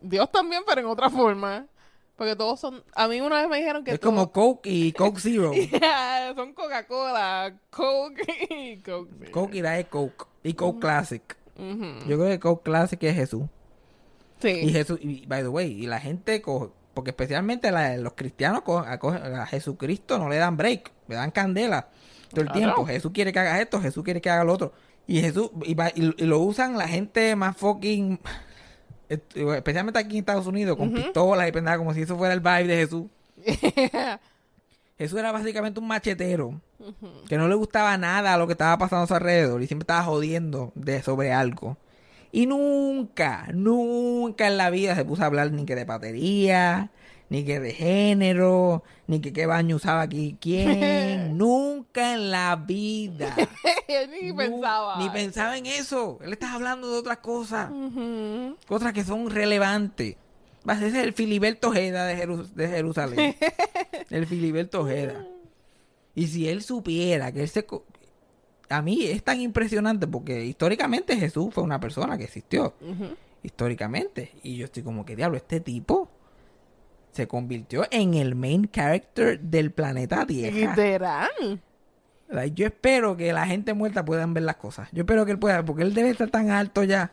Dios 0.00 0.30
también, 0.32 0.62
pero 0.66 0.80
en 0.80 0.86
otra 0.86 1.10
forma. 1.10 1.66
Porque 2.16 2.36
todos 2.36 2.60
son. 2.60 2.82
A 2.94 3.08
mí 3.08 3.20
una 3.20 3.40
vez 3.40 3.48
me 3.48 3.58
dijeron 3.58 3.82
que. 3.84 3.92
Es 3.92 3.98
como 4.00 4.30
Coke 4.32 4.66
y 4.68 4.92
Coke 4.92 5.20
Zero. 5.20 5.52
Yeah, 5.54 6.32
son 6.34 6.52
Coca-Cola, 6.52 7.54
Coke 7.70 8.22
y 8.50 8.76
Coke. 8.78 9.10
Zero. 9.20 9.32
Coke 9.32 9.54
y 9.56 9.62
la 9.62 9.78
es 9.78 9.86
Coke. 9.86 10.26
Y 10.42 10.52
Coke 10.54 10.80
Classic. 10.80 11.36
Ujú. 11.56 11.84
Yo 12.08 12.16
creo 12.18 12.28
que 12.28 12.40
Coke 12.40 12.62
Classic 12.64 13.02
es 13.04 13.14
Jesús. 13.14 13.42
Y 14.42 14.42
Sí. 14.42 14.70
Jesús, 14.72 14.98
y 15.02 15.26
by 15.26 15.42
the 15.42 15.48
way, 15.48 15.70
y 15.70 15.86
la 15.86 16.00
gente 16.00 16.40
coge, 16.40 16.68
porque 16.94 17.10
especialmente 17.10 17.70
la- 17.70 17.98
los 17.98 18.14
cristianos 18.14 18.62
a, 18.66 19.46
Jesucristo 19.46 20.18
no 20.18 20.30
le 20.30 20.36
dan 20.36 20.56
break, 20.56 20.90
le 21.08 21.16
dan 21.16 21.30
candela 21.30 21.88
todo 22.30 22.40
el 22.40 22.46
Claro. 22.46 22.58
tiempo. 22.58 22.86
Jesús 22.86 23.10
quiere 23.12 23.32
que 23.34 23.38
haga 23.38 23.60
esto, 23.60 23.78
Jesús 23.82 24.02
quiere 24.02 24.20
que 24.22 24.30
haga 24.30 24.44
lo 24.44 24.54
otro. 24.54 24.72
Y 25.10 25.20
Jesús, 25.20 25.50
y, 25.64 25.74
va- 25.74 25.90
y- 25.94 26.14
y 26.22 26.26
lo 26.26 26.38
usan 26.38 26.78
la 26.78 26.86
gente 26.86 27.34
más 27.34 27.56
fucking, 27.56 28.18
especialmente 29.08 29.98
aquí 29.98 30.12
en 30.16 30.20
Estados 30.20 30.46
Unidos, 30.46 30.76
con 30.76 30.92
pistolas 30.92 31.48
y 31.48 31.52
pendejas, 31.52 31.78
como 31.78 31.92
si 31.94 32.02
eso 32.02 32.16
fuera 32.16 32.32
el 32.34 32.40
vibe 32.40 32.66
de 32.66 32.76
Jesús. 32.76 33.06
Jesús 34.98 35.18
era 35.18 35.32
básicamente 35.32 35.80
un 35.80 35.86
machetero 35.88 36.60
que 37.28 37.38
no 37.38 37.48
le 37.48 37.54
gustaba 37.54 37.96
nada 37.96 38.34
a 38.34 38.38
lo 38.38 38.46
que 38.46 38.52
estaba 38.52 38.76
pasando 38.78 39.04
a 39.04 39.06
su 39.06 39.14
alrededor 39.14 39.62
y 39.62 39.66
siempre 39.66 39.84
estaba 39.84 40.02
jodiendo 40.04 40.72
de 40.74 41.02
sobre 41.02 41.32
algo. 41.32 41.76
Y 42.32 42.46
nunca, 42.46 43.48
nunca 43.54 44.46
en 44.46 44.56
la 44.58 44.70
vida 44.70 44.94
se 44.94 45.04
puso 45.04 45.22
a 45.22 45.26
hablar 45.26 45.50
ni 45.52 45.64
que 45.64 45.74
de 45.74 45.84
batería, 45.84 46.90
ni 47.30 47.44
que 47.44 47.58
de 47.60 47.72
género, 47.72 48.82
ni 49.06 49.20
que 49.20 49.32
qué 49.32 49.46
baño 49.46 49.76
usaba 49.76 50.02
aquí 50.02 50.36
quién. 50.40 51.38
nunca 51.38 52.12
en 52.14 52.30
la 52.30 52.56
vida. 52.56 53.34
Ni 54.20 54.28
Nu- 54.30 54.36
pensaba. 54.36 54.98
Ni 54.98 55.08
pensaba 55.10 55.56
en 55.58 55.66
eso. 55.66 56.18
Él 56.22 56.32
estaba 56.32 56.54
hablando 56.54 56.90
de 56.90 56.98
otras 56.98 57.18
cosas. 57.18 57.70
Ujú. 57.70 58.56
Cosas 58.68 58.92
que 58.92 59.02
son 59.04 59.30
relevantes. 59.30 60.16
Va 60.68 60.74
a 60.74 60.78
ser 60.78 60.94
el 60.96 61.12
Filiberto 61.14 61.68
Ojeda 61.70 62.04
de, 62.06 62.16
Jeru- 62.16 62.46
de 62.52 62.68
Jerusalén. 62.68 63.36
el 64.10 64.26
Filiberto 64.26 64.82
Ojeda. 64.82 65.24
Y 66.14 66.26
si 66.26 66.48
él 66.48 66.62
supiera 66.62 67.32
que 67.32 67.42
él 67.42 67.48
se... 67.48 67.66
A 68.68 68.82
mí 68.82 69.06
es 69.06 69.22
tan 69.24 69.40
impresionante 69.40 70.06
porque 70.06 70.44
históricamente 70.44 71.16
Jesús 71.16 71.52
fue 71.52 71.62
una 71.64 71.80
persona 71.80 72.16
que 72.18 72.24
existió. 72.24 72.74
Históricamente. 73.42 74.32
Y 74.42 74.56
yo 74.56 74.66
estoy 74.66 74.82
como 74.82 75.04
que, 75.04 75.16
diablo, 75.16 75.36
este 75.36 75.60
tipo 75.60 75.99
se 77.20 77.28
convirtió 77.28 77.86
en 77.90 78.14
el 78.14 78.34
main 78.34 78.66
character 78.72 79.38
del 79.40 79.72
planeta 79.72 80.24
Tierra. 80.26 80.56
Literal. 80.74 81.60
Like, 82.30 82.54
Yo 82.54 82.66
espero 82.66 83.14
que 83.16 83.30
la 83.34 83.46
gente 83.46 83.74
muerta 83.74 84.04
puedan 84.06 84.32
ver 84.32 84.44
las 84.44 84.56
cosas. 84.56 84.88
Yo 84.92 85.02
espero 85.02 85.26
que 85.26 85.32
él 85.32 85.38
pueda, 85.38 85.62
porque 85.64 85.82
él 85.82 85.92
debe 85.92 86.08
estar 86.10 86.30
tan 86.30 86.50
alto 86.50 86.82
ya. 86.82 87.12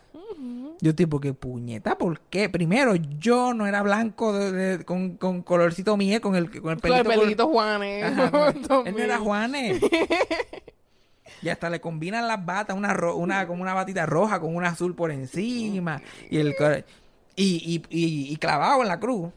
Yo 0.79 0.93
tipo 0.95 1.19
que 1.19 1.33
puñeta, 1.33 1.97
¿por 1.97 2.19
qué? 2.29 2.47
Primero, 2.49 2.95
yo 2.95 3.53
no 3.53 3.65
era 3.67 3.81
blanco 3.81 4.31
de- 4.31 4.51
de- 4.77 4.85
con, 4.85 5.17
con 5.17 5.41
colorcito 5.41 5.97
miel, 5.97 6.21
con 6.21 6.35
el, 6.35 6.45
con 6.51 6.55
el 6.55 6.61
Con 6.61 6.93
el 6.93 7.03
pelito. 7.03 7.09
pelito 7.21 7.47
Juanes. 7.47 8.03
Ajá, 8.05 8.53
no, 8.69 8.83
él 8.85 8.95
no 8.95 9.03
era 9.03 9.17
Juanes. 9.17 9.81
y 11.41 11.49
hasta 11.49 11.69
le 11.69 11.81
combinan 11.81 12.27
las 12.27 12.45
batas, 12.45 12.77
una, 12.77 12.93
ro- 12.93 13.15
una 13.17 13.45
como 13.47 13.61
una 13.63 13.73
batita 13.73 14.05
roja 14.05 14.39
con 14.39 14.55
una 14.55 14.69
azul 14.69 14.95
por 14.95 15.11
encima. 15.11 16.01
Y 16.29 16.37
el 16.37 16.53
y, 17.35 17.81
y, 17.89 18.31
y 18.31 18.35
clavado 18.37 18.81
en 18.81 18.87
la 18.87 18.99
cruz. 18.99 19.31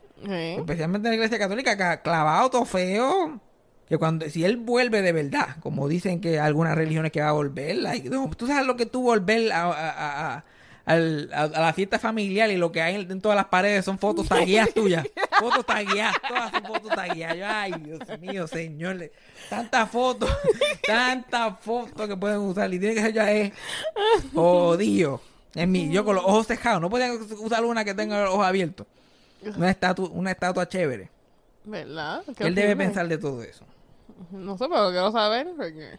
Especialmente 0.59 1.09
en 1.09 1.13
la 1.13 1.17
iglesia 1.17 1.39
católica, 1.39 1.77
ca- 1.77 2.03
clavado 2.03 2.51
todo 2.51 2.65
feo. 2.65 3.41
Que 3.89 3.99
cuando, 3.99 4.29
si 4.31 4.45
él 4.45 4.57
vuelve 4.57 5.03
de 5.03 5.13
verdad, 5.13 5.57
como 5.61 5.89
dicen 5.89 6.21
que 6.21 6.39
algunas 6.39 6.77
religiones 6.77 7.11
que 7.11 7.21
va 7.21 7.31
a 7.31 7.33
volver, 7.33 7.77
like, 7.77 8.09
no, 8.09 8.31
tú 8.37 8.47
sabes 8.47 8.65
lo 8.67 8.77
que 8.77 8.87
tú 8.87 9.03
volver 9.03 9.51
a, 9.53 9.63
a- 9.65 10.35
a- 10.37 10.45
a- 10.87 11.47
la 11.49 11.73
fiesta 11.73 11.99
familiar 11.99 12.51
y 12.51 12.57
lo 12.57 12.71
que 12.73 12.83
hay 12.83 12.95
en, 12.97 13.11
en 13.11 13.21
todas 13.21 13.35
las 13.37 13.47
paredes 13.47 13.85
son 13.85 13.99
fotos 13.99 14.29
tagueadas 14.29 14.73
tuyas. 14.75 15.05
Fotos 15.41 15.67
tagueadas, 15.67 16.15
todas 16.29 16.51
son 16.53 16.63
fotos 16.65 16.95
tagueadas. 16.95 17.37
Yo, 17.37 17.45
ay, 17.49 17.73
Dios 17.81 18.01
mío, 18.21 18.47
señor. 18.47 18.97
le- 18.97 19.13
Tantas 19.49 19.91
fotos, 19.91 20.31
tantas 20.87 21.55
fotos 21.61 22.07
que 22.09 22.17
pueden 22.17 22.39
usar. 22.39 22.73
Y 22.73 22.79
tiene 22.79 22.95
que 22.95 23.03
ser 23.03 23.13
ya 23.13 23.31
es 23.33 23.53
jodido. 24.35 25.21
En 25.55 25.73
mí, 25.73 25.91
yo 25.91 26.05
con 26.05 26.15
los 26.15 26.25
ojos 26.25 26.47
cejados. 26.47 26.81
No 26.81 26.89
podía 26.91 27.13
usar 27.41 27.65
una 27.65 27.85
que 27.85 27.95
tenga 27.95 28.23
los 28.25 28.35
ojos 28.35 28.47
abiertos. 28.47 28.87
Una 29.57 29.71
estatua, 29.71 30.09
una 30.11 30.31
estatua 30.31 30.69
chévere. 30.69 31.11
¿Verdad? 31.65 32.23
Él 32.39 32.55
debe 32.55 32.77
pensar 32.77 33.09
de 33.09 33.19
todo 33.19 33.43
eso. 33.43 33.65
No 34.31 34.57
sé, 34.59 34.67
pero 34.69 34.91
quiero 34.91 35.13
saber. 35.13 35.49
Porque... 35.57 35.99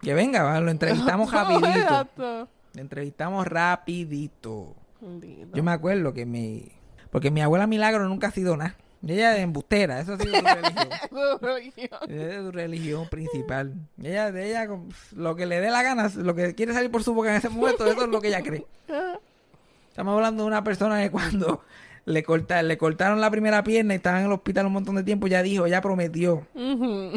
Que 0.00 0.14
venga, 0.14 0.42
va, 0.42 0.60
lo 0.60 0.70
entrevistamos 0.70 1.30
rapidito. 1.32 2.08
Lo 2.16 2.80
entrevistamos 2.80 3.46
rapidito. 3.46 4.74
Bendito. 5.00 5.56
Yo 5.56 5.62
me 5.62 5.72
acuerdo 5.72 6.12
que 6.12 6.26
mi... 6.26 6.72
Porque 7.10 7.30
mi 7.30 7.40
abuela 7.42 7.66
Milagro 7.66 8.08
nunca 8.08 8.28
ha 8.28 8.30
sido 8.30 8.56
nada. 8.56 8.76
Ella 9.06 9.34
es 9.34 9.42
embustera, 9.42 9.98
eso 10.00 10.12
ha 10.12 10.18
sido 10.18 10.36
su 10.36 10.44
religión. 10.44 10.88
Su 11.10 11.38
religión. 11.46 12.00
Esa 12.02 12.36
es 12.36 12.44
su 12.44 12.52
religión 12.52 13.08
principal. 13.08 13.74
Ella, 14.02 14.30
de 14.30 14.48
ella, 14.50 14.68
lo 15.16 15.36
que 15.36 15.46
le 15.46 15.60
dé 15.60 15.70
la 15.70 15.82
gana, 15.82 16.10
lo 16.16 16.34
que 16.34 16.54
quiere 16.54 16.74
salir 16.74 16.90
por 16.90 17.02
su 17.02 17.14
boca 17.14 17.30
en 17.30 17.36
ese 17.36 17.48
momento, 17.48 17.86
eso 17.86 18.02
es 18.02 18.08
lo 18.08 18.20
que 18.20 18.28
ella 18.28 18.42
cree. 18.42 18.66
Estamos 19.88 20.14
hablando 20.14 20.42
de 20.42 20.48
una 20.48 20.62
persona 20.62 21.00
que 21.00 21.10
cuando 21.10 21.62
le, 22.10 22.22
corta, 22.22 22.62
le 22.62 22.76
cortaron 22.78 23.20
la 23.20 23.30
primera 23.30 23.62
pierna 23.64 23.94
y 23.94 23.96
estaba 23.96 24.20
en 24.20 24.26
el 24.26 24.32
hospital 24.32 24.66
un 24.66 24.72
montón 24.72 24.96
de 24.96 25.02
tiempo, 25.02 25.26
ya 25.26 25.42
dijo, 25.42 25.66
ya 25.66 25.80
prometió 25.80 26.46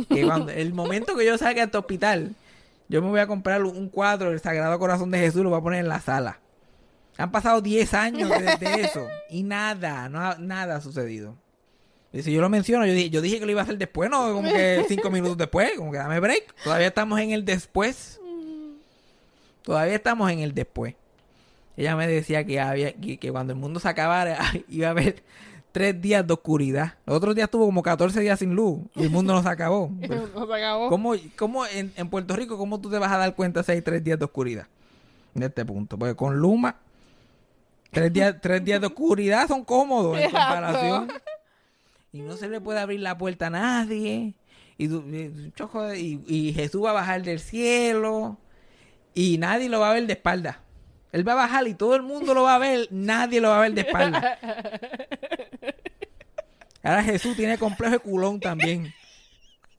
que 0.10 0.24
cuando 0.26 0.52
el 0.52 0.74
momento 0.74 1.16
que 1.16 1.26
yo 1.26 1.38
salga 1.38 1.62
de 1.62 1.66
este 1.66 1.78
hospital, 1.78 2.36
yo 2.90 3.02
me 3.02 3.10
voy 3.10 3.20
a 3.20 3.28
comprar 3.28 3.64
un 3.64 3.90
cuadro 3.90 4.30
del 4.30 4.40
Sagrado 4.40 4.78
Corazón 4.80 5.12
de 5.12 5.20
Jesús, 5.20 5.42
lo 5.44 5.50
voy 5.50 5.60
a 5.60 5.64
poner 5.64 5.80
en 5.82 5.90
la 5.90 6.00
sala. 6.00 6.40
Han 7.18 7.32
pasado 7.32 7.62
10 7.62 7.94
años 7.94 8.30
desde 8.30 8.82
eso 8.82 9.08
y 9.30 9.44
nada, 9.44 10.10
no 10.10 10.20
ha- 10.20 10.38
nada 10.40 10.78
ha 10.78 10.82
sucedido. 10.82 11.36
Y 12.12 12.22
si 12.22 12.32
yo 12.32 12.42
lo 12.42 12.50
menciono, 12.50 12.86
yo 12.86 12.94
dije, 12.94 13.10
yo 13.10 13.22
dije 13.22 13.40
que 13.40 13.46
lo 13.46 13.52
iba 13.52 13.62
a 13.62 13.64
hacer 13.64 13.78
después, 13.78 14.10
no 14.10 14.34
como 14.34 14.50
que 14.50 14.86
5 14.88 15.10
minutos 15.10 15.38
después, 15.38 15.72
como 15.78 15.92
que 15.92 15.98
dame 15.98 16.20
break. 16.20 16.54
Todavía 16.64 16.88
estamos 16.88 17.20
en 17.20 17.32
el 17.32 17.44
después. 17.46 18.20
Todavía 19.64 19.96
estamos 19.96 20.30
en 20.32 20.40
el 20.40 20.54
después. 20.54 20.96
Ella 21.78 21.96
me 21.96 22.08
decía 22.08 22.44
que 22.46 22.60
había 22.60 22.94
que, 22.94 23.18
que 23.18 23.32
cuando 23.32 23.54
el 23.54 23.60
mundo 23.60 23.80
se 23.80 23.88
acabara 23.90 24.38
iba 24.70 24.88
a 24.88 24.92
haber 24.92 25.24
tres 25.72 26.00
días 26.00 26.26
de 26.26 26.34
oscuridad. 26.34 26.94
Los 27.06 27.18
otros 27.18 27.36
días 27.36 27.50
tuvo 27.50 27.66
como 27.66 27.82
14 27.82 28.20
días 28.22 28.38
sin 28.40 28.54
luz 28.56 28.80
y 28.96 29.04
el 29.04 29.10
mundo 29.10 29.34
no 29.34 29.42
se 29.42 29.50
acabó. 29.50 29.90
No 30.36 30.46
se 30.48 30.54
acabó. 30.54 30.90
¿Cómo, 30.90 31.14
cómo 31.36 31.66
en, 31.66 31.92
en 31.96 32.10
Puerto 32.10 32.36
Rico, 32.36 32.58
cómo 32.58 32.80
tú 32.80 32.90
te 32.92 33.00
vas 33.00 33.12
a 33.12 33.18
dar 33.18 33.34
cuenta 33.36 33.64
si 33.64 33.72
hay 33.72 33.82
tres 33.82 34.04
días 34.04 34.20
de 34.20 34.26
oscuridad? 34.26 34.68
En 35.36 35.42
este 35.44 35.66
punto. 35.66 35.98
Porque 35.98 36.16
con 36.16 36.38
Luma, 36.38 36.76
tres 37.92 38.14
días, 38.14 38.36
tres 38.40 38.64
días 38.64 38.80
de 38.80 38.88
oscuridad 38.88 39.48
son 39.48 39.64
cómodos 39.66 40.18
en 40.20 40.26
comparación. 40.32 41.12
Y 42.12 42.20
no 42.22 42.38
se 42.38 42.48
le 42.50 42.62
puede 42.62 42.80
abrir 42.80 43.00
la 43.00 43.18
puerta 43.18 43.48
a 43.48 43.50
nadie. 43.50 44.36
Y, 44.78 44.86
y- 44.86 46.20
y 46.28 46.54
Jesús 46.54 46.84
va 46.84 46.92
a 46.92 46.94
bajar 46.94 47.24
del 47.24 47.40
cielo. 47.40 48.38
Y 49.16 49.40
nadie 49.40 49.70
lo 49.70 49.80
va 49.80 49.90
a 49.90 49.94
ver 49.94 50.06
de 50.06 50.14
espalda. 50.14 50.60
Él 51.14 51.26
va 51.28 51.32
a 51.34 51.36
bajar 51.36 51.66
y 51.68 51.76
todo 51.76 51.96
el 51.96 52.02
mundo 52.02 52.34
lo 52.34 52.44
va 52.44 52.56
a 52.56 52.60
ver. 52.60 52.88
Nadie 52.92 53.40
lo 53.40 53.50
va 53.50 53.60
a 53.60 53.62
ver 53.62 53.74
de 53.74 53.82
espalda. 53.82 54.38
Ahora 56.84 57.04
Jesús 57.04 57.36
tiene 57.38 57.58
complejo 57.58 57.94
de 57.94 58.00
culón 58.00 58.40
también. 58.40 58.94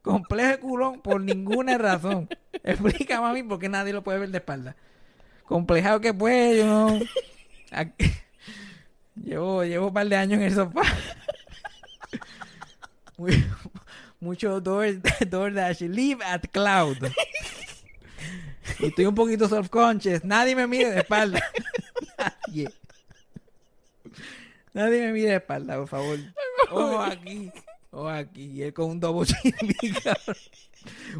Complejo 0.00 0.48
de 0.48 0.58
culón 0.58 1.00
por 1.02 1.20
ninguna 1.20 1.76
razón. 1.76 2.28
Explícame 2.62 3.26
a 3.28 3.32
mí 3.32 3.42
por 3.42 3.58
qué 3.58 3.68
nadie 3.68 3.92
lo 3.92 4.02
puede 4.02 4.20
ver 4.20 4.30
de 4.30 4.38
espalda. 4.38 4.76
Complejado 5.44 6.00
que 6.00 6.14
pues, 6.14 6.56
yo 6.56 6.66
no. 6.66 7.00
Llevo, 9.22 9.64
llevo 9.64 9.88
un 9.88 9.92
par 9.94 10.08
de 10.08 10.16
años 10.16 10.38
en 10.38 10.44
el 10.44 10.54
sofá. 10.54 10.82
Muy- 13.16 13.44
mucho 14.20 14.60
Door, 14.60 15.02
DoorDash. 15.28 15.80
Live 15.82 16.24
at 16.24 16.42
Cloud. 16.52 16.98
Y 18.78 18.86
estoy 18.86 19.06
un 19.06 19.14
poquito 19.14 19.48
self-conscious. 19.48 20.24
Nadie 20.24 20.56
me 20.56 20.66
mire 20.66 20.90
de 20.90 21.00
espalda. 21.00 21.42
Nadie. 22.18 22.70
Nadie 24.72 25.00
me 25.06 25.12
mire 25.12 25.30
de 25.30 25.36
espalda, 25.36 25.76
por 25.76 25.88
favor. 25.88 26.18
Ojo 26.70 27.00
aquí. 27.00 27.52
Ojo 27.90 28.08
aquí. 28.08 28.44
Y 28.52 28.62
él 28.62 28.72
con 28.72 28.90
un 28.90 29.00
cabrón. 29.00 29.26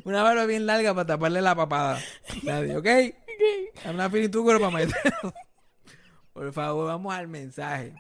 Una 0.04 0.22
barba 0.22 0.46
bien 0.46 0.66
larga 0.66 0.94
para 0.94 1.06
taparle 1.06 1.40
la 1.40 1.54
papada. 1.54 2.00
Nadie, 2.42 2.76
¿ok? 2.76 2.86
Dame 3.84 3.94
una 3.94 4.10
finitucura 4.10 4.58
para 4.58 4.70
meterlo. 4.70 5.34
Por 6.32 6.52
favor, 6.52 6.86
vamos 6.88 7.14
al 7.14 7.28
mensaje. 7.28 7.94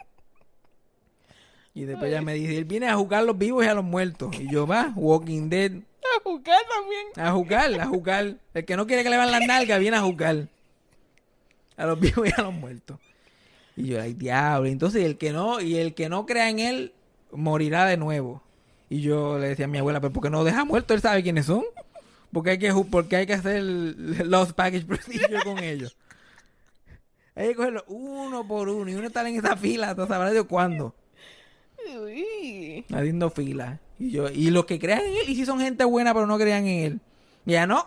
Y 1.72 1.84
después 1.84 2.10
ella 2.10 2.22
me 2.22 2.34
dice, 2.34 2.56
él 2.56 2.64
viene 2.64 2.88
a 2.88 2.96
jugar 2.96 3.20
a 3.20 3.24
los 3.24 3.36
vivos 3.36 3.64
y 3.64 3.68
a 3.68 3.74
los 3.74 3.84
muertos. 3.84 4.34
Y 4.38 4.48
yo, 4.50 4.66
va, 4.66 4.92
Walking 4.94 5.48
Dead. 5.48 5.72
A 6.16 6.22
jugar 6.22 6.60
también. 6.68 7.06
A 7.16 7.32
jugar, 7.32 7.80
a 7.80 7.86
jugar. 7.86 8.36
El 8.54 8.64
que 8.64 8.76
no 8.76 8.86
quiere 8.86 9.02
que 9.02 9.10
le 9.10 9.16
vean 9.16 9.30
las 9.30 9.46
nalgas 9.46 9.80
viene 9.80 9.96
a 9.96 10.02
jugar. 10.02 10.48
A 11.76 11.86
los 11.86 11.98
vivos 11.98 12.28
y 12.28 12.40
a 12.40 12.42
los 12.42 12.52
muertos. 12.52 12.98
Y 13.76 13.88
yo, 13.88 14.00
ay, 14.00 14.14
diablo. 14.14 14.68
Entonces, 14.68 15.04
el 15.04 15.18
que 15.18 15.32
no, 15.32 15.60
y 15.60 15.76
el 15.76 15.94
que 15.94 16.08
no 16.08 16.26
crea 16.26 16.48
en 16.48 16.60
él, 16.60 16.92
morirá 17.32 17.86
de 17.86 17.96
nuevo. 17.96 18.42
Y 18.88 19.00
yo 19.00 19.38
le 19.38 19.48
decía 19.48 19.64
a 19.64 19.68
mi 19.68 19.78
abuela, 19.78 20.00
pero 20.00 20.12
¿por 20.12 20.22
qué 20.22 20.30
no 20.30 20.44
deja 20.44 20.64
muerto? 20.64 20.94
Él 20.94 21.00
sabe 21.00 21.22
quiénes 21.22 21.46
son. 21.46 21.64
Porque 22.32 22.50
hay 22.50 22.58
que, 22.58 22.72
porque 22.90 23.16
hay 23.16 23.26
que 23.26 23.34
hacer 23.34 23.62
los 23.62 24.52
package 24.52 24.84
procedure 24.86 25.42
con 25.44 25.58
ellos. 25.58 25.96
Hay 27.34 27.48
que 27.48 27.54
cogerlo 27.56 27.84
uno 27.88 28.46
por 28.46 28.68
uno. 28.68 28.90
Y 28.90 28.94
uno 28.94 29.06
está 29.06 29.28
en 29.28 29.36
esa 29.36 29.56
fila, 29.56 29.90
hasta 29.90 30.06
sabrá 30.06 30.30
de 30.30 30.42
cuándo. 30.44 30.94
Uy. 32.00 32.84
haciendo 32.92 33.30
fila. 33.30 33.80
Y 33.98 34.10
yo, 34.10 34.28
y 34.28 34.50
los 34.50 34.64
que 34.66 34.78
crean 34.78 35.00
en 35.00 35.12
él, 35.12 35.28
y 35.28 35.34
si 35.36 35.46
son 35.46 35.60
gente 35.60 35.84
buena 35.84 36.12
pero 36.12 36.26
no 36.26 36.36
crean 36.38 36.66
en 36.66 36.84
él, 36.84 37.00
ya 37.44 37.66
no, 37.66 37.86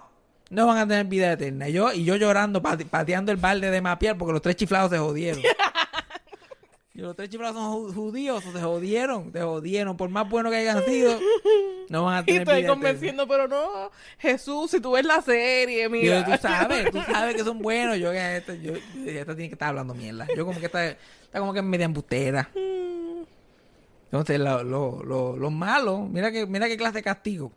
no 0.50 0.66
van 0.66 0.78
a 0.78 0.88
tener 0.88 1.06
vida 1.06 1.34
eterna. 1.34 1.68
Y 1.70 1.74
yo, 1.74 1.92
y 1.92 2.04
yo 2.06 2.16
llorando, 2.16 2.62
pate- 2.62 2.86
pateando 2.86 3.32
el 3.32 3.38
balde 3.38 3.70
de 3.72 3.82
mapear 3.82 4.18
porque 4.18 4.32
los 4.34 4.42
tres 4.42 4.56
chiflados 4.56 4.90
se 4.92 4.98
jodieron. 4.98 5.42
y 6.94 7.02
los 7.02 7.16
tres 7.16 7.30
chiflados 7.30 7.56
son 7.58 7.74
ju- 7.74 7.94
judíos, 7.94 8.44
se 8.44 8.62
jodieron, 8.62 9.32
se 9.34 9.42
jodieron. 9.42 9.98
Por 9.98 10.10
más 10.10 10.28
bueno 10.30 10.50
que 10.50 10.56
hayan 10.56 10.84
sido, 10.86 11.20
no 11.90 12.06
van 12.06 12.16
a 12.16 12.20
Y 12.22 12.26
tener 12.26 12.42
estoy 12.42 12.54
vida 12.56 12.60
eterna. 12.68 12.74
convenciendo, 12.74 13.28
pero 13.28 13.48
no, 13.50 13.92
Jesús, 14.18 14.72
si 14.72 14.80
tú 14.80 14.92
ves 14.94 15.06
la 15.06 15.22
serie, 15.22 15.84
Yo, 15.84 15.90
mira. 15.90 16.24
tú 16.26 16.32
sabes, 16.42 16.90
tú 16.92 17.00
sabes 17.12 17.36
que 17.36 17.44
son 17.44 17.60
buenos. 17.60 17.98
Yo, 18.00 18.12
que 18.12 18.38
esta, 18.38 18.56
yo, 18.56 18.74
yo 18.74 18.80
esta 19.12 19.36
tiene 19.36 19.50
que 19.50 19.56
estar 19.56 19.70
hablando 19.70 19.94
mierda. 19.94 20.26
Yo 20.36 20.46
como 20.46 20.58
que 20.60 20.66
está, 20.68 20.88
está 20.88 21.40
como 21.40 21.54
que 21.54 21.62
media 21.62 21.86
embustera. 21.86 22.50
Entonces, 24.08 24.40
lo, 24.40 24.64
lo, 24.64 25.04
lo, 25.04 25.38
lo 25.38 25.52
malo, 25.52 26.08
mira 26.10 26.32
que, 26.32 26.46
mira 26.46 26.68
qué 26.68 26.78
clase 26.78 26.96
de 26.96 27.04
castigo. 27.04 27.52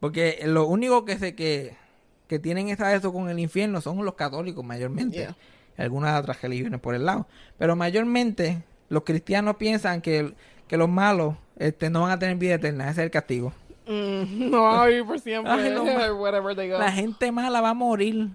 Porque 0.00 0.40
lo 0.44 0.66
único 0.66 1.04
que 1.04 1.18
se 1.18 1.34
que, 1.34 1.76
que 2.28 2.38
tienen 2.38 2.68
eso 2.68 3.12
con 3.12 3.28
el 3.28 3.38
infierno 3.38 3.80
son 3.80 4.04
los 4.04 4.14
católicos 4.14 4.64
mayormente. 4.64 5.18
Yeah. 5.18 5.36
Algunas 5.76 6.20
otras 6.20 6.40
religiones 6.40 6.80
por 6.80 6.94
el 6.94 7.04
lado. 7.04 7.26
Pero 7.58 7.74
mayormente 7.74 8.62
los 8.88 9.02
cristianos 9.02 9.56
piensan 9.56 10.00
que, 10.00 10.34
que 10.68 10.76
los 10.76 10.88
malos 10.88 11.34
este, 11.56 11.90
no 11.90 12.02
van 12.02 12.12
a 12.12 12.18
tener 12.18 12.36
vida 12.36 12.54
eterna. 12.54 12.84
Ese 12.84 13.00
es 13.00 13.04
el 13.06 13.10
castigo. 13.10 13.52
Mm, 13.86 14.50
no 14.50 14.84
por 15.06 15.18
siempre. 15.20 15.52
Ay, 15.52 15.70
no, 15.70 15.82
Whatever 16.20 16.54
they 16.54 16.70
go. 16.70 16.78
La 16.78 16.92
gente 16.92 17.32
mala 17.32 17.60
va 17.60 17.70
a 17.70 17.74
morir. 17.74 18.30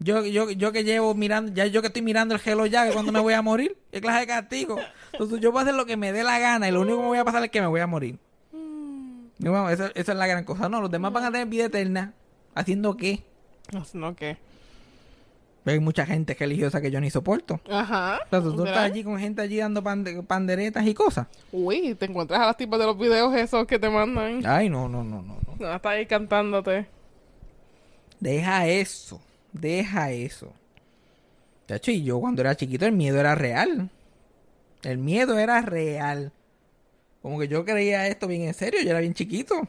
Yo, 0.00 0.24
yo, 0.24 0.50
yo 0.50 0.70
que 0.72 0.84
llevo 0.84 1.14
mirando, 1.14 1.52
ya 1.52 1.66
yo 1.66 1.80
que 1.80 1.88
estoy 1.88 2.02
mirando 2.02 2.34
el 2.34 2.40
gelo 2.40 2.66
ya, 2.66 2.86
que 2.86 2.92
cuando 2.92 3.10
me 3.10 3.18
voy 3.20 3.34
a 3.34 3.42
morir, 3.42 3.76
qué 3.90 4.00
clase 4.00 4.20
de 4.20 4.26
castigo. 4.28 4.78
Entonces 5.12 5.40
yo 5.40 5.50
voy 5.50 5.58
a 5.60 5.62
hacer 5.62 5.74
lo 5.74 5.86
que 5.86 5.96
me 5.96 6.12
dé 6.12 6.22
la 6.22 6.38
gana 6.38 6.68
y 6.68 6.72
lo 6.72 6.82
único 6.82 6.96
que 6.98 7.02
me 7.02 7.08
voy 7.08 7.18
a 7.18 7.24
pasar 7.24 7.42
es 7.42 7.50
que 7.50 7.60
me 7.60 7.66
voy 7.66 7.80
a 7.80 7.86
morir. 7.86 8.18
Y 9.40 9.48
bueno, 9.48 9.70
esa, 9.70 9.88
esa 9.94 10.12
es 10.12 10.18
la 10.18 10.26
gran 10.26 10.44
cosa. 10.44 10.68
No, 10.68 10.80
los 10.80 10.90
demás 10.90 11.12
van 11.12 11.24
a 11.24 11.30
tener 11.32 11.46
vida 11.46 11.66
eterna. 11.66 12.12
¿Haciendo 12.54 12.96
qué? 12.96 13.22
No, 13.94 14.14
¿qué? 14.16 14.36
Hay 15.64 15.80
mucha 15.80 16.06
gente 16.06 16.34
religiosa 16.34 16.80
que 16.80 16.90
yo 16.90 17.00
ni 17.00 17.10
soporto. 17.10 17.60
Ajá. 17.70 18.20
O 18.26 18.28
sea, 18.30 18.40
tú, 18.40 18.64
estás 18.64 18.78
allí 18.78 19.04
con 19.04 19.18
gente 19.18 19.42
allí 19.42 19.58
dando 19.58 19.82
pande- 19.82 20.22
panderetas 20.24 20.86
y 20.86 20.94
cosas. 20.94 21.26
Uy, 21.52 21.94
te 21.94 22.06
encuentras 22.06 22.40
a 22.40 22.46
las 22.46 22.56
tipas 22.56 22.80
de 22.80 22.86
los 22.86 22.98
videos 22.98 23.34
esos 23.34 23.66
que 23.66 23.78
te 23.78 23.90
mandan. 23.90 24.46
Ay, 24.46 24.70
no, 24.70 24.88
no, 24.88 25.04
no, 25.04 25.20
no. 25.22 25.36
no. 25.46 25.56
No, 25.58 25.74
está 25.74 25.90
ahí 25.90 26.06
cantándote. 26.06 26.86
Deja 28.18 28.66
eso. 28.66 29.20
Deja 29.52 30.10
eso. 30.10 30.52
Y 31.86 32.02
yo 32.02 32.18
cuando 32.20 32.40
era 32.42 32.56
chiquito 32.56 32.86
el 32.86 32.92
miedo 32.92 33.18
era 33.20 33.34
real. 33.34 33.90
El 34.82 34.98
miedo 34.98 35.38
era 35.38 35.60
real. 35.60 36.32
Como 37.20 37.38
que 37.38 37.48
yo 37.48 37.64
creía 37.64 38.06
esto 38.06 38.26
bien 38.26 38.42
en 38.42 38.54
serio, 38.54 38.80
yo 38.82 38.90
era 38.90 39.00
bien 39.00 39.12
chiquito. 39.14 39.60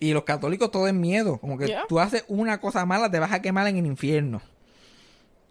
Y 0.00 0.12
los 0.12 0.24
católicos 0.24 0.70
todo 0.70 0.86
es 0.86 0.94
miedo. 0.94 1.38
Como 1.38 1.56
que 1.56 1.66
Yeah. 1.68 1.86
tú 1.88 1.98
haces 2.00 2.24
una 2.28 2.60
cosa 2.60 2.84
mala, 2.84 3.10
te 3.10 3.18
vas 3.18 3.32
a 3.32 3.40
quemar 3.40 3.66
en 3.68 3.78
el 3.78 3.86
infierno. 3.86 4.42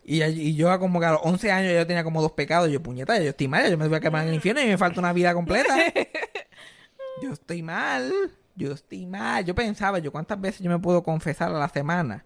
Y, 0.05 0.23
y 0.23 0.55
yo 0.55 0.77
como 0.79 0.99
que 0.99 1.05
a 1.05 1.11
los 1.13 1.21
11 1.23 1.51
años 1.51 1.73
yo 1.73 1.85
tenía 1.87 2.03
como 2.03 2.21
dos 2.21 2.31
pecados. 2.33 2.69
Yo, 2.69 2.81
puñeta, 2.81 3.19
yo 3.19 3.29
estoy 3.29 3.47
mal, 3.47 3.69
yo 3.69 3.77
me 3.77 3.87
voy 3.87 3.97
a 3.97 3.99
quemar 3.99 4.23
en 4.23 4.29
el 4.29 4.35
infierno 4.35 4.61
y 4.61 4.65
me 4.67 4.77
falta 4.77 4.99
una 4.99 5.11
vida 5.11 5.33
completa. 5.33 5.75
yo 7.21 7.33
estoy 7.33 7.61
mal, 7.63 8.13
yo 8.57 8.73
estoy 8.73 9.05
mal. 9.05 9.45
Yo 9.45 9.55
pensaba, 9.55 9.99
yo 9.99 10.11
cuántas 10.11 10.41
veces 10.41 10.59
yo 10.61 10.69
me 10.69 10.79
puedo 10.79 11.03
confesar 11.03 11.49
a 11.55 11.59
la 11.59 11.69
semana. 11.69 12.23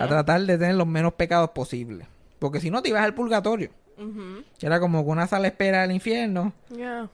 A 0.00 0.06
tratar 0.08 0.40
de 0.42 0.56
tener 0.56 0.76
los 0.76 0.86
menos 0.86 1.12
pecados 1.14 1.50
posibles. 1.50 2.06
Porque 2.38 2.60
si 2.60 2.70
no, 2.70 2.80
te 2.82 2.88
ibas 2.88 3.02
al 3.04 3.14
purgatorio. 3.14 3.70
Que 4.58 4.66
era 4.66 4.78
como 4.78 5.00
una 5.00 5.26
sala 5.26 5.48
espera 5.48 5.82
del 5.82 5.92
infierno. 5.92 6.52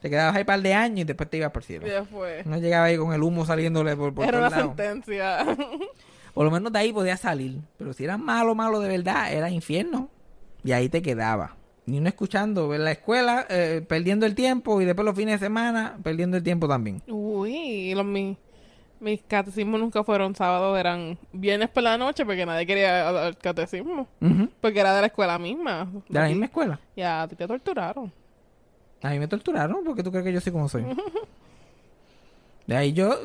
Te 0.00 0.10
quedabas 0.10 0.34
ahí 0.34 0.42
un 0.42 0.46
par 0.46 0.60
de 0.60 0.74
años 0.74 1.00
y 1.00 1.04
después 1.04 1.30
te 1.30 1.36
ibas 1.38 1.50
por 1.52 1.62
el 1.62 1.66
cielo. 1.66 1.86
Ya 1.86 2.04
fue. 2.04 2.42
No 2.44 2.58
llegaba 2.58 2.86
ahí 2.86 2.96
con 2.96 3.12
el 3.12 3.22
humo 3.22 3.46
saliéndole 3.46 3.96
por, 3.96 4.12
por 4.14 4.24
Era 4.26 4.38
una 4.38 4.50
lados. 4.50 4.66
sentencia. 4.76 5.46
Por 6.34 6.46
lo 6.46 6.50
menos 6.50 6.72
de 6.72 6.78
ahí 6.78 6.92
podías 6.94 7.20
salir. 7.20 7.58
Pero 7.76 7.92
si 7.92 8.04
eras 8.04 8.18
malo, 8.18 8.54
malo 8.54 8.80
de 8.80 8.88
verdad, 8.88 9.30
era 9.32 9.50
infierno. 9.50 10.08
Y 10.64 10.72
ahí 10.72 10.88
te 10.88 11.02
quedaba. 11.02 11.56
Ni 11.92 11.98
uno 11.98 12.08
escuchando 12.08 12.72
en 12.72 12.84
la 12.84 12.92
escuela, 12.92 13.44
eh, 13.50 13.84
perdiendo 13.86 14.24
el 14.24 14.34
tiempo. 14.34 14.80
Y 14.80 14.86
después 14.86 15.04
los 15.04 15.14
fines 15.14 15.38
de 15.38 15.44
semana, 15.44 15.98
perdiendo 16.02 16.38
el 16.38 16.42
tiempo 16.42 16.66
también. 16.66 17.02
Uy, 17.06 17.92
los, 17.94 18.06
mis, 18.06 18.38
mis 18.98 19.20
catecismos 19.20 19.78
nunca 19.78 20.02
fueron 20.02 20.34
sábados, 20.34 20.78
eran 20.78 21.18
viernes 21.34 21.68
por 21.68 21.82
la 21.82 21.98
noche 21.98 22.24
porque 22.24 22.46
nadie 22.46 22.64
quería 22.64 23.12
dar 23.12 23.36
catecismo. 23.36 24.08
Porque 24.62 24.80
era 24.80 24.94
de 24.94 25.02
la 25.02 25.06
escuela 25.08 25.38
misma. 25.38 25.86
De 26.08 26.18
la 26.18 26.28
misma 26.28 26.46
escuela. 26.46 26.80
Ya, 26.96 27.24
a 27.24 27.28
ti 27.28 27.36
te 27.36 27.46
torturaron. 27.46 28.10
A 29.02 29.10
mí 29.10 29.18
me 29.18 29.28
torturaron 29.28 29.84
porque 29.84 30.02
tú 30.02 30.10
crees 30.10 30.24
que 30.24 30.32
yo 30.32 30.40
soy 30.40 30.52
como 30.52 30.70
soy. 30.70 30.86
De 32.66 32.76
ahí 32.76 32.92
yo, 32.92 33.18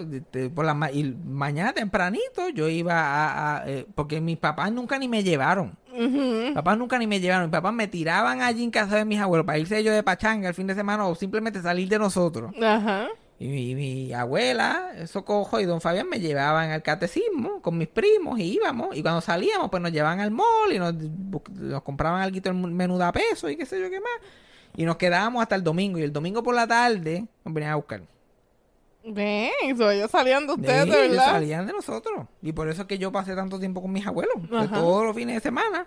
por 0.55 0.65
la 0.65 0.73
ma- 0.73 0.91
y 0.91 1.03
mañana 1.25 1.71
tempranito, 1.73 2.49
yo 2.49 2.67
iba 2.69 2.93
a, 2.95 3.57
a, 3.57 3.69
eh, 3.69 3.85
porque 3.93 4.19
mis 4.19 4.37
papás 4.37 4.71
nunca 4.71 4.97
ni 4.97 5.07
me 5.07 5.23
llevaron. 5.23 5.77
Ujú. 5.93 6.53
Papás 6.53 6.77
nunca 6.77 6.97
ni 6.97 7.05
me 7.07 7.19
llevaron. 7.19 7.45
Mis 7.45 7.51
papás 7.51 7.73
me 7.73 7.87
tiraban 7.87 8.41
allí 8.41 8.63
en 8.63 8.71
casa 8.71 8.95
de 8.97 9.05
mis 9.05 9.19
abuelos 9.19 9.45
para 9.45 9.57
irse 9.59 9.77
ellos 9.77 9.93
de 9.93 10.03
pachanga 10.03 10.47
el 10.49 10.55
fin 10.55 10.67
de 10.67 10.75
semana 10.75 11.05
o 11.05 11.15
simplemente 11.15 11.61
salir 11.61 11.87
de 11.87 11.99
nosotros. 11.99 12.51
Ajá. 12.61 13.07
Y 13.39 13.47
mi, 13.49 13.75
mi 13.75 14.13
abuela, 14.13 14.89
Socojo 15.05 15.59
y 15.59 15.65
don 15.65 15.79
Fabián 15.81 16.09
me 16.09 16.19
llevaban 16.19 16.71
al 16.71 16.81
catecismo 16.81 17.61
con 17.61 17.77
mis 17.77 17.87
primos 17.87 18.39
y 18.39 18.55
íbamos. 18.55 18.95
Y 18.97 19.03
cuando 19.03 19.21
salíamos, 19.21 19.69
pues 19.69 19.83
nos 19.83 19.91
llevaban 19.91 20.19
al 20.19 20.31
mall 20.31 20.73
y 20.73 20.79
nos, 20.79 20.95
compraban 21.83 22.21
algo 22.23 22.39
el 22.43 22.53
menú 22.55 22.97
de 22.97 23.03
a 23.05 23.11
peso 23.11 23.47
y 23.49 23.55
qué 23.55 23.67
sé 23.67 23.79
yo 23.79 23.91
qué 23.91 23.99
más. 23.99 24.09
Y 24.75 24.85
nos 24.85 24.97
quedábamos 24.97 25.43
hasta 25.43 25.53
el 25.55 25.63
domingo. 25.63 25.99
Y 25.99 26.03
el 26.03 26.11
domingo 26.13 26.41
por 26.41 26.55
la 26.55 26.65
tarde 26.65 27.25
nos 27.45 27.53
venían 27.53 27.73
a 27.73 27.75
buscar. 27.75 28.01
Ven, 29.13 29.77
so 29.77 29.89
ellos 29.89 30.11
salían 30.11 30.45
de 30.47 30.53
ustedes, 30.53 30.83
Sí, 30.83 30.89
de 30.89 31.05
ellos 31.05 31.17
verdad. 31.17 31.31
salían 31.31 31.65
de 31.67 31.73
nosotros. 31.73 32.25
Y 32.41 32.51
por 32.51 32.69
eso 32.69 32.81
es 32.83 32.87
que 32.87 32.97
yo 32.97 33.11
pasé 33.11 33.35
tanto 33.35 33.59
tiempo 33.59 33.81
con 33.81 33.91
mis 33.91 34.05
abuelos. 34.05 34.35
de 34.49 34.67
todos 34.67 35.05
los 35.05 35.15
fines 35.15 35.35
de 35.35 35.41
semana. 35.41 35.85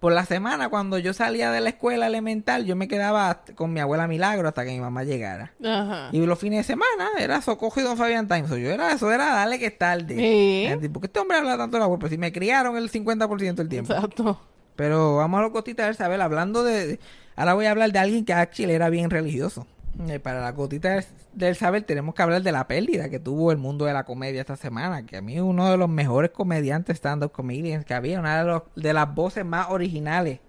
Por 0.00 0.12
la 0.12 0.26
semana, 0.26 0.68
cuando 0.68 0.98
yo 0.98 1.14
salía 1.14 1.50
de 1.50 1.60
la 1.62 1.70
escuela 1.70 2.06
elemental, 2.06 2.66
yo 2.66 2.76
me 2.76 2.86
quedaba 2.86 3.40
con 3.54 3.72
mi 3.72 3.80
abuela 3.80 4.06
Milagro 4.06 4.46
hasta 4.46 4.62
que 4.64 4.70
mi 4.72 4.78
mamá 4.80 5.04
llegara. 5.04 5.54
Ajá. 5.64 6.10
Y 6.12 6.20
los 6.26 6.38
fines 6.38 6.58
de 6.58 6.64
semana 6.74 7.08
era 7.18 7.40
Socojo 7.40 7.80
y 7.80 7.82
Don 7.82 7.96
Fabián 7.96 8.28
Time. 8.28 8.46
So, 8.46 8.58
yo 8.58 8.70
era, 8.70 8.92
eso 8.92 9.10
era 9.10 9.26
darle 9.34 9.58
que 9.58 9.66
es 9.66 9.78
tarde. 9.78 10.14
Sí. 10.14 10.88
¿Por 10.88 11.00
qué 11.00 11.06
este 11.06 11.18
hombre 11.20 11.38
habla 11.38 11.56
tanto 11.56 11.78
de 11.78 11.80
la 11.80 11.86
web? 11.86 11.98
Pues 11.98 12.10
si 12.12 12.18
me 12.18 12.30
criaron 12.30 12.76
el 12.76 12.90
50% 12.90 13.54
del 13.54 13.68
tiempo. 13.70 13.94
Exacto. 13.94 14.38
Pero 14.76 15.16
vamos 15.16 15.38
a 15.38 15.42
lo 15.42 15.52
cotita 15.52 15.86
del 15.86 15.96
saber. 15.96 16.20
Hablando 16.20 16.62
de, 16.62 16.86
de- 16.86 17.00
Ahora 17.34 17.54
voy 17.54 17.64
a 17.64 17.70
hablar 17.70 17.90
de 17.90 17.98
alguien 17.98 18.26
que 18.26 18.34
actually 18.34 18.74
era 18.74 18.90
bien 18.90 19.08
religioso. 19.08 19.66
Eh, 20.08 20.20
para 20.20 20.40
la 20.42 20.52
gotita 20.52 21.02
del, 21.32 21.56
saber 21.56 21.82
tenemos 21.84 22.14
que 22.14 22.22
hablar 22.22 22.42
de 22.42 22.52
la 22.52 22.66
pérdida 22.68 23.08
que 23.08 23.18
tuvo 23.18 23.50
el 23.50 23.56
mundo 23.58 23.86
de 23.86 23.92
la 23.94 24.04
comedia 24.04 24.40
esta 24.40 24.56
semana. 24.56 25.06
Que 25.06 25.16
a 25.16 25.22
mí 25.22 25.40
uno 25.40 25.70
de 25.70 25.76
los 25.76 25.88
mejores 25.88 26.30
comediantes 26.30 26.96
stand-up 26.98 27.32
comedians 27.32 27.84
que 27.84 27.94
había. 27.94 28.20
Una 28.20 28.38
de, 28.38 28.44
los- 28.44 28.62
de 28.74 28.92
las 28.92 29.14
voces 29.14 29.44
más 29.44 29.68
originales 29.70 30.40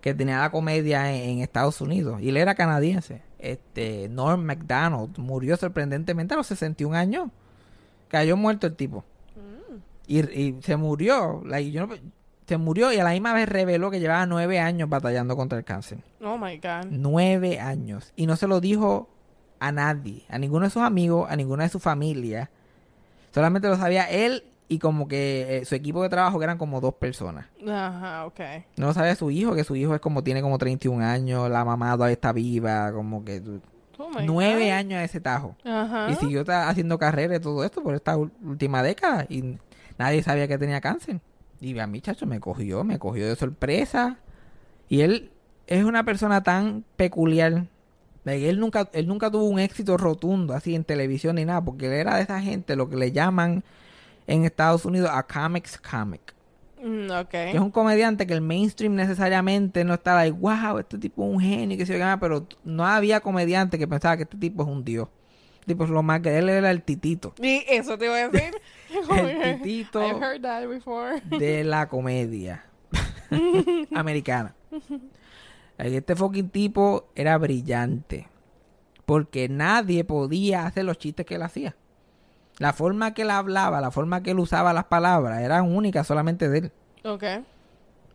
que 0.00 0.14
tenía 0.14 0.38
la 0.40 0.50
comedia 0.50 1.12
en, 1.12 1.30
en 1.30 1.38
Estados 1.40 1.80
Unidos. 1.80 2.20
Y 2.20 2.28
él 2.28 2.36
era 2.36 2.54
canadiense. 2.54 3.22
Este, 3.38 4.08
Norm 4.08 4.42
MacDonald 4.44 5.18
murió 5.18 5.56
sorprendentemente 5.56 6.34
a 6.34 6.36
los 6.36 6.46
61 6.46 6.94
años. 6.96 7.30
Cayó 8.08 8.36
muerto 8.36 8.66
el 8.68 8.76
tipo. 8.76 9.04
Y, 10.06 10.20
y 10.20 10.58
se 10.62 10.76
murió. 10.76 11.42
like, 11.44 11.70
yo 11.72 11.86
no- 11.86 11.94
se 12.46 12.56
murió 12.58 12.92
y 12.92 12.98
a 12.98 13.04
la 13.04 13.10
misma 13.10 13.32
vez 13.32 13.48
reveló 13.48 13.90
que 13.90 14.00
llevaba 14.00 14.26
nueve 14.26 14.58
años 14.60 14.88
batallando 14.88 15.36
contra 15.36 15.58
el 15.58 15.64
cáncer. 15.64 15.98
Oh 16.22 16.36
my 16.36 16.56
God. 16.58 16.86
Nueve 16.90 17.58
años. 17.60 18.12
Y 18.16 18.26
no 18.26 18.36
se 18.36 18.46
lo 18.46 18.60
dijo 18.60 19.08
a 19.60 19.72
nadie, 19.72 20.24
a 20.28 20.38
ninguno 20.38 20.64
de 20.64 20.70
sus 20.70 20.82
amigos, 20.82 21.26
a 21.30 21.36
ninguna 21.36 21.64
de 21.64 21.70
su 21.70 21.80
familia. 21.80 22.50
Solamente 23.32 23.68
lo 23.68 23.76
sabía 23.76 24.10
él 24.10 24.44
y 24.68 24.78
como 24.78 25.08
que 25.08 25.58
eh, 25.58 25.64
su 25.64 25.74
equipo 25.74 26.02
de 26.02 26.08
trabajo, 26.08 26.38
que 26.38 26.44
eran 26.44 26.58
como 26.58 26.80
dos 26.80 26.94
personas. 26.94 27.46
Ajá, 27.66 28.26
ok. 28.26 28.40
No 28.76 28.86
lo 28.88 28.94
sabía 28.94 29.14
su 29.14 29.30
hijo, 29.30 29.54
que 29.54 29.64
su 29.64 29.74
hijo 29.76 29.94
es 29.94 30.00
como 30.00 30.22
tiene 30.22 30.42
como 30.42 30.58
31 30.58 31.04
años, 31.04 31.50
la 31.50 31.64
mamá 31.64 31.92
todavía 31.94 32.12
está 32.14 32.32
viva, 32.32 32.92
como 32.92 33.24
que 33.24 33.42
Oh 33.96 34.10
nueve 34.24 34.64
God. 34.64 34.70
años 34.72 34.98
a 34.98 35.04
ese 35.04 35.20
tajo. 35.20 35.56
Ajá. 35.64 36.10
Y 36.10 36.14
siguió 36.16 36.44
haciendo 36.48 36.98
carrera 36.98 37.36
y 37.36 37.40
todo 37.40 37.62
esto 37.64 37.80
por 37.82 37.94
esta 37.94 38.16
última 38.16 38.82
década 38.82 39.24
y 39.28 39.56
nadie 39.98 40.22
sabía 40.22 40.48
que 40.48 40.58
tenía 40.58 40.80
cáncer. 40.80 41.20
Y 41.60 41.78
a 41.78 41.86
mí, 41.86 42.00
chacho, 42.00 42.26
me 42.26 42.40
cogió, 42.40 42.84
me 42.84 42.98
cogió 42.98 43.26
de 43.26 43.36
sorpresa. 43.36 44.18
Y 44.88 45.00
él 45.00 45.30
es 45.66 45.84
una 45.84 46.04
persona 46.04 46.42
tan 46.42 46.84
peculiar. 46.96 47.66
Él 48.24 48.58
nunca, 48.58 48.88
él 48.92 49.06
nunca 49.06 49.30
tuvo 49.30 49.44
un 49.44 49.58
éxito 49.58 49.96
rotundo 49.96 50.54
así 50.54 50.74
en 50.74 50.84
televisión 50.84 51.36
ni 51.36 51.44
nada, 51.44 51.62
porque 51.62 51.86
él 51.86 51.92
era 51.92 52.16
de 52.16 52.22
esa 52.22 52.40
gente, 52.40 52.76
lo 52.76 52.88
que 52.88 52.96
le 52.96 53.12
llaman 53.12 53.64
en 54.26 54.44
Estados 54.44 54.84
Unidos 54.84 55.10
a 55.12 55.22
comics 55.22 55.78
comic. 55.78 56.34
Mm, 56.82 57.10
ok. 57.10 57.30
Que 57.30 57.50
es 57.52 57.60
un 57.60 57.70
comediante 57.70 58.26
que 58.26 58.34
el 58.34 58.40
mainstream 58.40 58.94
necesariamente 58.94 59.84
no 59.84 59.94
está 59.94 60.14
like, 60.14 60.36
wow, 60.38 60.78
este 60.78 60.98
tipo 60.98 61.24
es 61.24 61.34
un 61.34 61.40
genio, 61.40 61.76
que 61.78 61.86
se 61.86 61.98
llama, 61.98 62.18
pero 62.18 62.46
no 62.64 62.86
había 62.86 63.20
comediante 63.20 63.78
que 63.78 63.88
pensaba 63.88 64.16
que 64.16 64.24
este 64.24 64.36
tipo 64.36 64.62
es 64.62 64.68
un 64.68 64.84
dios. 64.84 65.08
Tipo 65.66 65.86
lo 65.86 66.02
más 66.02 66.20
que 66.20 66.36
él 66.36 66.48
era 66.50 66.70
el 66.70 66.82
titito 66.82 67.32
Y 67.40 67.64
eso 67.68 67.96
te 67.96 68.04
iba 68.06 68.16
a 68.16 68.28
decir. 68.28 68.54
El 69.10 69.62
titito. 69.62 70.00
I've 70.06 70.22
heard 70.22 70.42
that 70.42 70.66
before. 70.68 71.20
de 71.24 71.64
la 71.64 71.88
comedia 71.88 72.64
americana. 73.94 74.54
Este 75.78 76.14
fucking 76.14 76.50
tipo 76.50 77.08
era 77.14 77.36
brillante. 77.38 78.28
Porque 79.06 79.48
nadie 79.48 80.04
podía 80.04 80.66
hacer 80.66 80.84
los 80.84 80.98
chistes 80.98 81.26
que 81.26 81.34
él 81.34 81.42
hacía. 81.42 81.76
La 82.58 82.72
forma 82.72 83.14
que 83.14 83.22
él 83.22 83.30
hablaba, 83.30 83.80
la 83.80 83.90
forma 83.90 84.22
que 84.22 84.30
él 84.30 84.38
usaba 84.38 84.72
las 84.72 84.84
palabras, 84.84 85.40
eran 85.40 85.74
únicas 85.74 86.06
solamente 86.06 86.48
de 86.48 86.58
él. 86.58 86.72
Ok. 87.04 87.24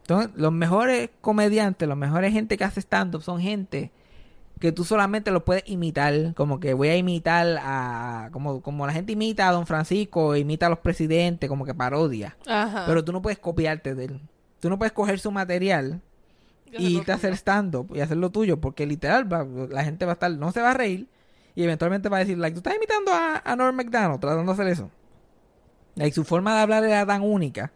Entonces, 0.01 0.31
los 0.35 0.51
mejores 0.51 1.09
comediantes, 1.21 1.87
los 1.87 1.97
mejores 1.97 2.31
gente 2.31 2.57
que 2.57 2.63
hace 2.63 2.79
stand-up 2.79 3.21
son 3.21 3.41
gente 3.41 3.91
que 4.59 4.71
tú 4.71 4.83
solamente 4.83 5.31
lo 5.31 5.45
puedes 5.45 5.63
imitar. 5.67 6.33
Como 6.35 6.59
que 6.59 6.73
voy 6.73 6.89
a 6.89 6.97
imitar 6.97 7.57
a. 7.61 8.29
Como, 8.31 8.61
como 8.61 8.85
la 8.85 8.93
gente 8.93 9.13
imita 9.13 9.47
a 9.47 9.51
Don 9.53 9.65
Francisco, 9.65 10.35
imita 10.35 10.65
a 10.67 10.69
los 10.69 10.79
presidentes, 10.79 11.47
como 11.49 11.65
que 11.65 11.73
parodia. 11.73 12.35
Ajá. 12.45 12.83
Pero 12.87 13.03
tú 13.05 13.11
no 13.13 13.21
puedes 13.21 13.39
copiarte 13.39 13.95
de 13.95 14.05
él. 14.05 14.21
Tú 14.59 14.69
no 14.69 14.77
puedes 14.77 14.91
coger 14.91 15.19
su 15.19 15.31
material 15.31 16.01
Y 16.71 16.97
irte 16.97 17.11
a 17.13 17.15
hacer 17.15 17.33
stand-up 17.33 17.95
y 17.95 18.01
hacer 18.01 18.17
lo 18.17 18.29
tuyo. 18.29 18.59
Porque 18.59 18.85
literal, 18.85 19.31
va- 19.31 19.45
la 19.69 19.83
gente 19.85 20.05
va 20.05 20.11
a 20.11 20.13
estar, 20.13 20.29
no 20.31 20.51
se 20.51 20.61
va 20.61 20.71
a 20.71 20.73
reír. 20.73 21.07
Y 21.55 21.63
eventualmente 21.63 22.09
va 22.09 22.17
a 22.17 22.19
decir, 22.19 22.37
like, 22.37 22.53
tú 22.53 22.59
estás 22.59 22.75
imitando 22.75 23.11
a, 23.13 23.41
a 23.43 23.55
Norm 23.55 23.75
MacDonald 23.75 24.19
tratando 24.19 24.53
de 24.53 24.61
hacer 24.61 24.67
eso. 24.71 24.91
Like, 25.95 26.13
su 26.13 26.23
forma 26.25 26.53
de 26.55 26.61
hablar 26.61 26.83
era 26.83 27.05
tan 27.05 27.21
única 27.21 27.71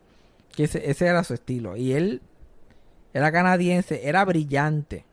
que 0.55 0.65
ese, 0.65 0.89
ese 0.89 1.07
era 1.07 1.23
su 1.23 1.33
estilo. 1.33 1.75
Y 1.75 1.93
él 1.93 2.21
era 3.13 3.31
canadiense, 3.31 4.07
era 4.07 4.23
brillante. 4.25 5.05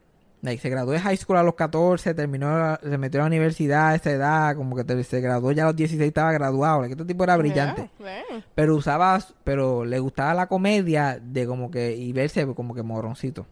Like, 0.43 0.63
se 0.63 0.71
graduó 0.71 0.93
de 0.93 1.01
high 1.01 1.17
school 1.19 1.37
a 1.37 1.43
los 1.43 1.55
14, 1.55 2.15
terminó, 2.15 2.77
se 2.83 2.97
metió 2.97 3.21
a 3.21 3.25
la 3.25 3.27
universidad 3.27 3.89
a 3.89 3.95
esa 3.95 4.11
edad, 4.11 4.57
como 4.57 4.75
que 4.75 4.85
te- 4.85 5.05
se 5.05 5.21
graduó 5.21 5.53
ya 5.53 5.65
a 5.65 5.67
los 5.67 5.77
16, 5.77 6.09
estaba 6.09 6.33
graduado. 6.33 6.81
Like, 6.81 6.95
este 6.95 7.05
tipo 7.05 7.25
era 7.25 7.37
brillante 7.37 7.91
Yeah, 7.99 8.23
yeah. 8.31 8.45
pero 8.55 8.75
usaba 8.75 9.19
pero 9.45 9.85
le 9.85 9.99
gustaba 9.99 10.33
la 10.33 10.47
comedia 10.47 11.19
de 11.23 11.47
como 11.47 11.71
que 11.71 11.95
y 11.95 12.13
verse 12.15 12.47
como 12.55 12.75
que 12.75 12.83
morroncito 12.83 13.47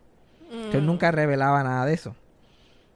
Mm. 0.50 0.74
él 0.76 0.86
nunca 0.86 1.10
revelaba 1.10 1.62
nada 1.62 1.84
de 1.84 1.92
eso 1.92 2.14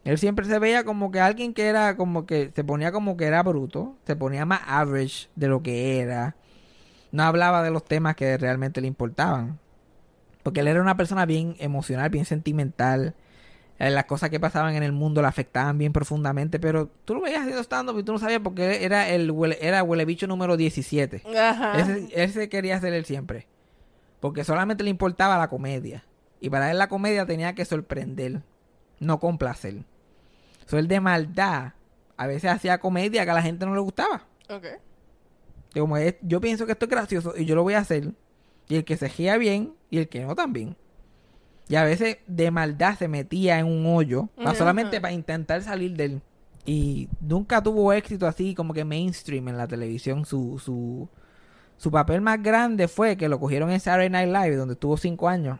él 0.05 0.17
siempre 0.17 0.47
se 0.47 0.59
veía 0.59 0.85
como 0.85 1.11
que 1.11 1.21
alguien 1.21 1.53
que 1.53 1.67
era 1.67 1.99
como 1.99 2.25
que 2.25 2.51
se 2.57 2.65
ponía 2.65 2.93
como 2.93 3.19
que 3.19 3.27
era 3.27 3.43
bruto 3.43 3.95
se 4.07 4.17
ponía 4.17 4.47
más 4.47 4.63
average 4.67 5.29
de 5.37 5.49
lo 5.49 5.63
que 5.63 6.01
era 6.01 6.35
no 7.11 7.25
hablaba 7.25 7.63
de 7.63 7.71
los 7.71 7.85
temas 7.85 8.17
que 8.17 8.39
realmente 8.39 8.81
le 8.81 8.87
importaban 8.87 9.59
porque 10.43 10.61
él 10.61 10.69
era 10.69 10.81
una 10.81 10.97
persona 10.97 11.27
bien 11.27 11.55
emocional 11.59 12.09
bien 12.09 12.25
sentimental 12.25 13.15
las 13.79 14.05
cosas 14.05 14.31
que 14.31 14.39
pasaban 14.39 14.75
en 14.77 14.83
el 14.83 14.93
mundo 14.93 15.23
le 15.23 15.29
afectaban 15.29 15.77
bien 15.79 15.93
profundamente 15.93 16.61
pero 16.61 16.89
tú 17.05 17.15
lo 17.15 17.21
veías 17.23 17.41
haciendo 17.41 17.63
stand-up 17.63 17.99
y 17.99 18.03
tú 18.05 18.13
no 18.13 18.19
sabías 18.19 18.41
porque 18.45 18.85
era 18.85 19.09
el 19.09 19.33
era 19.61 19.83
huele 19.83 20.05
bicho 20.05 20.27
número 20.27 20.57
17 20.57 21.23
Ajá. 21.37 21.79
ese, 21.81 22.09
ese 22.13 22.49
quería 22.49 22.79
ser 22.81 22.93
él 22.93 23.05
siempre. 23.05 23.47
Porque 24.21 24.45
solamente 24.45 24.85
le 24.85 24.91
importaba 24.91 25.37
la 25.37 25.49
comedia. 25.49 26.05
Y 26.41 26.49
para 26.49 26.71
él 26.71 26.79
la 26.79 26.89
comedia 26.89 27.27
tenía 27.27 27.57
que 27.57 27.65
sorprender, 27.65 28.43
no 29.01 29.19
complacer. 29.19 29.85
So, 30.67 30.79
él 30.79 30.87
de 30.87 31.01
maldad 31.01 31.73
a 32.17 32.27
veces 32.29 32.53
hacía 32.53 32.79
comedia 32.79 33.25
que 33.25 33.31
a 33.33 33.35
la 33.35 33.43
gente 33.43 33.67
no 33.67 33.75
le 33.75 33.81
gustaba. 33.81 34.27
Ok. 34.49 34.65
Como 35.75 35.97
es- 35.97 36.15
yo 36.23 36.41
pienso 36.41 36.67
que 36.67 36.73
esto 36.73 36.85
es 36.85 36.91
gracioso 36.91 37.35
y 37.37 37.47
yo 37.47 37.57
lo 37.57 37.65
voy 37.65 37.75
a 37.75 37.79
hacer. 37.81 38.13
Y 38.69 38.77
el 38.77 38.85
que 38.85 38.97
se 38.97 39.09
ría 39.09 39.39
bien 39.39 39.75
y 39.91 39.99
el 39.99 40.09
que 40.09 40.21
no 40.25 40.37
también. 40.37 40.77
Y 41.69 41.77
a 41.77 41.85
veces 41.85 42.19
de 42.27 42.51
maldad 42.51 42.99
se 42.99 43.09
metía 43.09 43.59
en 43.59 43.67
un 43.67 43.87
hoyo, 43.87 44.29
Ajá. 44.37 44.55
solamente 44.55 45.01
para 45.01 45.15
intentar 45.15 45.63
salir 45.63 45.97
de 45.97 46.05
él. 46.05 46.23
Y 46.65 47.09
nunca 47.21 47.63
tuvo 47.63 47.93
éxito 47.93 48.27
así 48.27 48.55
como 48.55 48.73
que 48.75 48.85
mainstream 48.85 49.49
en 49.49 49.57
la 49.57 49.67
televisión. 49.67 50.25
Su, 50.25 50.61
su, 50.63 51.09
su 51.77 51.91
papel 51.91 52.21
más 52.21 52.43
grande 52.43 52.89
fue 52.89 53.17
que 53.17 53.29
lo 53.29 53.41
cogieron 53.41 53.71
en 53.71 53.81
Saturday 53.81 54.11
Night 54.11 54.29
Live, 54.29 54.57
donde 54.57 54.75
estuvo 54.75 54.97
cinco 54.97 55.29
años. 55.29 55.59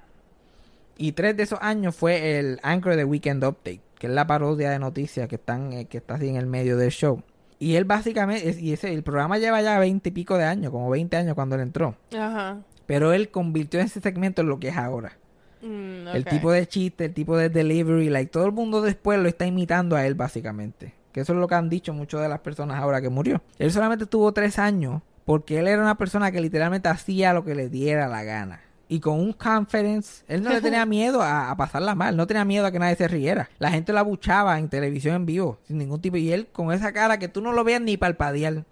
Y 0.97 1.13
tres 1.13 1.37
de 1.37 1.45
esos 1.45 1.59
años 1.63 1.97
fue 1.97 2.39
el 2.39 2.61
anchor 2.63 2.95
de 2.95 3.05
Weekend 3.05 3.43
Update, 3.45 3.81
que 3.99 4.07
es 4.07 4.13
la 4.13 4.27
parodia 4.27 4.71
de 4.71 4.79
noticias 4.79 5.27
que 5.29 5.37
están 5.37 5.73
eh, 5.73 5.87
que 5.87 5.99
está 5.99 6.15
así 6.15 6.29
en 6.29 6.37
el 6.37 6.47
medio 6.47 6.77
del 6.77 6.91
show. 6.91 7.23
Y 7.59 7.77
él 7.77 7.85
básicamente, 7.85 8.57
y 8.61 8.73
ese, 8.73 8.93
el 8.93 9.03
programa 9.03 9.39
lleva 9.39 9.63
ya 9.63 9.79
20 9.79 10.09
y 10.09 10.13
pico 10.13 10.37
de 10.37 10.45
años, 10.45 10.71
como 10.73 10.91
20 10.91 11.17
años 11.17 11.35
cuando 11.35 11.55
él 11.55 11.63
entró. 11.63 11.97
Ajá. 12.13 12.59
Pero 12.87 13.13
él 13.13 13.31
convirtió 13.31 13.81
ese 13.81 14.01
segmento 14.01 14.43
en 14.43 14.49
lo 14.49 14.59
que 14.59 14.69
es 14.69 14.77
ahora. 14.77 15.17
Mm, 15.63 16.09
El 16.09 16.25
tipo 16.25 16.51
de 16.51 16.67
chiste, 16.67 17.05
el 17.07 17.15
tipo 17.15 17.37
de 17.37 17.49
delivery, 17.49 18.11
like 18.11 18.31
todo 18.31 18.47
el 18.47 18.53
mundo 18.53 18.83
después 18.83 19.19
lo 19.21 19.29
está 19.29 19.47
imitando 19.47 19.97
a 19.97 20.05
él 20.07 20.15
básicamente. 20.15 20.95
Que 21.13 21.21
eso 21.21 21.33
es 21.35 21.39
lo 21.39 21.47
que 21.47 21.55
han 21.55 21.69
dicho 21.69 21.93
muchas 21.93 22.21
de 22.21 22.29
las 22.29 22.41
personas 22.41 22.81
ahora 22.81 23.01
que 23.01 23.09
murió. 23.09 23.43
Él 23.59 23.71
solamente 23.71 24.07
tuvo 24.07 24.33
tres 24.33 24.59
años 24.59 25.03
porque 25.25 25.59
él 25.61 25.69
era 25.69 25.81
una 25.81 25.97
persona 25.97 26.33
que 26.33 26.41
literalmente 26.41 26.89
hacía 26.89 27.33
lo 27.33 27.45
que 27.45 27.55
le 27.55 27.69
diera 27.69 28.09
la 28.09 28.25
gana. 28.25 28.61
Y 28.89 29.01
con 29.01 29.21
un 29.21 29.33
conference, 29.33 30.25
él 30.27 30.43
no 30.43 30.51
le 30.51 30.61
tenía 30.63 30.85
miedo 30.85 31.23
a, 31.23 31.51
a 31.51 31.57
pasarla 31.57 31.95
mal, 31.95 32.17
no 32.17 32.27
tenía 32.27 32.45
miedo 32.45 32.67
a 32.67 32.73
que 32.73 32.79
nadie 32.79 32.97
se 32.97 33.09
riera. 33.09 33.49
La 33.59 33.71
gente 33.71 33.93
la 33.93 34.01
abuchaba 34.01 34.59
en 34.59 34.69
televisión 34.69 35.15
en 35.15 35.27
vivo, 35.27 35.59
sin 35.67 35.79
ningún 35.79 36.01
tipo. 36.01 36.17
Y 36.17 36.33
él 36.33 36.49
con 36.51 36.73
esa 36.73 36.93
cara 36.93 37.19
que 37.19 37.29
tú 37.29 37.41
no 37.41 37.53
lo 37.53 37.63
veas 37.63 37.81
ni 37.81 37.97
palpadear, 37.97 38.65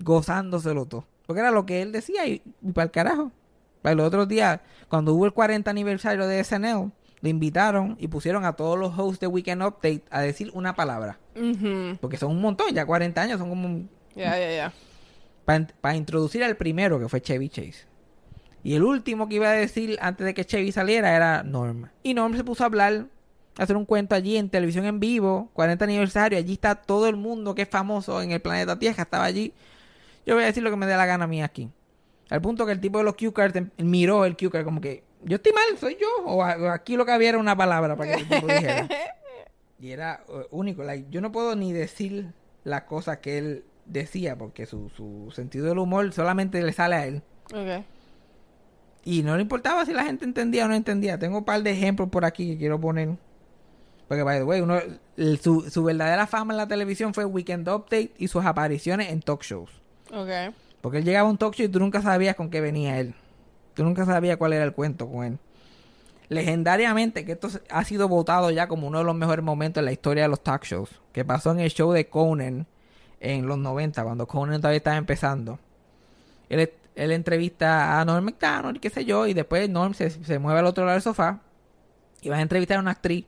gozándoselo 0.00 0.86
todo. 0.86 1.04
Porque 1.26 1.40
era 1.40 1.50
lo 1.50 1.66
que 1.66 1.82
él 1.82 1.92
decía 1.92 2.26
y, 2.26 2.40
para 2.72 2.84
el 2.84 2.90
carajo. 2.90 3.32
Para 3.82 3.94
los 3.94 4.06
otros 4.06 4.28
días, 4.28 4.60
cuando 4.88 5.14
hubo 5.14 5.26
el 5.26 5.32
40 5.32 5.70
aniversario 5.70 6.26
de 6.26 6.42
SNL, 6.42 6.90
lo 7.20 7.28
invitaron 7.28 7.96
y 7.98 8.08
pusieron 8.08 8.44
a 8.44 8.54
todos 8.54 8.78
los 8.78 8.96
hosts 8.96 9.20
de 9.20 9.26
Weekend 9.26 9.62
Update 9.62 10.04
a 10.10 10.20
decir 10.20 10.50
una 10.54 10.74
palabra. 10.74 11.18
Porque 12.00 12.16
son 12.16 12.32
un 12.32 12.40
montón, 12.40 12.72
ya 12.74 12.86
40 12.86 13.20
años 13.20 13.38
son 13.38 13.48
como... 13.48 13.88
Ya, 14.14 14.38
ya, 14.38 14.50
ya. 14.52 14.72
Para 15.80 15.96
introducir 15.96 16.44
al 16.44 16.56
primero, 16.56 16.98
que 17.00 17.08
fue 17.08 17.20
Chevy 17.20 17.48
Chase. 17.48 17.86
Y 18.62 18.74
el 18.74 18.82
último 18.82 19.28
que 19.28 19.36
iba 19.36 19.48
a 19.48 19.52
decir 19.52 19.96
antes 20.00 20.26
de 20.26 20.34
que 20.34 20.44
Chevy 20.44 20.72
saliera 20.72 21.14
era 21.14 21.42
Norm. 21.42 21.88
Y 22.02 22.14
Norm 22.14 22.36
se 22.36 22.44
puso 22.44 22.64
a 22.64 22.66
hablar, 22.66 23.06
a 23.56 23.62
hacer 23.62 23.76
un 23.76 23.84
cuento 23.84 24.14
allí 24.14 24.36
en 24.36 24.50
televisión 24.50 24.84
en 24.84 25.00
vivo, 25.00 25.48
40 25.54 25.84
aniversario. 25.84 26.38
Allí 26.38 26.54
está 26.54 26.74
todo 26.74 27.08
el 27.08 27.16
mundo 27.16 27.54
que 27.54 27.62
es 27.62 27.68
famoso 27.68 28.20
en 28.20 28.32
el 28.32 28.40
planeta 28.40 28.78
Tierra, 28.78 29.04
estaba 29.04 29.24
allí. 29.24 29.54
Yo 30.26 30.34
voy 30.34 30.42
a 30.42 30.46
decir 30.46 30.62
lo 30.62 30.70
que 30.70 30.76
me 30.76 30.86
dé 30.86 30.96
la 30.96 31.06
gana 31.06 31.24
a 31.24 31.28
mí 31.28 31.42
aquí. 31.42 31.70
Al 32.30 32.40
punto 32.42 32.66
que 32.66 32.72
el 32.72 32.80
tipo 32.80 32.98
de 32.98 33.04
los 33.04 33.14
cue 33.14 33.32
cards 33.32 33.56
em- 33.56 33.70
miró 33.78 34.24
el 34.24 34.36
cue 34.36 34.50
card 34.50 34.64
como 34.64 34.80
que, 34.80 35.02
yo 35.24 35.36
estoy 35.36 35.52
mal, 35.52 35.78
soy 35.78 35.96
yo. 36.00 36.06
O, 36.26 36.42
aquí 36.44 36.96
lo 36.96 37.04
que 37.06 37.12
había 37.12 37.30
era 37.30 37.38
una 37.38 37.56
palabra 37.56 37.96
para 37.96 38.14
que 38.16 38.22
el 38.22 38.28
tipo 38.28 38.46
dijera. 38.46 38.88
Y 39.80 39.92
era 39.92 40.24
uh, 40.28 40.42
único. 40.56 40.82
like, 40.82 41.06
yo 41.08 41.20
no 41.20 41.30
puedo 41.30 41.54
ni 41.54 41.72
decir 41.72 42.32
las 42.64 42.82
cosas 42.82 43.18
que 43.18 43.38
él 43.38 43.64
decía 43.86 44.36
porque 44.36 44.66
su, 44.66 44.88
su 44.90 45.30
sentido 45.30 45.66
del 45.66 45.78
humor 45.78 46.12
solamente 46.12 46.60
le 46.62 46.72
sale 46.72 46.96
a 46.96 47.06
él. 47.06 47.22
Ok. 47.54 47.84
Y 49.04 49.22
no 49.22 49.36
le 49.36 49.42
importaba 49.42 49.86
si 49.86 49.92
la 49.92 50.02
gente 50.02 50.24
entendía 50.24 50.64
o 50.64 50.68
no 50.68 50.74
entendía. 50.74 51.16
Tengo 51.20 51.38
un 51.38 51.44
par 51.44 51.62
de 51.62 51.70
ejemplos 51.70 52.08
por 52.08 52.24
aquí 52.24 52.50
que 52.50 52.58
quiero 52.58 52.80
poner. 52.80 53.10
Porque, 54.08 54.24
by 54.24 54.38
the 54.38 54.44
way, 54.44 54.60
uno, 54.60 54.80
el- 55.16 55.38
su, 55.38 55.62
su 55.70 55.84
verdadera 55.84 56.26
fama 56.26 56.52
en 56.54 56.56
la 56.58 56.66
televisión 56.66 57.14
fue 57.14 57.24
Weekend 57.24 57.68
Update 57.68 58.12
y 58.18 58.26
sus 58.28 58.44
apariciones 58.44 59.10
en 59.10 59.20
talk 59.22 59.42
shows. 59.44 59.70
Ok. 60.12 60.52
Porque 60.88 61.00
él 61.00 61.04
llegaba 61.04 61.28
a 61.28 61.30
un 61.30 61.36
talk 61.36 61.54
show 61.54 61.66
y 61.66 61.68
tú 61.68 61.80
nunca 61.80 62.00
sabías 62.00 62.34
con 62.34 62.48
qué 62.48 62.62
venía 62.62 62.98
él. 62.98 63.14
Tú 63.74 63.84
nunca 63.84 64.06
sabías 64.06 64.38
cuál 64.38 64.54
era 64.54 64.64
el 64.64 64.72
cuento 64.72 65.06
con 65.06 65.22
él. 65.22 65.38
Legendariamente, 66.30 67.26
que 67.26 67.32
esto 67.32 67.50
ha 67.68 67.84
sido 67.84 68.08
votado 68.08 68.50
ya 68.50 68.68
como 68.68 68.86
uno 68.86 68.96
de 68.96 69.04
los 69.04 69.14
mejores 69.14 69.44
momentos 69.44 69.82
en 69.82 69.84
la 69.84 69.92
historia 69.92 70.22
de 70.22 70.30
los 70.30 70.42
talk 70.42 70.64
shows. 70.64 70.88
Que 71.12 71.26
pasó 71.26 71.50
en 71.50 71.60
el 71.60 71.68
show 71.68 71.92
de 71.92 72.08
Conan 72.08 72.66
en 73.20 73.46
los 73.46 73.58
90, 73.58 74.02
cuando 74.02 74.26
Conan 74.26 74.62
todavía 74.62 74.78
estaba 74.78 74.96
empezando. 74.96 75.58
Él, 76.48 76.72
él 76.94 77.12
entrevista 77.12 78.00
a 78.00 78.04
Norm 78.06 78.24
McDonald 78.24 78.78
y 78.78 78.80
qué 78.80 78.88
sé 78.88 79.04
yo, 79.04 79.26
y 79.26 79.34
después 79.34 79.68
Norm 79.68 79.92
se, 79.92 80.08
se 80.08 80.38
mueve 80.38 80.60
al 80.60 80.64
otro 80.64 80.86
lado 80.86 80.94
del 80.94 81.02
sofá 81.02 81.40
y 82.22 82.30
va 82.30 82.38
a 82.38 82.40
entrevistar 82.40 82.78
a 82.78 82.80
una 82.80 82.92
actriz. 82.92 83.26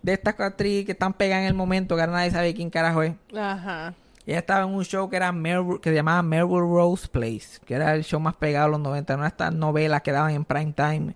De 0.00 0.12
estas 0.12 0.38
actrices 0.38 0.86
que 0.86 0.92
están 0.92 1.14
pegadas 1.14 1.42
en 1.42 1.48
el 1.48 1.54
momento, 1.54 1.96
que 1.96 2.02
ahora 2.02 2.12
nadie 2.12 2.30
sabe 2.30 2.54
quién 2.54 2.70
carajo 2.70 3.02
es. 3.02 3.14
Ajá. 3.36 3.94
Ella 4.26 4.38
estaba 4.38 4.62
en 4.62 4.74
un 4.74 4.84
show 4.84 5.08
que 5.10 5.16
era 5.16 5.32
Melrose- 5.32 5.80
que 5.80 5.90
se 5.90 5.94
llamaba 5.96 6.22
Melrose 6.22 6.60
Rose 6.60 7.08
Place, 7.08 7.60
que 7.64 7.74
era 7.74 7.94
el 7.94 8.04
show 8.04 8.18
más 8.20 8.34
pegado 8.36 8.66
de 8.66 8.70
los 8.72 8.80
90, 8.80 9.14
una 9.14 9.24
de 9.24 9.28
estas 9.28 9.54
novelas 9.54 10.00
que 10.02 10.12
daban 10.12 10.30
en 10.32 10.44
prime 10.44 10.72
time 10.72 11.14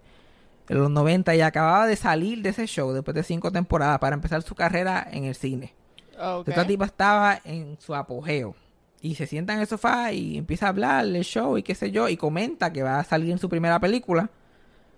en 0.68 0.78
los 0.78 0.90
90 0.90 1.34
y 1.34 1.40
acababa 1.40 1.86
de 1.86 1.96
salir 1.96 2.42
de 2.42 2.50
ese 2.50 2.66
show 2.66 2.92
después 2.92 3.14
de 3.14 3.22
cinco 3.22 3.50
temporadas 3.50 3.98
para 3.98 4.14
empezar 4.14 4.42
su 4.42 4.54
carrera 4.54 5.06
en 5.10 5.24
el 5.24 5.34
cine. 5.34 5.72
Ok. 6.20 6.48
Esta 6.48 6.66
tipa 6.66 6.84
estaba 6.84 7.40
en 7.44 7.78
su 7.80 7.94
apogeo 7.94 8.54
y 9.00 9.14
se 9.14 9.26
sienta 9.26 9.54
en 9.54 9.60
el 9.60 9.66
sofá 9.66 10.12
y 10.12 10.36
empieza 10.36 10.66
a 10.66 10.68
hablar 10.70 11.06
del 11.06 11.24
show 11.24 11.56
y 11.56 11.62
qué 11.62 11.74
sé 11.74 11.90
yo 11.90 12.08
y 12.10 12.16
comenta 12.18 12.70
que 12.72 12.82
va 12.82 12.98
a 12.98 13.04
salir 13.04 13.30
en 13.30 13.38
su 13.38 13.48
primera 13.48 13.78
película 13.80 14.28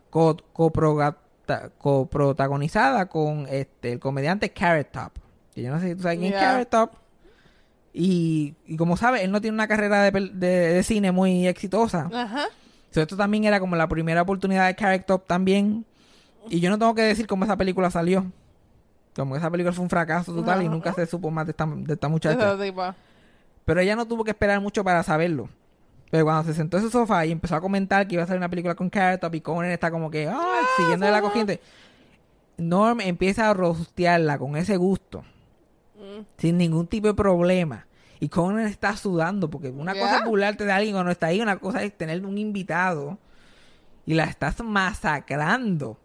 co- 0.08 0.36
coprogata- 0.52 1.70
coprotagonizada 1.78 3.06
con 3.06 3.46
este 3.48 3.92
el 3.92 4.00
comediante 4.00 4.50
Carrot 4.50 4.90
Top. 4.90 5.12
Que 5.54 5.62
yo 5.62 5.70
no 5.70 5.78
sé 5.80 5.90
si 5.90 5.94
tú 5.94 6.02
sabes 6.02 6.18
quién 6.18 6.32
es. 6.32 6.40
Carrot 6.40 6.68
Top. 6.70 6.90
Y, 7.92 8.54
y 8.66 8.76
como 8.76 8.96
sabes, 8.96 9.22
él 9.22 9.32
no 9.32 9.40
tiene 9.40 9.54
una 9.54 9.66
carrera 9.68 10.02
de, 10.02 10.10
de- 10.32 10.74
de 10.74 10.82
cine 10.82 11.10
muy 11.12 11.46
exitosa. 11.48 12.08
Ajá. 12.12 12.44
So, 12.92 13.00
esto 13.00 13.16
también 13.16 13.44
era 13.44 13.60
como 13.60 13.76
la 13.76 13.88
primera 13.88 14.22
oportunidad 14.22 14.74
de 14.76 14.98
Top 15.00 15.26
también. 15.26 15.84
Y 16.48 16.60
yo 16.60 16.70
no 16.70 16.78
tengo 16.78 16.94
que 16.94 17.02
decir 17.02 17.26
cómo 17.26 17.44
esa 17.44 17.56
película 17.56 17.90
salió. 17.90 18.26
Como 19.14 19.34
que 19.34 19.38
esa 19.38 19.50
película 19.50 19.72
fue 19.72 19.82
un 19.82 19.90
fracaso 19.90 20.32
total 20.34 20.62
y 20.62 20.68
nunca 20.68 20.92
se 20.94 21.06
supo 21.06 21.30
más 21.30 21.46
de 21.46 21.50
esta, 21.50 21.66
de 21.66 21.94
esta 21.94 22.08
muchacha. 22.08 22.38
Pero 23.64 23.80
ella 23.80 23.96
no 23.96 24.06
tuvo 24.06 24.24
que 24.24 24.30
esperar 24.30 24.60
mucho 24.60 24.82
para 24.84 25.02
saberlo. 25.02 25.48
Pero 26.10 26.24
cuando 26.24 26.44
se 26.44 26.54
sentó 26.54 26.76
en 26.78 26.84
su 26.84 26.90
sofá 26.90 27.26
y 27.26 27.32
empezó 27.32 27.54
a 27.56 27.60
comentar 27.60 28.06
que 28.08 28.14
iba 28.14 28.22
a 28.22 28.24
hacer 28.24 28.36
una 28.36 28.48
película 28.48 28.74
con 28.74 28.88
Carrot 28.90 29.20
Top 29.20 29.34
y 29.34 29.40
Conan 29.40 29.70
está 29.70 29.90
como 29.90 30.10
que, 30.10 30.26
ah, 30.28 30.40
siguiendo 30.76 31.06
de 31.06 31.12
la 31.12 31.20
corriente. 31.22 31.60
Norm 32.56 33.00
empieza 33.00 33.48
a 33.50 33.54
rostearla 33.54 34.38
con 34.38 34.56
ese 34.56 34.76
gusto. 34.76 35.22
Sin 36.38 36.58
ningún 36.58 36.86
tipo 36.86 37.06
de 37.08 37.14
problema. 37.14 37.86
Y 38.18 38.28
Conan 38.28 38.66
está 38.66 38.96
sudando 38.96 39.48
porque 39.48 39.70
una 39.70 39.92
cosa 39.94 40.18
es 40.18 40.24
burlarte 40.24 40.64
de 40.64 40.72
alguien 40.72 40.94
cuando 40.94 41.10
está 41.10 41.28
ahí, 41.28 41.40
una 41.40 41.56
cosa 41.58 41.82
es 41.82 41.96
tener 41.96 42.24
un 42.26 42.36
invitado 42.36 43.18
y 44.06 44.14
la 44.14 44.24
estás 44.24 44.60
masacrando 44.62 45.98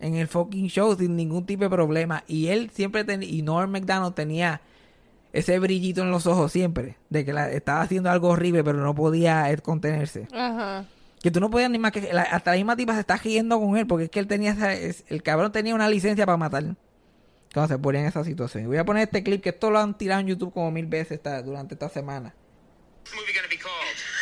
en 0.00 0.14
el 0.16 0.28
fucking 0.28 0.68
show 0.68 0.96
sin 0.96 1.14
ningún 1.16 1.44
tipo 1.46 1.64
de 1.64 1.70
problema. 1.70 2.24
Y 2.26 2.48
él 2.48 2.70
siempre 2.74 3.04
tenía, 3.04 3.28
y 3.28 3.42
Norm 3.42 3.70
McDonald 3.70 4.14
tenía 4.14 4.60
ese 5.32 5.58
brillito 5.60 6.02
en 6.02 6.10
los 6.10 6.26
ojos 6.26 6.50
siempre, 6.50 6.96
de 7.08 7.24
que 7.24 7.32
la, 7.32 7.50
estaba 7.52 7.82
haciendo 7.82 8.10
algo 8.10 8.28
horrible, 8.30 8.64
pero 8.64 8.78
no 8.82 8.94
podía 8.94 9.50
eh, 9.52 9.58
contenerse. 9.58 10.26
Ajá. 10.32 10.86
Que 11.22 11.30
tú 11.30 11.38
no 11.38 11.50
podías 11.50 11.70
ni 11.70 11.78
más 11.78 11.92
que, 11.92 12.12
la- 12.12 12.22
hasta 12.22 12.50
la 12.52 12.56
misma 12.56 12.76
tipa 12.76 12.94
se 12.94 13.00
está 13.00 13.16
riendo 13.16 13.60
con 13.60 13.76
él, 13.76 13.86
porque 13.86 14.04
es 14.06 14.10
que 14.10 14.18
él 14.20 14.26
tenía, 14.26 14.52
esa- 14.52 14.72
es- 14.72 15.04
el 15.08 15.22
cabrón 15.22 15.52
tenía 15.52 15.74
una 15.74 15.88
licencia 15.88 16.26
para 16.26 16.36
matar. 16.38 16.64
Cuando 17.52 17.74
se 17.74 17.78
ponía 17.78 18.00
en 18.02 18.06
esa 18.06 18.22
situación. 18.24 18.62
Y 18.64 18.66
voy 18.66 18.78
a 18.78 18.84
poner 18.84 19.04
este 19.04 19.22
clip 19.24 19.42
que 19.42 19.48
esto 19.50 19.70
lo 19.70 19.80
han 19.80 19.96
tirado 19.98 20.20
en 20.20 20.28
YouTube 20.28 20.52
como 20.54 20.70
mil 20.70 20.86
veces 20.86 21.12
esta- 21.18 21.42
durante 21.42 21.74
esta 21.74 21.88
semana. 21.88 22.32
movie 23.14 23.32
gonna 23.32 23.48
be 23.48 23.56
called? 23.58 23.74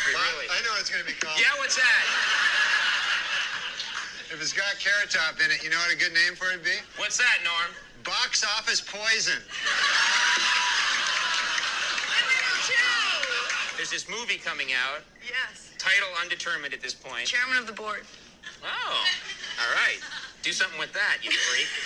I 0.09 0.61
know 0.65 0.73
it's 0.81 0.89
going 0.89 1.03
to 1.03 1.05
be 1.05 1.13
called. 1.13 1.37
Yeah, 1.37 1.53
what's 1.59 1.75
that? 1.75 2.03
If 4.33 4.41
it's 4.41 4.53
got 4.53 4.73
Carrot 4.79 5.11
Top 5.11 5.37
in 5.45 5.51
it, 5.51 5.61
you 5.63 5.69
know 5.69 5.77
what 5.77 5.93
a 5.93 5.97
good 5.97 6.13
name 6.13 6.33
for 6.35 6.49
it 6.49 6.57
would 6.57 6.65
be? 6.65 6.73
What's 6.97 7.17
that, 7.17 7.37
Norm? 7.45 7.69
Box 8.03 8.43
Office 8.57 8.81
Poison. 8.81 9.37
There's 13.77 13.91
this 13.91 14.09
movie 14.09 14.37
coming 14.37 14.73
out. 14.73 15.03
Yes. 15.21 15.69
Title 15.77 16.09
undetermined 16.21 16.73
at 16.73 16.81
this 16.81 16.93
point. 16.93 17.25
Chairman 17.27 17.57
of 17.57 17.67
the 17.67 17.73
board. 17.73 18.01
Oh, 18.63 18.65
all 18.65 19.71
right. 19.85 19.99
Do 20.41 20.51
something 20.51 20.79
with 20.79 20.91
that, 20.93 21.17
you 21.21 21.29
freak. 21.31 21.67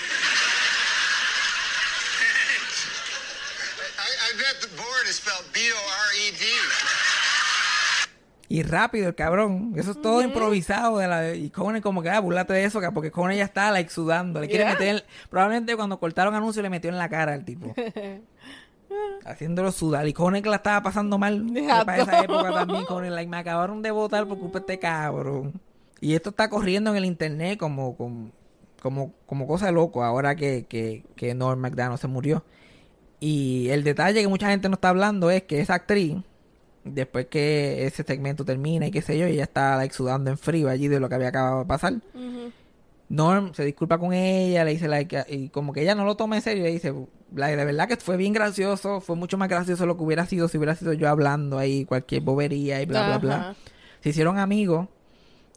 I, 3.93 4.09
I 4.22 4.22
bet 4.37 4.59
the 4.61 4.75
board 4.75 5.07
is 5.09 5.15
spelled 5.17 5.45
B 5.53 5.59
O 5.59 5.75
R 5.75 6.29
E. 6.29 6.33
Y 8.49 8.61
rápido 8.61 9.07
el 9.07 9.15
cabrón. 9.15 9.73
Eso 9.77 9.91
es 9.91 10.01
todo 10.01 10.21
improvisado. 10.21 10.99
De 10.99 11.07
la, 11.07 11.33
y 11.33 11.49
Conan 11.49 11.81
como 11.81 12.03
que, 12.03 12.09
ah, 12.09 12.19
burlate 12.19 12.53
de 12.53 12.65
eso, 12.65 12.79
que- 12.79 12.91
porque 12.91 13.09
Conan 13.09 13.35
ya 13.35 13.45
está 13.45 13.71
like, 13.71 13.89
sudando. 13.89 14.39
Le 14.39 14.47
quiere 14.47 14.65
Yeah. 14.65 14.73
meter, 14.73 14.95
en- 14.97 15.03
probablemente 15.29 15.75
cuando 15.75 15.99
cortaron 15.99 16.35
anuncio 16.35 16.61
le 16.61 16.69
metió 16.69 16.89
en 16.91 16.97
la 16.99 17.09
cara 17.09 17.33
al 17.33 17.45
tipo. 17.45 17.73
Haciéndolo 19.25 19.71
sudar. 19.71 20.07
Y 20.07 20.13
Conan 20.13 20.43
que 20.43 20.49
la 20.49 20.57
estaba 20.57 20.83
pasando 20.83 21.17
mal. 21.17 21.45
Para 21.85 21.97
esa 21.97 22.19
época 22.19 22.51
también, 22.51 22.85
Conan, 22.85 23.15
like, 23.15 23.29
me 23.29 23.37
acabaron 23.37 23.81
de 23.81 23.89
votar 23.91 24.27
por 24.27 24.37
culpa 24.37 24.59
de 24.59 24.63
este 24.73 24.79
cabrón. 24.79 25.59
Y 25.99 26.13
esto 26.13 26.29
está 26.29 26.49
corriendo 26.49 26.91
en 26.91 26.97
el 26.97 27.05
internet 27.05 27.57
como, 27.57 27.95
como, 27.97 28.29
como, 28.81 29.13
como 29.25 29.47
cosa 29.47 29.67
de 29.67 29.71
loco 29.71 30.03
ahora 30.03 30.35
que, 30.35 30.65
que, 30.67 31.05
que 31.15 31.33
Norm 31.33 31.59
McDonald 31.59 31.97
se 31.99 32.07
murió. 32.07 32.43
Y 33.25 33.69
el 33.69 33.85
detalle 33.85 34.21
que 34.21 34.27
mucha 34.27 34.49
gente 34.49 34.67
no 34.67 34.73
está 34.73 34.89
hablando 34.89 35.31
es 35.31 35.43
que 35.43 35.61
esa 35.61 35.75
actriz, 35.75 36.17
después 36.83 37.27
que 37.27 37.85
ese 37.85 38.03
segmento 38.03 38.43
termina 38.43 38.87
y 38.87 38.91
qué 38.91 39.01
sé 39.01 39.17
yo, 39.17 39.25
ella 39.27 39.43
está 39.43 39.77
like, 39.77 39.95
sudando 39.95 40.29
en 40.29 40.37
frío 40.37 40.67
allí 40.67 40.89
de 40.89 40.99
lo 40.99 41.07
que 41.07 41.15
había 41.15 41.29
acabado 41.29 41.59
de 41.59 41.65
pasar. 41.65 41.93
Norm 43.07 43.53
se 43.53 43.63
disculpa 43.63 43.97
con 43.97 44.11
ella, 44.11 44.65
le 44.65 44.71
dice, 44.71 44.89
like, 44.89 45.23
y 45.29 45.47
como 45.47 45.71
que 45.71 45.83
ella 45.83 45.95
no 45.95 46.03
lo 46.03 46.17
toma 46.17 46.35
en 46.35 46.41
serio, 46.41 46.63
le 46.63 46.71
dice, 46.73 46.93
like, 47.33 47.55
de 47.55 47.63
verdad 47.63 47.87
que 47.87 47.95
fue 47.95 48.17
bien 48.17 48.33
gracioso, 48.33 48.99
fue 48.99 49.15
mucho 49.15 49.37
más 49.37 49.47
gracioso 49.47 49.85
lo 49.85 49.95
que 49.95 50.03
hubiera 50.03 50.25
sido 50.25 50.49
si 50.49 50.57
hubiera 50.57 50.75
sido 50.75 50.91
yo 50.91 51.07
hablando 51.07 51.59
ahí 51.59 51.85
cualquier 51.85 52.23
bobería 52.23 52.81
y 52.81 52.85
bla, 52.85 53.07
bla, 53.07 53.19
bla. 53.19 53.55
Se 54.01 54.09
hicieron 54.09 54.37
amigos 54.37 54.89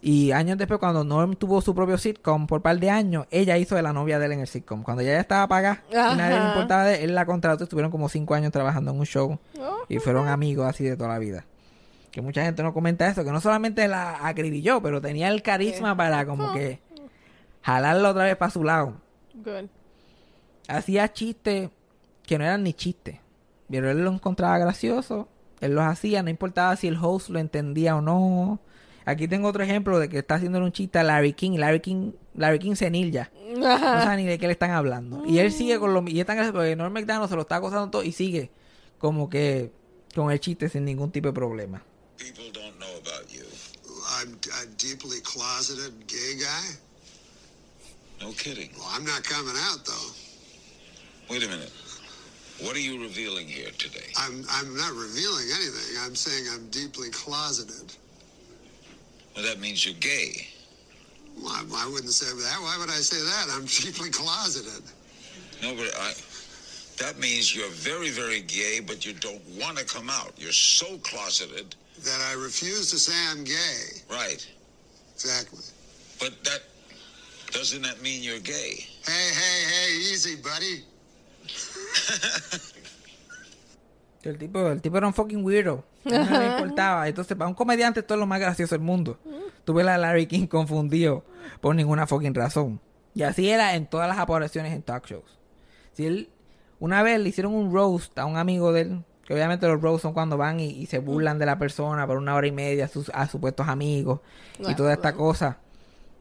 Y 0.08 0.30
años 0.30 0.56
después, 0.56 0.78
cuando 0.78 1.02
Norm 1.02 1.34
tuvo 1.34 1.60
su 1.60 1.74
propio 1.74 1.98
sitcom 1.98 2.46
por 2.46 2.58
un 2.60 2.62
par 2.62 2.78
de 2.78 2.90
años, 2.90 3.26
ella 3.28 3.58
hizo 3.58 3.74
de 3.74 3.82
la 3.82 3.92
novia 3.92 4.20
de 4.20 4.26
él 4.26 4.32
en 4.34 4.40
el 4.40 4.46
sitcom. 4.46 4.84
Cuando 4.84 5.02
ella 5.02 5.14
ya 5.14 5.20
estaba 5.20 5.48
pagada 5.48 5.82
y 5.90 5.94
nadie 5.94 6.38
le 6.38 6.46
importaba 6.46 6.84
de 6.84 6.94
él, 6.98 7.10
él 7.10 7.14
la 7.16 7.26
contrató. 7.26 7.64
Estuvieron 7.64 7.90
como 7.90 8.08
cinco 8.08 8.34
años 8.34 8.52
trabajando 8.52 8.92
en 8.92 9.00
un 9.00 9.04
show. 9.04 9.36
Oh, 9.58 9.78
Y 9.88 9.98
fueron 9.98 10.28
amigos 10.28 10.64
así 10.64 10.84
de 10.84 10.96
toda 10.96 11.08
la 11.08 11.18
vida. 11.18 11.44
Que 12.12 12.20
mucha 12.20 12.44
gente 12.44 12.62
no 12.62 12.72
comenta 12.72 13.08
eso, 13.08 13.24
que 13.24 13.32
no 13.32 13.40
solamente 13.40 13.88
la 13.88 14.24
acribilló, 14.24 14.80
pero 14.80 15.00
tenía 15.00 15.26
el 15.26 15.42
carisma 15.42 15.96
para 15.96 16.24
como 16.24 16.52
que 16.52 16.78
jalarla 17.62 18.10
otra 18.10 18.22
vez 18.22 18.36
para 18.36 18.52
su 18.52 18.62
lado. 18.62 18.92
Good. 19.34 19.68
Hacía 20.68 21.12
chistes 21.12 21.70
que 22.24 22.38
no 22.38 22.44
eran 22.44 22.62
ni 22.62 22.74
chistes. 22.74 23.18
Pero 23.68 23.90
él 23.90 24.04
los 24.04 24.14
encontraba 24.14 24.56
gracioso. 24.58 25.26
Él 25.60 25.74
los 25.74 25.84
hacía, 25.84 26.22
no 26.22 26.30
importaba 26.30 26.76
si 26.76 26.86
el 26.86 26.96
host 26.96 27.28
lo 27.28 27.40
entendía 27.40 27.96
o 27.96 28.00
no. 28.00 28.60
Aquí 29.06 29.28
tengo 29.28 29.48
otro 29.48 29.62
ejemplo 29.62 30.00
de 30.00 30.08
que 30.08 30.18
está 30.18 30.34
haciendo 30.34 30.58
un 30.58 30.72
chiste 30.72 30.98
a 30.98 31.04
Larry 31.04 31.32
King. 31.32 31.58
Larry 31.58 31.78
King, 31.80 32.10
Larry 32.34 32.58
King 32.58 32.74
senil 32.74 33.16
No 33.56 33.78
sabe 33.78 34.16
ni 34.16 34.26
de 34.26 34.36
qué 34.36 34.46
le 34.46 34.52
están 34.52 34.72
hablando. 34.72 35.24
Y 35.26 35.38
él 35.38 35.52
sigue 35.52 35.78
con 35.78 35.94
lo 35.94 36.02
Y 36.08 36.18
es 36.18 36.26
tan 36.26 36.36
gracioso 36.36 36.58
porque 36.58 36.74
Norm 36.74 36.92
McDonald 36.92 37.28
se 37.28 37.36
lo 37.36 37.42
está 37.42 37.56
acosando 37.56 37.88
todo 37.88 38.02
y 38.02 38.10
sigue 38.10 38.50
como 38.98 39.30
que 39.30 39.70
con 40.12 40.32
el 40.32 40.40
chiste 40.40 40.68
sin 40.68 40.84
ningún 40.84 41.12
tipo 41.12 41.28
de 41.28 41.34
problema. 41.34 41.84
People 42.18 42.50
don't 42.52 42.76
know 42.78 42.96
about 42.98 43.28
you. 43.30 43.44
I'm 44.18 44.36
a 44.62 44.66
deeply 44.76 45.20
closeted 45.20 45.92
gay 46.08 46.34
guy. 46.40 46.76
No 48.20 48.32
kidding. 48.32 48.70
Well, 48.76 48.88
I'm 48.90 49.04
not 49.04 49.22
coming 49.22 49.54
out 49.70 49.84
though. 49.84 50.10
Wait 51.30 51.44
a 51.44 51.48
minute. 51.48 51.70
What 52.60 52.74
are 52.74 52.80
you 52.80 53.00
revealing 53.00 53.46
here 53.46 53.70
today? 53.78 54.10
I'm 54.16 54.44
I'm 54.50 54.76
not 54.76 54.90
revealing 54.94 55.46
anything. 55.54 55.96
I'm 56.04 56.16
saying 56.16 56.46
I'm 56.52 56.68
deeply 56.70 57.10
closeted. 57.10 57.94
Well, 59.36 59.44
that 59.44 59.60
means 59.60 59.84
you're 59.84 59.94
gay. 60.00 60.48
Well, 61.36 61.52
I, 61.52 61.84
I 61.84 61.86
wouldn't 61.92 62.12
say 62.12 62.26
that. 62.26 62.58
Why 62.62 62.76
would 62.80 62.88
I 62.88 63.00
say 63.00 63.18
that? 63.18 63.54
I'm 63.54 63.66
deeply 63.84 64.10
closeted. 64.10 64.82
No, 65.62 65.74
but 65.74 65.94
I. 66.00 66.14
That 66.98 67.18
means 67.18 67.54
you're 67.54 67.68
very, 67.68 68.08
very 68.08 68.40
gay, 68.40 68.80
but 68.80 69.04
you 69.04 69.12
don't 69.12 69.42
want 69.60 69.76
to 69.76 69.84
come 69.84 70.08
out. 70.08 70.32
You're 70.38 70.50
so 70.52 70.96
closeted. 70.98 71.76
That 72.02 72.20
I 72.30 72.42
refuse 72.42 72.90
to 72.90 72.98
say 72.98 73.12
I'm 73.30 73.44
gay. 73.44 74.02
Right. 74.10 74.46
Exactly. 75.14 75.60
But 76.18 76.42
that. 76.44 76.62
Doesn't 77.52 77.82
that 77.82 78.00
mean 78.02 78.22
you're 78.22 78.40
gay? 78.40 78.86
Hey, 79.06 79.30
hey, 79.32 79.64
hey, 79.68 79.96
easy, 79.96 80.36
buddy. 80.36 80.82
El 84.26 84.38
tipo, 84.38 84.66
el 84.66 84.80
tipo 84.80 84.96
era 84.96 85.06
un 85.06 85.14
fucking 85.14 85.44
weirdo. 85.44 85.84
No 86.06 86.38
le 86.38 86.46
importaba. 86.46 87.08
Entonces, 87.08 87.36
para 87.36 87.48
un 87.48 87.54
comediante, 87.54 88.00
esto 88.00 88.14
es 88.14 88.20
lo 88.20 88.26
más 88.26 88.40
gracioso 88.40 88.74
del 88.74 88.84
mundo. 88.84 89.18
Tuve 89.64 89.82
a 89.88 89.98
Larry 89.98 90.26
King 90.26 90.46
confundido 90.46 91.24
por 91.60 91.74
ninguna 91.74 92.06
fucking 92.06 92.34
razón. 92.34 92.80
Y 93.14 93.22
así 93.22 93.48
era 93.48 93.74
en 93.74 93.86
todas 93.86 94.08
las 94.08 94.18
apariciones 94.18 94.72
en 94.72 94.82
talk 94.82 95.06
shows. 95.06 95.38
Si 95.92 96.06
él, 96.06 96.28
una 96.78 97.02
vez 97.02 97.18
le 97.18 97.28
hicieron 97.28 97.54
un 97.54 97.72
roast 97.72 98.18
a 98.18 98.26
un 98.26 98.36
amigo 98.36 98.72
de 98.72 98.82
él, 98.82 99.04
que 99.24 99.34
obviamente 99.34 99.66
los 99.66 99.80
roasts 99.80 100.02
son 100.02 100.12
cuando 100.12 100.36
van 100.36 100.60
y, 100.60 100.66
y 100.66 100.86
se 100.86 100.98
burlan 100.98 101.38
de 101.38 101.46
la 101.46 101.58
persona 101.58 102.06
por 102.06 102.18
una 102.18 102.34
hora 102.34 102.46
y 102.46 102.52
media 102.52 102.84
a 102.84 102.88
sus 102.88 103.10
a 103.10 103.26
supuestos 103.26 103.66
amigos 103.66 104.20
y 104.60 104.74
toda 104.74 104.92
esta 104.92 105.14
cosa. 105.14 105.58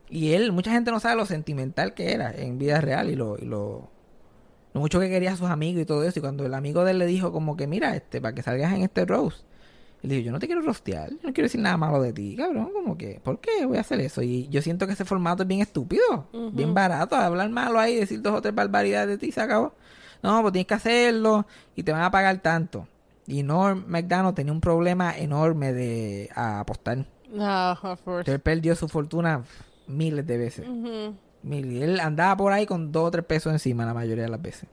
Y 0.10 0.34
él, 0.34 0.52
mucha 0.52 0.72
gente 0.72 0.92
no 0.92 1.00
sabe 1.00 1.16
lo 1.16 1.26
sentimental 1.26 1.94
que 1.94 2.14
era 2.14 2.32
en 2.34 2.58
vida 2.58 2.82
real 2.82 3.10
y 3.10 3.16
lo, 3.16 3.38
y 3.38 3.46
lo, 3.46 3.90
lo 4.74 4.82
mucho 4.82 5.00
que 5.00 5.10
quería 5.10 5.34
a 5.34 5.38
sus 5.38 5.50
amigos 5.50 5.82
y 5.82 5.86
todo 5.86 6.04
eso. 6.04 6.20
Y 6.20 6.22
cuando 6.22 6.46
el 6.46 6.54
amigo 6.54 6.84
de 6.84 6.92
él 6.92 7.00
le 7.00 7.06
dijo 7.06 7.32
como 7.32 7.58
que, 7.58 7.68
mira, 7.68 7.96
este, 7.96 8.22
para 8.22 8.34
que 8.34 8.42
salgas 8.42 8.74
en 8.74 8.84
este 8.84 9.06
roast, 9.06 9.46
él 10.06 10.10
dijo, 10.10 10.26
yo 10.26 10.32
no 10.32 10.40
te 10.40 10.48
quiero 10.48 10.62
rostear, 10.62 11.10
yo 11.10 11.18
no 11.24 11.34
quiero 11.34 11.46
decir 11.46 11.60
nada 11.62 11.78
malo 11.78 12.02
de 12.02 12.14
ti, 12.14 12.36
cabrón, 12.36 12.72
como 12.74 12.98
que, 12.98 13.20
¿por 13.24 13.40
qué 13.40 13.66
voy 13.66 13.78
a 13.78 13.82
hacer 13.82 14.00
eso? 14.00 14.22
Y 14.22 14.48
yo 14.50 14.62
siento 14.62 14.88
que 14.88 14.94
ese 14.94 15.06
formato 15.06 15.44
es 15.44 15.48
bien 15.48 15.62
estúpido, 15.62 16.30
bien 16.54 16.74
barato, 16.74 17.16
hablar 17.16 17.50
malo 17.50 17.80
ahí, 17.80 17.96
decir 17.96 18.22
dos 18.22 18.34
o 18.36 18.42
tres 18.42 18.56
barbaridades 18.56 19.10
de 19.10 19.18
ti, 19.18 19.32
se 19.32 19.42
acabó. 19.42 19.74
No, 20.24 20.42
pues 20.42 20.54
tienes 20.54 20.68
que 20.68 20.74
hacerlo 20.74 21.46
y 21.76 21.84
te 21.84 21.92
van 21.92 22.02
a 22.02 22.10
pagar 22.10 22.38
tanto. 22.40 22.88
Y 23.28 23.44
Norm 23.44 23.86
McDonald 23.88 24.36
tenía 24.36 24.54
un 24.54 24.62
problema 24.62 25.18
enorme 25.18 25.74
de 25.74 26.30
a 26.36 26.60
apostar. 26.60 27.06
No, 27.32 27.72
of 27.72 28.02
course. 28.02 28.32
Él 28.32 28.40
perdió 28.40 28.76
su 28.76 28.88
fortuna 28.88 29.44
miles 29.88 30.26
de 30.26 30.38
veces. 30.38 30.66
Y 31.44 31.82
él 31.82 32.00
andaba 32.00 32.36
por 32.38 32.54
ahí 32.54 32.66
con 32.66 32.92
dos 32.92 33.08
o 33.08 33.12
tres 33.12 33.26
pesos 33.26 33.54
encima 33.54 33.86
la 33.86 33.94
mayoría 33.94 34.24
de 34.24 34.30
las 34.30 34.42
veces. 34.42 34.70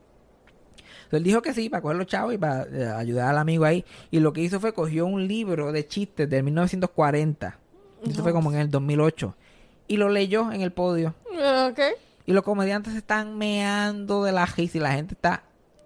Entonces 1.12 1.18
él 1.18 1.24
dijo 1.24 1.42
que 1.42 1.52
sí, 1.52 1.68
para 1.68 1.82
coger 1.82 1.98
los 1.98 2.06
chavos 2.06 2.32
y 2.32 2.38
para 2.38 2.62
eh, 2.72 2.86
ayudar 2.96 3.28
al 3.28 3.36
amigo 3.38 3.66
ahí. 3.66 3.84
Y 4.10 4.20
lo 4.20 4.32
que 4.32 4.40
hizo 4.40 4.60
fue 4.60 4.72
cogió 4.72 5.04
un 5.04 5.28
libro 5.28 5.70
de 5.70 5.86
chistes 5.86 6.28
del 6.30 6.42
1940. 6.44 7.58
Y 8.04 8.10
Eso 8.12 8.22
fue 8.22 8.32
como 8.32 8.50
en 8.50 8.58
el 8.58 8.70
2008. 8.70 9.34
Y 9.88 9.98
lo 9.98 10.08
leyó 10.08 10.50
en 10.52 10.62
el 10.62 10.72
podio. 10.72 11.14
Ok. 11.68 11.80
Y 12.24 12.32
los 12.32 12.42
comediantes 12.42 12.94
se 12.94 13.00
están 13.00 13.36
meando 13.36 14.24
de 14.24 14.32
la 14.32 14.46
risa 14.46 14.78
y 14.78 14.80
la 14.80 14.92
gente 14.92 15.12
está 15.12 15.42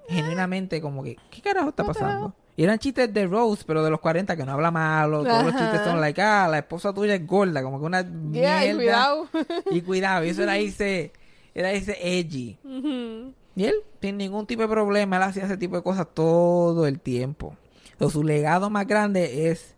genuinamente 0.09 0.81
como 0.81 1.03
que, 1.03 1.16
¿qué 1.29 1.43
carajo 1.43 1.70
está 1.70 1.83
pasando? 1.83 2.33
Y 2.57 2.62
eran 2.62 2.79
chistes 2.79 3.12
de 3.12 3.27
Rose, 3.27 3.64
pero 3.66 3.83
de 3.83 3.91
los 3.91 3.99
40 3.99 4.37
que 4.37 4.45
no 4.45 4.53
habla 4.53 4.70
malo. 4.70 5.24
Todos 5.24 5.43
los 5.45 5.57
chistes 5.57 5.81
son 5.83 6.01
like, 6.01 6.22
ah, 6.22 6.47
la 6.49 6.59
esposa 6.59 6.95
tuya 6.95 7.16
es 7.16 7.27
gorda, 7.27 7.64
como 7.64 7.81
que 7.81 7.85
una 7.87 8.03
Yeah, 8.31 8.64
y 8.64 8.74
mierda. 8.74 8.77
cuidado. 8.77 9.29
Y 9.72 9.81
cuidado, 9.81 10.24
y 10.24 10.29
eso 10.29 10.45
era 10.45 10.57
ese, 10.59 11.12
era 11.53 11.72
edgy. 11.72 12.59
Ujú. 12.64 13.35
Y 13.57 13.65
él, 13.65 13.75
sin 14.03 14.19
ningún 14.19 14.47
tipo 14.47 14.63
de 14.63 14.69
problema, 14.69 15.17
él 15.17 15.23
hacía 15.25 15.45
ese 15.45 15.57
tipo 15.57 15.75
de 15.77 15.83
cosas 15.83 16.07
todo 16.15 16.87
el 16.87 17.01
tiempo. 17.01 17.57
Entonces, 17.93 18.13
su 18.13 18.23
legado 18.23 18.69
más 18.71 18.87
grande 18.87 19.51
es 19.51 19.75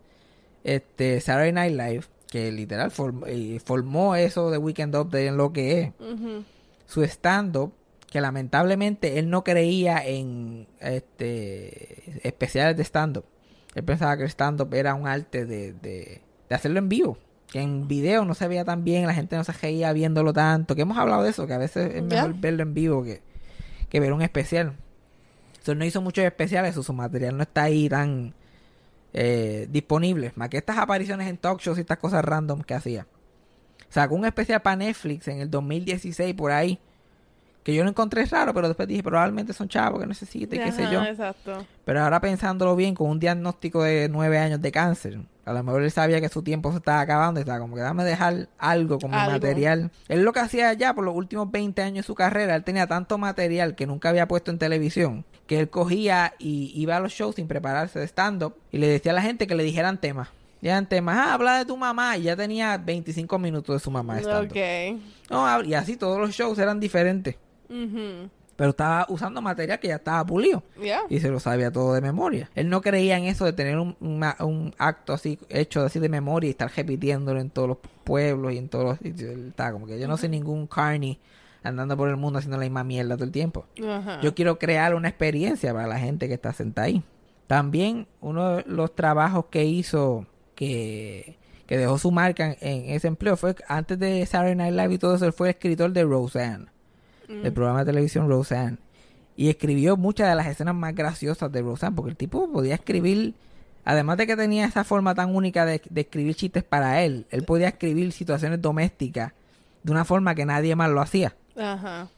este 0.65 1.21
Saturday 1.21 1.53
Night 1.53 1.71
Live, 1.75 2.03
que 2.29 2.51
literal 2.51 2.91
form- 2.91 3.23
eh, 3.27 3.59
formó 3.63 4.15
eso 4.15 4.51
de 4.51 4.57
Weekend 4.57 4.95
Update 4.95 5.27
en 5.27 5.37
lo 5.37 5.53
que 5.53 5.79
es. 5.81 5.91
Su 6.85 7.03
stand-up, 7.03 7.71
que 8.11 8.19
lamentablemente 8.21 9.17
él 9.19 9.29
no 9.29 9.43
creía 9.43 10.05
en 10.05 10.67
este 10.81 12.27
especiales 12.27 12.75
de 12.75 12.83
stand-up. 12.83 13.25
Él 13.75 13.83
pensaba 13.83 14.17
que 14.17 14.23
el 14.23 14.29
stand-up 14.29 14.73
era 14.73 14.95
un 14.95 15.07
arte 15.07 15.45
de, 15.45 15.73
de, 15.73 16.21
de 16.49 16.55
hacerlo 16.55 16.79
en 16.79 16.89
vivo. 16.89 17.17
Que 17.51 17.61
en 17.61 17.87
video 17.87 18.25
no 18.25 18.33
se 18.35 18.47
veía 18.47 18.65
tan 18.65 18.83
bien, 18.83 19.07
la 19.07 19.13
gente 19.13 19.35
no 19.35 19.43
se 19.43 19.53
reía 19.53 19.93
viéndolo 19.93 20.33
tanto. 20.33 20.75
Que 20.75 20.81
hemos 20.83 20.97
hablado 20.97 21.23
de 21.23 21.29
eso, 21.29 21.47
que 21.47 21.53
a 21.53 21.57
veces 21.57 21.95
es 21.95 22.03
mejor 22.03 22.35
verlo 22.39 22.63
en 22.63 22.73
vivo 22.73 23.03
que, 23.03 23.21
que 23.89 23.99
ver 23.99 24.13
un 24.13 24.21
especial. 24.21 24.73
Entonces 25.53 25.77
no 25.77 25.85
hizo 25.85 26.01
muchos 26.01 26.23
especiales, 26.23 26.77
o 26.77 26.83
su 26.83 26.93
material 26.93 27.35
no 27.35 27.43
está 27.43 27.63
ahí 27.63 27.89
tan 27.89 28.33
eh, 29.13 29.67
disponible. 29.69 30.31
Más 30.35 30.49
que 30.49 30.57
estas 30.57 30.77
apariciones 30.77 31.27
en 31.27 31.37
talk 31.37 31.59
shows 31.59 31.77
y 31.77 31.81
estas 31.81 31.97
cosas 31.97 32.23
random 32.23 32.61
que 32.61 32.73
hacía. 32.73 33.07
Sacó 33.89 34.15
un 34.15 34.25
especial 34.25 34.61
para 34.61 34.75
Netflix 34.75 35.27
en 35.27 35.39
el 35.39 35.49
2016 35.49 36.35
por 36.35 36.51
ahí. 36.51 36.79
Que 37.63 37.73
yo 37.73 37.83
lo 37.83 37.89
encontré 37.89 38.23
raro, 38.25 38.53
pero 38.53 38.67
después 38.67 38.87
dije, 38.87 39.03
probablemente 39.03 39.51
son 39.51 39.67
chavos 39.67 39.99
que 39.99 40.07
necesita 40.07 40.55
y 40.55 40.59
qué 40.59 40.71
sé 40.71 40.83
yo. 40.91 41.03
Exacto. 41.03 41.65
Pero 41.83 42.01
ahora 42.01 42.21
pensándolo 42.21 42.75
bien, 42.75 42.95
con 42.95 43.09
un 43.09 43.19
diagnóstico 43.19 43.83
de 43.83 44.07
nueve 44.09 44.37
años 44.37 44.61
de 44.61 44.71
cáncer, 44.71 45.19
a 45.49 45.53
lo 45.53 45.63
mejor 45.63 45.81
él 45.81 45.89
sabía 45.89 46.21
que 46.21 46.29
su 46.29 46.43
tiempo 46.43 46.71
se 46.71 46.77
estaba 46.77 47.01
acabando 47.01 47.39
y 47.39 47.41
estaba 47.41 47.59
como 47.59 47.75
que 47.75 47.81
dame 47.81 48.03
dejar 48.03 48.49
algo 48.59 48.99
como 48.99 49.15
Algo. 49.17 49.31
material. 49.31 49.89
Él 50.07 50.21
lo 50.21 50.31
que 50.31 50.41
hacía 50.41 50.71
ya 50.73 50.93
por 50.93 51.03
los 51.03 51.15
últimos 51.15 51.49
20 51.49 51.81
años 51.81 52.05
de 52.05 52.07
su 52.07 52.13
carrera, 52.13 52.55
él 52.55 52.63
tenía 52.63 52.85
tanto 52.85 53.17
material 53.17 53.73
que 53.75 53.87
nunca 53.87 54.09
había 54.09 54.27
puesto 54.27 54.51
en 54.51 54.59
televisión, 54.59 55.25
que 55.47 55.59
él 55.59 55.69
cogía 55.71 56.35
y 56.37 56.71
iba 56.79 56.97
a 56.97 56.99
los 56.99 57.13
shows 57.13 57.35
sin 57.35 57.47
prepararse 57.47 57.97
de 57.97 58.05
stand-up 58.05 58.55
y 58.71 58.77
le 58.77 58.87
decía 58.87 59.11
a 59.11 59.15
la 59.15 59.23
gente 59.23 59.47
que 59.47 59.55
le 59.55 59.63
dijeran 59.63 59.99
temas. 59.99 60.29
Dijeran 60.61 60.87
temas, 60.87 61.17
ah, 61.17 61.33
habla 61.33 61.57
de 61.57 61.65
tu 61.65 61.77
mamá, 61.77 62.17
y 62.17 62.23
ya 62.23 62.35
tenía 62.35 62.77
25 62.77 63.39
minutos 63.39 63.75
de 63.75 63.79
su 63.79 63.89
mamá 63.89 64.15
de 64.15 64.21
stand-up. 64.21 64.51
Ok. 64.51 65.01
No, 65.31 65.63
y 65.63 65.73
así 65.73 65.97
todos 65.97 66.19
los 66.19 66.31
shows 66.31 66.59
eran 66.59 66.79
diferentes. 66.79 67.37
Ujú. 67.69 68.29
Pero 68.59 68.71
estaba 68.71 69.05
usando 69.07 69.41
material 69.41 69.79
que 69.79 69.87
ya 69.87 69.95
estaba 69.95 70.23
pulido 70.25 70.61
Yeah. 70.83 71.03
y 71.09 71.21
se 71.21 71.29
lo 71.29 71.39
sabía 71.39 71.71
todo 71.71 71.93
de 71.93 72.01
memoria. 72.01 72.49
Él 72.55 72.67
no 72.69 72.81
creía 72.81 73.17
en 73.17 73.23
eso 73.23 73.45
de 73.45 73.53
tener 73.53 73.79
un, 73.79 73.95
una- 74.01 74.35
un 74.41 74.75
acto 74.77 75.13
así 75.13 75.39
hecho 75.47 75.81
así 75.81 75.97
de 75.99 76.09
memoria 76.09 76.49
y 76.49 76.51
estar 76.51 76.69
repitiéndolo 76.75 77.39
en 77.39 77.49
todos 77.51 77.69
los 77.69 77.77
pueblos 78.03 78.51
y 78.51 78.57
en 78.57 78.67
todos 78.67 78.83
los 78.83 78.97
sitios. 78.99 79.31
Él 79.31 79.47
estaba 79.47 79.71
como 79.71 79.87
que 79.87 79.97
yo 79.97 80.09
no 80.09 80.17
soy 80.17 80.27
ningún 80.27 80.67
carny 80.67 81.17
andando 81.63 81.95
por 81.95 82.09
el 82.09 82.17
mundo 82.17 82.39
haciendo 82.39 82.57
la 82.57 82.63
misma 82.65 82.83
mierda 82.83 83.15
todo 83.15 83.23
el 83.25 83.31
tiempo. 83.31 83.65
Yo 84.21 84.35
quiero 84.35 84.59
crear 84.59 84.93
una 84.93 85.07
experiencia 85.07 85.73
para 85.73 85.87
la 85.87 85.97
gente 85.97 86.27
que 86.27 86.33
está 86.33 86.51
sentada 86.51 86.87
ahí. 86.87 87.01
También 87.47 88.07
uno 88.19 88.57
de 88.57 88.63
los 88.67 88.93
trabajos 88.93 89.45
que 89.49 89.63
hizo 89.63 90.25
que, 90.55 91.37
que 91.65 91.77
dejó 91.77 91.97
su 91.97 92.11
marca 92.11 92.45
en, 92.45 92.57
en 92.61 92.89
ese 92.89 93.07
empleo 93.07 93.37
fue 93.37 93.55
antes 93.67 93.97
de 93.97 94.25
Saturday 94.25 94.55
Night 94.55 94.73
Live 94.75 94.93
y 94.93 94.97
todo 94.97 95.15
eso, 95.15 95.25
él 95.25 95.33
fue 95.33 95.49
escritor 95.51 95.91
de 95.93 96.03
Roseanne, 96.03 96.65
del 97.29 97.53
programa 97.53 97.79
de 97.79 97.91
televisión 97.91 98.27
Roseanne. 98.27 98.77
Y 99.35 99.49
escribió 99.49 99.95
muchas 99.95 100.27
de 100.27 100.35
las 100.35 100.47
escenas 100.47 100.75
más 100.75 100.93
graciosas 100.93 101.51
de 101.51 101.61
Roseanne, 101.61 101.95
porque 101.95 102.11
el 102.11 102.17
tipo 102.17 102.51
podía 102.51 102.75
escribir, 102.75 103.35
además 103.85 104.17
de 104.17 104.27
que 104.27 104.35
tenía 104.35 104.65
esa 104.65 104.83
forma 104.83 105.15
tan 105.15 105.33
única 105.33 105.65
de, 105.65 105.81
de 105.89 106.01
escribir 106.01 106.35
chistes 106.35 106.63
para 106.63 107.01
él, 107.03 107.25
él 107.29 107.43
podía 107.43 107.69
escribir 107.69 108.11
situaciones 108.11 108.61
domésticas 108.61 109.33
de 109.83 109.91
una 109.91 110.03
forma 110.03 110.35
que 110.35 110.45
nadie 110.45 110.75
más 110.75 110.89
lo 110.89 110.99
hacía. 110.99 111.35
Ajá. 111.57 112.09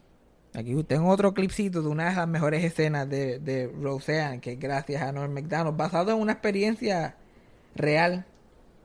Aquí 0.54 0.74
tengo 0.84 1.08
otro 1.08 1.32
clipcito 1.32 1.80
de 1.80 1.88
una 1.88 2.10
de 2.10 2.16
las 2.16 2.28
mejores 2.28 2.62
escenas 2.62 3.08
de, 3.08 3.38
de 3.38 3.72
Roseanne, 3.80 4.40
que 4.40 4.52
es 4.52 4.58
gracias 4.60 5.02
a 5.02 5.10
Norm 5.12 5.32
McDonald, 5.32 5.76
basado 5.76 6.12
en 6.12 6.18
una 6.18 6.32
experiencia 6.32 7.16
real. 7.74 8.26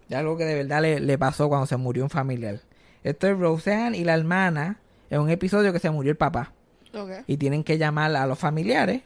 De 0.07 0.15
algo 0.15 0.37
que 0.37 0.45
de 0.45 0.55
verdad 0.55 0.81
le, 0.81 1.01
le 1.01 1.17
pasó 1.17 1.49
cuando 1.49 1.65
se 1.65 1.75
murió 1.75 2.03
un 2.03 2.09
familiar. 2.09 2.61
Esto 3.03 3.27
es 3.27 3.37
Roseanne 3.37 3.97
y 3.97 4.05
la 4.05 4.13
hermana 4.13 4.79
en 5.09 5.21
un 5.21 5.29
episodio 5.29 5.73
que 5.73 5.79
se 5.79 5.89
murió 5.89 6.11
el 6.11 6.17
papá. 6.17 6.53
Y 7.27 7.37
tienen 7.37 7.63
que 7.63 7.77
llamar 7.77 8.15
a 8.15 8.25
los 8.25 8.39
familiares 8.39 9.03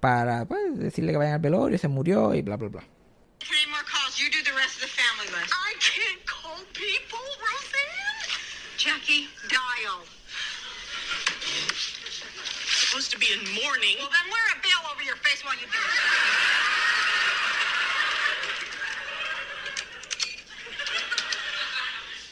para 0.00 0.44
pues, 0.44 0.78
decirle 0.78 1.12
que 1.12 1.18
vayan 1.18 1.34
al 1.34 1.40
velorio, 1.40 1.78
se 1.78 1.88
murió 1.88 2.34
y 2.34 2.42
bla, 2.42 2.56
bla, 2.56 2.68
bla. 2.68 2.84
Jackie, 8.76 9.26
dial. 9.48 10.04
Supposed 12.68 13.10
to 13.10 13.18
be 13.18 13.26
in 13.32 13.40
mourning. 13.54 13.96
Well, 13.98 14.10
then 14.12 14.30
wear 14.30 14.46
a 14.54 14.60
veil 14.62 14.78
over 14.92 15.02
your 15.02 15.16
face 15.16 15.42
while 15.44 15.54
you 15.54 15.66
do 15.66 15.78
it. 15.78 15.96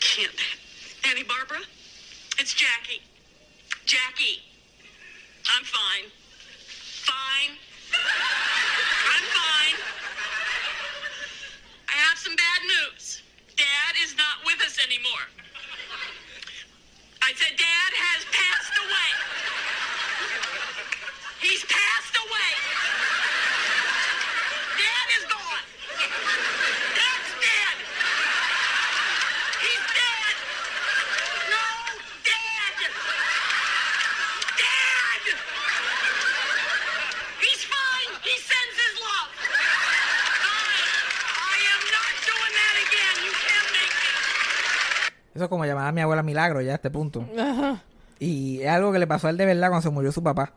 Can't. 0.01 1.11
Annie 1.11 1.25
Barbara? 1.25 1.59
It's 2.39 2.53
Jackie. 2.53 3.01
Jackie. 3.87 4.43
I'm 5.57 5.65
fine. 5.65 6.11
Fine. 7.07 7.57
I'm 7.95 9.25
fine. 9.31 9.77
I 11.89 11.93
have 11.93 12.19
some 12.19 12.35
bad 12.35 12.61
news. 12.63 13.23
Dad 13.57 13.95
is 14.03 14.17
not 14.17 14.45
with 14.45 14.61
us 14.67 14.79
anymore. 14.85 15.27
I 17.23 17.33
said 17.35 17.57
Dad 17.57 17.93
has 17.95 18.25
passed 18.35 18.75
away. 18.83 19.11
He's 21.41 21.65
passed 21.65 22.17
away. 22.17 22.51
Dad 24.77 25.09
is 25.19 25.25
gone. 25.31 26.64
Eso 45.35 45.45
es 45.45 45.51
como 45.51 45.65
llamar 45.65 45.89
a 45.89 45.93
mi 45.93 46.01
abuela 46.01 46.23
Milagro 46.23 46.61
ya 46.61 46.73
a 46.73 46.75
este 46.77 46.91
punto. 46.91 47.29
Ajá. 47.39 47.83
Y 48.19 48.63
es 48.63 48.69
algo 48.69 48.93
que 48.93 48.99
le 48.99 49.07
pasó 49.07 49.27
a 49.27 49.31
él 49.31 49.37
de 49.37 49.47
verdad 49.47 49.69
cuando 49.69 49.83
se 49.83 49.91
murió 49.91 50.13
su 50.13 50.23
papá. 50.23 50.53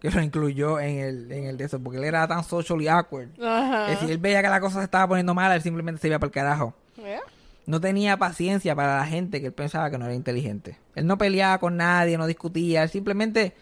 Que 0.00 0.10
lo 0.10 0.22
incluyó 0.22 0.80
en 0.80 0.98
el, 0.98 1.32
en 1.32 1.44
el 1.44 1.56
de 1.58 1.64
eso, 1.64 1.78
porque 1.78 1.98
él 1.98 2.04
era 2.04 2.26
tan 2.26 2.42
socially 2.42 2.88
awkward. 2.88 3.28
Ajá. 3.42 3.86
Que 3.86 3.96
si 3.96 4.12
él 4.12 4.18
veía 4.18 4.42
que 4.42 4.48
la 4.48 4.60
cosa 4.60 4.78
se 4.78 4.84
estaba 4.84 5.08
poniendo 5.08 5.34
mala, 5.34 5.56
él 5.56 5.62
simplemente 5.62 6.00
se 6.00 6.08
iba 6.08 6.18
para 6.18 6.28
el 6.28 6.32
carajo. 6.32 6.74
Yeah. 6.96 7.20
No 7.66 7.80
tenía 7.80 8.16
paciencia 8.16 8.74
para 8.74 8.96
la 8.96 9.06
gente 9.06 9.40
que 9.40 9.48
él 9.48 9.52
pensaba 9.52 9.90
que 9.90 9.98
no 9.98 10.06
era 10.06 10.14
inteligente. 10.14 10.78
Él 10.94 11.06
no 11.06 11.18
peleaba 11.18 11.58
con 11.58 11.76
nadie, 11.76 12.16
no 12.16 12.26
discutía, 12.26 12.82
él 12.82 12.88
simplemente 12.88 13.54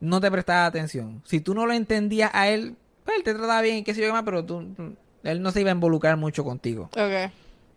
no 0.00 0.20
te 0.20 0.30
prestaba 0.30 0.66
atención. 0.66 1.22
Si 1.24 1.40
tú 1.40 1.54
no 1.54 1.66
lo 1.66 1.72
entendías 1.72 2.30
a 2.32 2.48
él, 2.48 2.76
pues 3.04 3.18
él 3.18 3.22
te 3.22 3.34
trataba 3.34 3.60
bien 3.62 3.76
y 3.76 3.84
qué 3.84 3.94
sé 3.94 4.00
yo 4.00 4.08
qué 4.08 4.12
más, 4.12 4.24
pero 4.24 4.44
tú, 4.44 4.96
él 5.22 5.42
no 5.42 5.50
se 5.52 5.60
iba 5.60 5.70
a 5.70 5.74
involucrar 5.74 6.16
mucho 6.16 6.42
contigo. 6.44 6.90
Ok. 6.92 7.30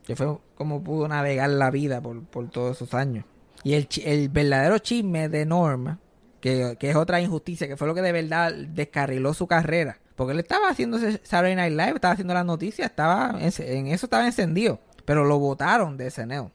Que 0.10 0.16
fue 0.16 0.40
como 0.56 0.84
pudo 0.84 1.08
navegar 1.08 1.52
la 1.52 1.70
vida 1.70 2.02
por, 2.02 2.24
por 2.24 2.50
todos 2.50 2.78
esos 2.78 2.96
años. 2.96 3.26
Y 3.64 3.76
el, 3.76 3.88
el 4.04 4.30
verdadero 4.30 4.80
chisme 4.80 5.30
de 5.30 5.46
Norm, 5.46 6.00
que, 6.42 6.78
que 6.80 6.90
es 6.90 6.96
otra 6.96 7.22
injusticia, 7.22 7.68
que 7.68 7.78
fue 7.78 7.88
lo 7.88 7.94
que 7.94 8.02
de 8.02 8.12
verdad 8.12 8.52
descarriló 8.70 9.36
su 9.36 9.46
carrera. 9.46 10.00
Porque 10.16 10.34
él 10.34 10.40
estaba 10.40 10.68
haciendo 10.68 10.98
Saturday 10.98 11.56
Night 11.56 11.74
Live, 11.74 11.92
estaba 11.94 12.14
haciendo 12.14 12.34
las 12.34 12.44
noticias, 12.44 12.90
estaba 12.90 13.38
en, 13.40 13.52
en 13.60 13.86
eso 13.86 14.08
estaba 14.08 14.26
encendido. 14.26 14.80
Pero 15.06 15.26
lo 15.26 15.38
votaron 15.38 15.96
de 15.96 16.10
SNL. 16.10 16.50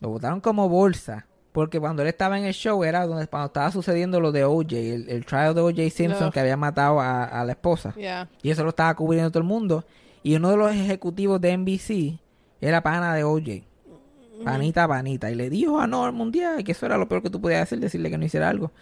Lo 0.00 0.08
votaron 0.08 0.40
como 0.40 0.68
bolsa. 0.68 1.24
Porque 1.52 1.78
cuando 1.78 2.02
él 2.02 2.08
estaba 2.08 2.36
en 2.36 2.46
el 2.46 2.52
show 2.52 2.82
era 2.82 3.06
donde 3.06 3.28
cuando 3.28 3.46
estaba 3.46 3.70
sucediendo 3.70 4.20
lo 4.20 4.32
de 4.32 4.42
OJ, 4.44 4.72
el, 4.72 5.08
el 5.08 5.24
trial 5.24 5.54
de 5.54 5.60
OJ 5.60 5.88
Simpson 5.92 6.24
No. 6.26 6.32
que 6.32 6.40
había 6.40 6.56
matado 6.56 6.98
a, 7.00 7.22
a 7.26 7.44
la 7.44 7.52
esposa. 7.52 7.94
Yeah. 7.94 8.28
Y 8.42 8.50
eso 8.50 8.64
lo 8.64 8.70
estaba 8.70 8.92
cubriendo 8.96 9.30
todo 9.30 9.38
el 9.42 9.48
mundo. 9.48 9.84
Y 10.24 10.34
uno 10.34 10.50
de 10.50 10.56
los 10.56 10.74
ejecutivos 10.74 11.40
de 11.40 11.56
NBC 11.56 12.18
era 12.60 12.82
pana 12.82 13.14
de 13.14 13.24
OJ. 13.24 13.64
Panita, 14.44 14.86
panita. 14.86 15.30
Y 15.30 15.34
le 15.34 15.50
dijo 15.50 15.80
a 15.80 15.86
Norm 15.86 16.20
un 16.20 16.30
día 16.30 16.56
que 16.62 16.72
eso 16.72 16.86
era 16.86 16.98
lo 16.98 17.08
peor 17.08 17.22
que 17.22 17.30
tú 17.30 17.40
podías 17.40 17.62
hacer, 17.62 17.78
decirle 17.80 18.10
que 18.10 18.18
no 18.18 18.24
hiciera 18.24 18.48
algo. 18.48 18.72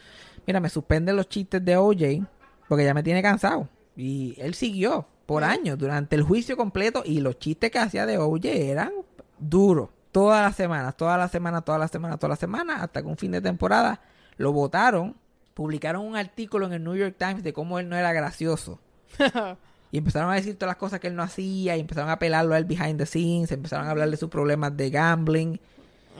Mira, 0.46 0.60
me 0.60 0.68
suspenden 0.68 1.16
los 1.16 1.28
chistes 1.28 1.64
de 1.64 1.76
OJ 1.76 2.26
porque 2.68 2.84
ya 2.84 2.94
me 2.94 3.02
tiene 3.02 3.22
cansado. 3.22 3.68
Y 3.96 4.34
él 4.38 4.54
siguió 4.54 5.06
por 5.26 5.44
años, 5.44 5.78
durante 5.78 6.16
el 6.16 6.22
juicio 6.22 6.56
completo. 6.56 7.02
Y 7.04 7.20
los 7.20 7.38
chistes 7.38 7.70
que 7.70 7.78
hacía 7.78 8.06
de 8.06 8.18
OJ 8.18 8.44
eran 8.44 8.92
duros. 9.38 9.90
Todas 10.12 10.42
las 10.42 10.54
semanas, 10.54 10.96
todas 10.96 11.18
las 11.18 11.30
semanas, 11.30 11.64
todas 11.64 11.80
las 11.80 11.90
semanas, 11.90 12.18
todas 12.18 12.30
las 12.30 12.38
semanas, 12.38 12.82
hasta 12.82 13.02
que 13.02 13.08
un 13.08 13.16
fin 13.16 13.32
de 13.32 13.40
temporada 13.40 14.00
lo 14.36 14.52
votaron. 14.52 15.16
Publicaron 15.54 16.04
un 16.04 16.16
artículo 16.16 16.66
en 16.66 16.72
el 16.72 16.84
New 16.84 16.96
York 16.96 17.14
Times 17.18 17.42
de 17.42 17.52
cómo 17.52 17.78
él 17.78 17.88
no 17.88 17.96
era 17.96 18.12
gracioso. 18.12 18.80
Y 19.94 19.98
empezaron 19.98 20.28
a 20.32 20.34
decir 20.34 20.56
todas 20.56 20.70
las 20.70 20.76
cosas 20.76 20.98
que 20.98 21.06
él 21.06 21.14
no 21.14 21.22
hacía, 21.22 21.76
y 21.76 21.80
empezaron 21.80 22.10
a 22.10 22.18
pelarlo 22.18 22.54
a 22.54 22.58
él 22.58 22.64
behind 22.64 22.98
the 22.98 23.06
scenes, 23.06 23.52
empezaron 23.52 23.86
a 23.86 23.90
hablar 23.92 24.10
de 24.10 24.16
sus 24.16 24.28
problemas 24.28 24.76
de 24.76 24.90
gambling, 24.90 25.60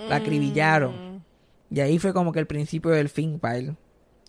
la 0.09 0.17
acribillaron. 0.17 1.25
Y 1.71 1.81
ahí 1.81 1.99
fue 1.99 2.13
como 2.13 2.31
que 2.33 2.39
el 2.39 2.47
principio 2.47 2.93
del 2.93 3.09
fin 3.09 3.41
para 3.41 3.57
él. 3.57 3.77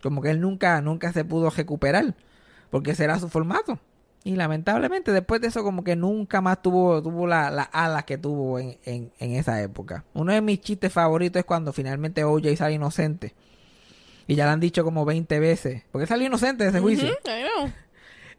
Como 0.01 0.23
que 0.23 0.31
él 0.31 0.41
nunca, 0.41 0.81
nunca 0.81 1.13
se 1.13 1.23
pudo 1.25 1.51
recuperar, 1.51 2.15
porque 2.71 2.91
ese 2.91 3.03
era 3.03 3.19
su 3.19 3.29
formato. 3.29 3.77
Y 4.23 4.35
lamentablemente 4.35 5.11
después 5.11 5.39
de 5.41 5.49
eso 5.49 5.63
como 5.63 5.83
que 5.83 5.95
nunca 5.95 6.41
más 6.41 6.63
tuvo, 6.63 6.99
tuvo 7.03 7.27
la- 7.27 7.51
las 7.51 7.69
alas 7.71 8.05
que 8.05 8.17
tuvo 8.17 8.57
en, 8.57 8.79
en, 8.83 9.11
en 9.19 9.31
esa 9.33 9.61
época. 9.61 10.05
Uno 10.15 10.33
de 10.33 10.41
mis 10.41 10.59
chistes 10.61 10.91
favoritos 10.91 11.39
es 11.41 11.45
cuando 11.45 11.71
finalmente 11.71 12.23
OJ 12.23 12.55
sale 12.57 12.73
inocente. 12.73 13.35
Y 14.25 14.33
ya 14.33 14.45
lo 14.45 14.51
han 14.53 14.59
dicho 14.59 14.83
como 14.83 15.05
20 15.05 15.39
veces. 15.39 15.83
Porque 15.91 16.07
salió 16.07 16.25
inocente 16.25 16.63
de 16.63 16.71
ese 16.71 16.79
juicio. 16.79 17.07
I 17.09 17.43
know. 17.43 17.71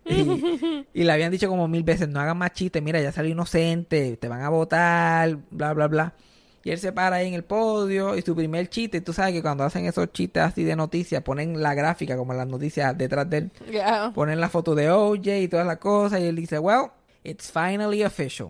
Y, 0.08 0.86
y 0.94 1.04
le 1.04 1.12
habían 1.12 1.30
dicho 1.32 1.48
como 1.48 1.66
mil 1.68 1.82
veces, 1.82 2.08
no 2.08 2.20
hagan 2.20 2.38
más 2.38 2.52
chistes, 2.52 2.82
mira, 2.82 3.00
ya 3.00 3.12
salió 3.12 3.32
inocente, 3.32 4.16
te 4.16 4.28
van 4.28 4.42
a 4.42 4.48
votar, 4.48 5.36
bla, 5.50 5.72
bla, 5.72 5.88
bla. 5.88 6.14
Y 6.62 6.70
él 6.70 6.78
se 6.78 6.92
para 6.92 7.16
ahí 7.16 7.28
en 7.28 7.34
el 7.34 7.44
podio 7.44 8.16
y 8.16 8.22
su 8.22 8.34
primer 8.34 8.68
chiste, 8.68 9.00
tú 9.00 9.12
sabes 9.12 9.32
que 9.34 9.42
cuando 9.42 9.62
hacen 9.64 9.84
esos 9.86 10.12
chistes 10.12 10.42
así 10.42 10.64
de 10.64 10.74
noticias, 10.74 11.22
ponen 11.22 11.62
la 11.62 11.74
gráfica 11.74 12.16
como 12.16 12.34
las 12.34 12.46
noticias 12.48 12.96
detrás 12.98 13.28
de 13.30 13.38
él, 13.38 13.50
Yeah. 13.70 14.10
ponen 14.14 14.40
la 14.40 14.48
foto 14.48 14.74
de 14.74 14.90
OJ 14.90 15.26
y 15.42 15.48
todas 15.48 15.66
las 15.66 15.78
cosas 15.78 16.20
y 16.20 16.24
él 16.24 16.34
dice, 16.36 16.58
well, 16.58 16.90
it's 17.22 17.50
finally 17.52 18.02
official. 18.02 18.48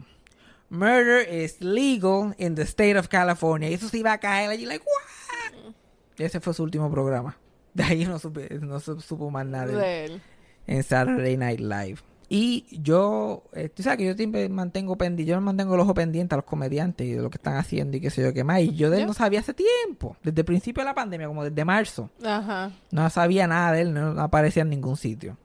Murder 0.68 1.26
is 1.30 1.60
legal 1.60 2.34
in 2.38 2.54
the 2.54 2.62
state 2.62 2.96
of 2.98 3.08
California. 3.08 3.68
Y 3.70 3.74
eso 3.74 3.88
se 3.88 3.98
iba 3.98 4.12
a 4.12 4.18
caer 4.18 4.50
allí, 4.50 4.66
like, 4.66 4.84
what? 4.84 5.72
Y 6.18 6.24
ese 6.24 6.40
fue 6.40 6.54
su 6.54 6.62
último 6.62 6.90
programa. 6.90 7.36
De 7.74 7.84
ahí 7.84 8.04
no, 8.06 8.18
supe- 8.18 8.58
no 8.60 8.80
supo 8.80 9.30
más 9.30 9.44
nada 9.46 9.66
de 9.66 9.72
él 9.72 9.78
De 9.78 10.04
él. 10.06 10.22
En 10.66 10.82
Saturday 10.82 11.36
Night 11.36 11.60
Live. 11.60 11.96
Y 12.28 12.66
yo, 12.82 13.44
eh, 13.52 13.68
tú 13.68 13.84
sabes 13.84 13.98
que 13.98 14.06
yo 14.06 14.14
siempre 14.14 14.48
mantengo 14.48 14.96
pendiente, 14.96 15.30
yo 15.30 15.40
mantengo 15.40 15.74
el 15.74 15.80
ojo 15.80 15.94
pendiente 15.94 16.34
a 16.34 16.38
los 16.38 16.44
comediantes 16.44 17.06
y 17.06 17.12
de 17.12 17.22
lo 17.22 17.30
que 17.30 17.36
están 17.36 17.56
haciendo 17.56 17.96
y 17.96 18.00
qué 18.00 18.10
sé 18.10 18.20
yo 18.22 18.34
qué 18.34 18.42
más. 18.42 18.60
Y 18.62 18.74
yo 18.74 18.90
de 18.90 18.96
él 19.02 19.06
no 19.06 19.14
sabía 19.14 19.38
hace 19.40 19.54
tiempo, 19.54 20.16
desde 20.24 20.40
el 20.40 20.44
principio 20.44 20.82
de 20.82 20.86
la 20.86 20.94
pandemia, 20.94 21.28
como 21.28 21.44
desde 21.44 21.64
marzo. 21.64 22.10
Ajá. 22.24 22.72
No 22.90 23.08
sabía 23.10 23.46
nada 23.46 23.70
de 23.72 23.82
él, 23.82 23.94
no 23.94 24.20
aparecía 24.20 24.62
en 24.62 24.70
ningún 24.70 24.96
sitio. 24.96 25.36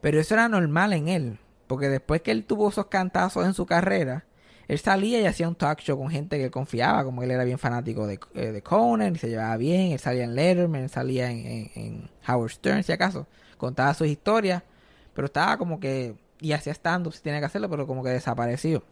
Pero 0.00 0.20
eso 0.20 0.34
era 0.34 0.48
normal 0.48 0.92
en 0.92 1.08
él, 1.08 1.38
porque 1.66 1.88
después 1.88 2.22
que 2.22 2.30
él 2.30 2.44
tuvo 2.44 2.68
esos 2.68 2.86
cantazos 2.86 3.44
en 3.44 3.54
su 3.54 3.66
carrera, 3.66 4.24
él 4.68 4.78
salía 4.78 5.20
y 5.20 5.26
hacía 5.26 5.48
un 5.48 5.56
talk 5.56 5.80
show 5.80 5.98
con 5.98 6.08
gente 6.08 6.38
que 6.38 6.44
él 6.44 6.50
confiaba, 6.52 7.02
como 7.02 7.24
él 7.24 7.32
era 7.32 7.42
bien 7.42 7.58
fanático 7.58 8.06
de, 8.06 8.20
eh, 8.34 8.52
de 8.52 8.62
Conan 8.62 9.16
y 9.16 9.18
se 9.18 9.28
llevaba 9.28 9.56
bien, 9.56 9.90
él 9.90 9.98
salía 9.98 10.22
en 10.22 10.36
Letterman, 10.36 10.82
él 10.82 10.88
salía 10.88 11.32
en, 11.32 11.38
en- 11.46 11.70
en 11.74 12.10
Howard 12.28 12.50
Stern, 12.52 12.84
si 12.84 12.92
acaso, 12.92 13.26
contaba 13.62 13.94
sus 13.94 14.08
historias, 14.08 14.62
pero 15.14 15.26
estaba 15.26 15.56
como 15.56 15.78
que, 15.78 16.16
y 16.40 16.52
hacía 16.52 16.72
stand-up 16.74 17.14
si 17.14 17.22
tenía 17.22 17.38
que 17.38 17.46
hacerlo, 17.46 17.70
pero 17.70 17.86
como 17.86 18.02
que 18.02 18.10
desapareció. 18.10 18.82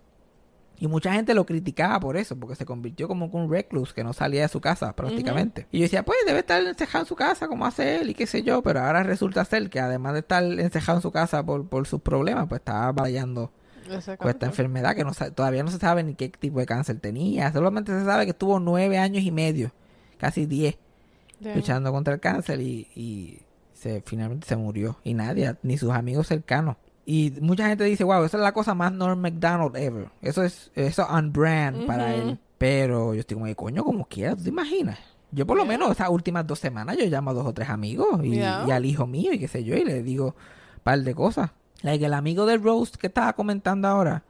Y 0.78 0.86
mucha 0.86 1.12
gente 1.12 1.34
lo 1.34 1.44
criticaba 1.44 2.00
por 2.00 2.16
eso, 2.16 2.36
porque 2.36 2.56
se 2.56 2.64
convirtió 2.64 3.06
como 3.06 3.26
un 3.26 3.50
recluse 3.50 3.92
que 3.92 4.02
no 4.02 4.14
salía 4.14 4.42
de 4.42 4.48
su 4.48 4.62
casa 4.62 4.94
prácticamente. 4.94 5.66
Y 5.70 5.80
yo 5.80 5.82
decía, 5.82 6.04
pues 6.04 6.18
debe 6.24 6.38
estar 6.38 6.62
encerrado 6.62 7.00
en 7.00 7.06
su 7.06 7.16
casa 7.16 7.48
como 7.48 7.66
hace 7.66 8.00
él 8.00 8.08
y 8.10 8.14
qué 8.14 8.26
sé 8.26 8.42
yo, 8.42 8.62
pero 8.62 8.80
ahora 8.80 9.02
resulta 9.02 9.44
ser 9.44 9.68
que 9.68 9.78
además 9.80 10.14
de 10.14 10.20
estar 10.20 10.42
encerrado 10.42 10.98
en 10.98 11.02
su 11.02 11.10
casa 11.10 11.42
por, 11.44 11.68
por 11.68 11.86
sus 11.86 12.00
problemas, 12.00 12.46
pues 12.48 12.60
estaba 12.60 12.92
batallando 12.92 13.52
con 13.84 13.98
esta 13.98 14.16
cáncer. 14.16 14.48
enfermedad 14.48 14.94
que 14.94 15.04
no 15.04 15.12
todavía 15.34 15.62
no 15.64 15.70
se 15.70 15.78
sabe 15.78 16.02
ni 16.02 16.14
qué 16.14 16.28
tipo 16.30 16.60
de 16.60 16.66
cáncer 16.66 16.98
tenía. 17.00 17.52
Solamente 17.52 17.92
se 17.92 18.04
sabe 18.06 18.24
que 18.24 18.30
estuvo 18.30 18.58
nueve 18.58 18.96
años 18.96 19.22
y 19.22 19.32
medio, 19.32 19.72
casi 20.16 20.46
diez, 20.46 20.78
luchando 21.40 21.92
contra 21.92 22.14
el 22.14 22.20
cáncer 22.20 22.60
y, 22.60 22.88
y 22.94 23.42
se, 23.80 24.02
finalmente 24.04 24.46
se 24.46 24.56
murió. 24.56 24.96
Y 25.04 25.14
nadie, 25.14 25.56
ni 25.62 25.78
sus 25.78 25.90
amigos 25.90 26.26
cercanos. 26.28 26.76
Y 27.06 27.32
mucha 27.40 27.66
gente 27.66 27.84
dice, 27.84 28.04
wow, 28.04 28.22
esa 28.24 28.36
es 28.36 28.42
la 28.42 28.52
cosa 28.52 28.74
más 28.74 28.92
Norm 28.92 29.18
McDonald 29.20 29.74
ever. 29.76 30.08
Eso 30.22 30.44
es, 30.44 30.70
eso 30.74 31.06
on 31.08 31.32
brand 31.32 31.86
para 31.86 32.14
él. 32.14 32.38
Pero 32.58 33.14
yo 33.14 33.20
estoy 33.20 33.36
como, 33.38 33.52
coño, 33.56 33.82
como 33.84 34.04
quiera, 34.06 34.36
¿tú 34.36 34.42
te 34.44 34.50
imaginas? 34.50 34.98
Yo 35.32 35.46
por 35.46 35.56
lo 35.56 35.64
menos 35.64 35.90
esas 35.92 36.08
últimas 36.10 36.46
dos 36.46 36.58
semanas 36.58 36.96
yo 36.98 37.06
llamo 37.06 37.30
a 37.30 37.34
dos 37.34 37.46
o 37.46 37.54
tres 37.54 37.68
amigos 37.70 38.20
y, 38.24 38.32
Yeah. 38.32 38.64
y 38.66 38.70
al 38.72 38.84
hijo 38.84 39.06
mío 39.06 39.32
y 39.32 39.38
qué 39.38 39.46
sé 39.48 39.62
yo 39.64 39.76
y 39.76 39.84
le 39.84 40.02
digo 40.02 40.26
un 40.76 40.82
par 40.82 40.98
de 41.00 41.14
cosas. 41.14 41.50
Like 41.82 42.04
el 42.04 42.14
amigo 42.14 42.46
de 42.46 42.58
Rose 42.58 42.92
que 42.98 43.06
estaba 43.06 43.32
comentando 43.32 43.88
ahora, 43.88 44.24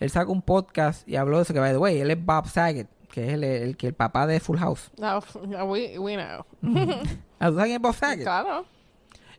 él 0.00 0.08
sacó 0.10 0.32
un 0.32 0.42
podcast 0.42 1.06
y 1.08 1.16
habló 1.16 1.36
de 1.36 1.42
eso 1.42 1.52
que, 1.52 1.60
by 1.60 1.72
the 1.72 1.78
way, 1.78 1.98
él 2.00 2.10
es 2.10 2.24
Bob 2.24 2.48
Saget, 2.48 2.88
que 3.12 3.26
es 3.26 3.32
el, 3.34 3.44
el, 3.44 3.76
que 3.76 3.88
el 3.88 3.94
papá 3.94 4.26
de 4.26 4.40
Full 4.40 4.58
House. 4.58 4.90
No, 4.98 5.18
we, 5.66 5.98
we 5.98 6.14
know. 6.16 6.44
¿Ah, 7.38 7.48
¿Tú 7.50 7.54
sabes 7.56 7.64
quién 7.64 7.76
es 7.76 7.82
Bob 7.82 7.94
Saget? 7.94 8.22
Claro. 8.24 8.64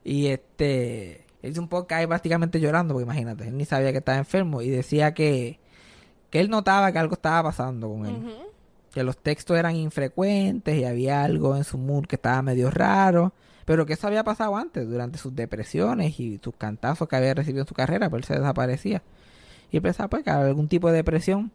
Y 0.03 0.27
este, 0.27 1.25
él 1.41 1.51
hizo 1.51 1.61
un 1.61 1.67
podcast 1.67 1.99
ahí 1.99 2.07
prácticamente 2.07 2.59
llorando, 2.59 2.93
porque 2.93 3.03
imagínate, 3.03 3.47
él 3.47 3.57
ni 3.57 3.65
sabía 3.65 3.91
que 3.91 3.99
estaba 3.99 4.17
enfermo 4.17 4.61
y 4.61 4.69
decía 4.69 5.13
que, 5.13 5.59
que 6.29 6.39
él 6.39 6.49
notaba 6.49 6.91
que 6.91 6.99
algo 6.99 7.13
estaba 7.13 7.43
pasando 7.43 7.89
con 7.89 8.05
él. 8.05 8.37
Que 8.91 9.03
los 9.03 9.17
textos 9.17 9.57
eran 9.57 9.75
infrecuentes 9.75 10.77
y 10.77 10.85
había 10.85 11.23
algo 11.23 11.55
en 11.55 11.63
su 11.63 11.77
mood 11.77 12.05
que 12.05 12.15
estaba 12.15 12.41
medio 12.41 12.71
raro. 12.71 13.33
Pero 13.65 13.85
que 13.85 13.93
eso 13.93 14.07
había 14.07 14.23
pasado 14.23 14.55
antes, 14.55 14.87
durante 14.87 15.17
sus 15.17 15.35
depresiones 15.35 16.19
y 16.21 16.39
sus 16.41 16.55
cantazos 16.55 17.07
que 17.07 17.17
había 17.17 17.33
recibido 17.33 17.63
en 17.63 17.67
su 17.67 17.75
carrera, 17.75 18.09
pero 18.09 18.17
él 18.17 18.23
se 18.23 18.33
desaparecía. 18.33 19.03
Y 19.71 19.81
pensaba 19.81 20.09
pues 20.09 20.23
que 20.23 20.29
había 20.29 20.47
algún 20.47 20.69
tipo 20.69 20.89
de 20.89 20.95
depresión. 20.95 21.51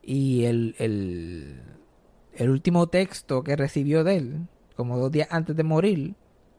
Y 0.00 0.44
el, 0.44 0.76
el, 0.78 1.60
el 2.34 2.50
último 2.50 2.86
texto 2.86 3.42
que 3.42 3.56
recibió 3.56 4.04
de 4.04 4.16
él, 4.16 4.46
como 4.76 4.96
dos 4.96 5.10
días 5.10 5.26
antes 5.30 5.56
de 5.56 5.64
morir, 5.64 6.14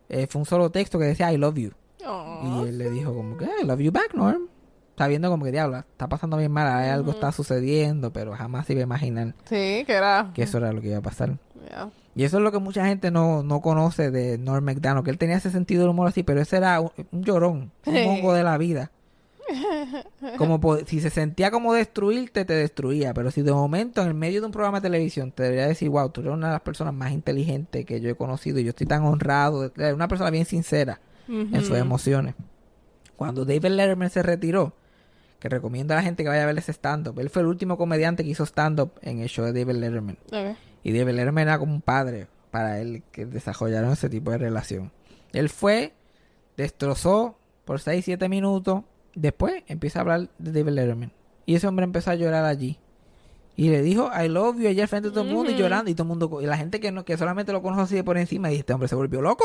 eh, 0.10 0.28
fue 0.30 0.40
un 0.40 0.46
solo 0.46 0.70
texto 0.72 1.00
que 1.00 1.06
decía 1.06 1.32
I 1.32 1.38
love 1.38 1.56
you. 1.56 1.72
Aw. 2.06 2.66
Y 2.66 2.70
él 2.70 2.78
le 2.78 2.90
dijo 2.90 3.14
como 3.14 3.38
que 3.38 3.46
I 3.46 3.66
love 3.66 3.80
you 3.80 3.92
back, 3.92 4.14
Norm. 4.14 4.44
Está 4.92 5.08
viendo 5.08 5.30
como 5.30 5.46
que 5.46 5.52
diablo, 5.54 5.78
está 5.78 6.10
pasando 6.10 6.36
bien 6.36 6.52
mal, 6.52 6.68
hay 6.68 6.90
algo 6.90 7.12
está 7.12 7.32
sucediendo, 7.32 8.12
pero 8.12 8.34
jamás 8.36 8.66
se 8.66 8.74
iba 8.74 8.82
a 8.82 8.84
imaginar 8.84 9.34
Sí, 9.46 9.84
que 9.86 9.94
era. 9.94 10.32
que 10.34 10.44
eso 10.44 10.58
era 10.58 10.74
lo 10.74 10.82
que 10.82 10.90
iba 10.90 10.98
a 10.98 11.02
pasar. 11.02 11.38
Yeah. 11.70 11.90
Y 12.16 12.24
eso 12.26 12.38
es 12.38 12.44
lo 12.44 12.52
que 12.52 12.60
mucha 12.60 12.86
gente 12.86 13.10
no, 13.10 13.42
no 13.42 13.62
conoce 13.62 14.12
de 14.12 14.38
Norm 14.38 14.66
McDonald, 14.66 15.06
que 15.06 15.12
él 15.12 15.18
tenía 15.18 15.38
ese 15.38 15.52
sentido 15.52 15.84
del 15.84 15.92
humor 15.92 16.08
así, 16.10 16.24
pero 16.24 16.42
ese 16.42 16.58
era 16.58 16.82
un, 16.82 16.92
un 17.14 17.24
llorón, 17.24 17.72
un 17.86 17.94
Sí. 17.96 18.04
mongo 18.06 18.34
de 18.34 18.44
la 18.44 18.58
vida. 18.58 18.92
Como 20.38 20.60
si 20.86 21.02
se 21.02 21.10
sentía 21.10 21.52
como 21.52 21.74
destruirte, 21.74 22.46
te 22.46 22.54
destruía, 22.54 23.14
pero 23.14 23.32
si 23.32 23.42
de 23.42 23.52
momento 23.52 24.02
en 24.02 24.08
el 24.08 24.14
medio 24.14 24.42
de 24.42 24.48
un 24.48 24.52
programa 24.52 24.80
de 24.80 24.90
televisión 24.90 25.32
te 25.32 25.44
debería 25.44 25.68
decir, 25.68 25.90
wow, 25.90 26.10
tú 26.10 26.22
eres 26.22 26.34
una 26.34 26.48
de 26.48 26.54
las 26.54 26.62
personas 26.62 26.94
más 26.94 27.12
inteligentes 27.12 27.86
que 27.86 28.02
yo 28.02 28.10
he 28.10 28.16
conocido 28.16 28.60
y 28.60 28.64
yo 28.64 28.70
estoy 28.70 28.88
tan 28.88 29.04
honrado, 29.04 29.72
una 29.94 30.08
persona 30.08 30.30
bien 30.30 30.46
sincera 30.46 31.00
en 31.28 31.62
sus 31.64 31.78
emociones. 31.78 32.36
Cuando 33.16 33.46
David 33.46 33.66
Letterman 33.70 34.10
se 34.10 34.24
retiró, 34.24 34.74
que 35.40 35.50
recomiendo 35.50 35.94
a 35.94 35.98
la 35.98 36.04
gente 36.04 36.24
que 36.24 36.30
vaya 36.30 36.44
a 36.44 36.48
ver 36.48 36.58
ese 36.58 36.74
stand-up, 36.74 37.20
él 37.20 37.30
fue 37.30 37.42
el 37.42 37.48
último 37.48 37.78
comediante 37.78 38.24
que 38.24 38.30
hizo 38.30 38.46
stand-up 38.46 38.92
en 39.02 39.20
el 39.20 39.30
show 39.30 39.46
de 39.46 39.54
David 39.54 39.80
Letterman. 39.80 40.18
Y 40.84 40.92
David 40.92 41.14
Letterman 41.14 41.48
era 41.48 41.60
como 41.60 41.74
un 41.74 41.82
padre 41.82 42.28
para 42.52 42.80
él 42.80 43.04
que 43.12 43.26
desarrollaron 43.26 43.92
ese 43.92 44.10
tipo 44.10 44.32
de 44.32 44.38
relación. 44.38 44.92
Él 45.32 45.50
fue, 45.50 45.94
destrozó 46.58 47.38
por 47.66 47.80
6, 47.80 48.04
7 48.04 48.28
minutos. 48.30 48.84
Después 49.20 49.64
empieza 49.68 50.00
a 50.00 50.02
hablar 50.04 50.30
de 50.38 50.52
David 50.54 50.72
Letterman. 50.72 51.12
Y 51.46 51.56
ese 51.56 51.68
hombre 51.68 51.84
empezó 51.84 52.12
a 52.12 52.16
llorar 52.16 52.46
allí. 52.46 52.80
Y 53.58 53.68
le 53.68 53.82
dijo, 53.82 54.10
I 54.18 54.30
love 54.30 54.58
you, 54.58 54.70
allá 54.70 54.84
al 54.84 54.88
frente 54.88 55.10
de 55.10 55.14
todo 55.14 55.26
el 55.26 55.34
mundo 55.34 55.52
y 55.52 55.56
llorando. 55.56 55.92
Y 55.92 55.94
todo 55.94 56.04
el 56.04 56.08
mundo, 56.08 56.40
y 56.42 56.46
la 56.46 56.56
gente 56.56 56.80
que 56.80 56.94
no 56.94 57.04
que 57.04 57.18
solamente 57.18 57.52
lo 57.52 57.62
conoce 57.62 57.82
así 57.82 57.96
de 57.96 58.06
por 58.06 58.18
encima, 58.18 58.50
y 58.50 58.56
este 58.56 58.72
hombre 58.72 58.88
se 58.88 58.96
volvió 58.96 59.22
loco. 59.22 59.44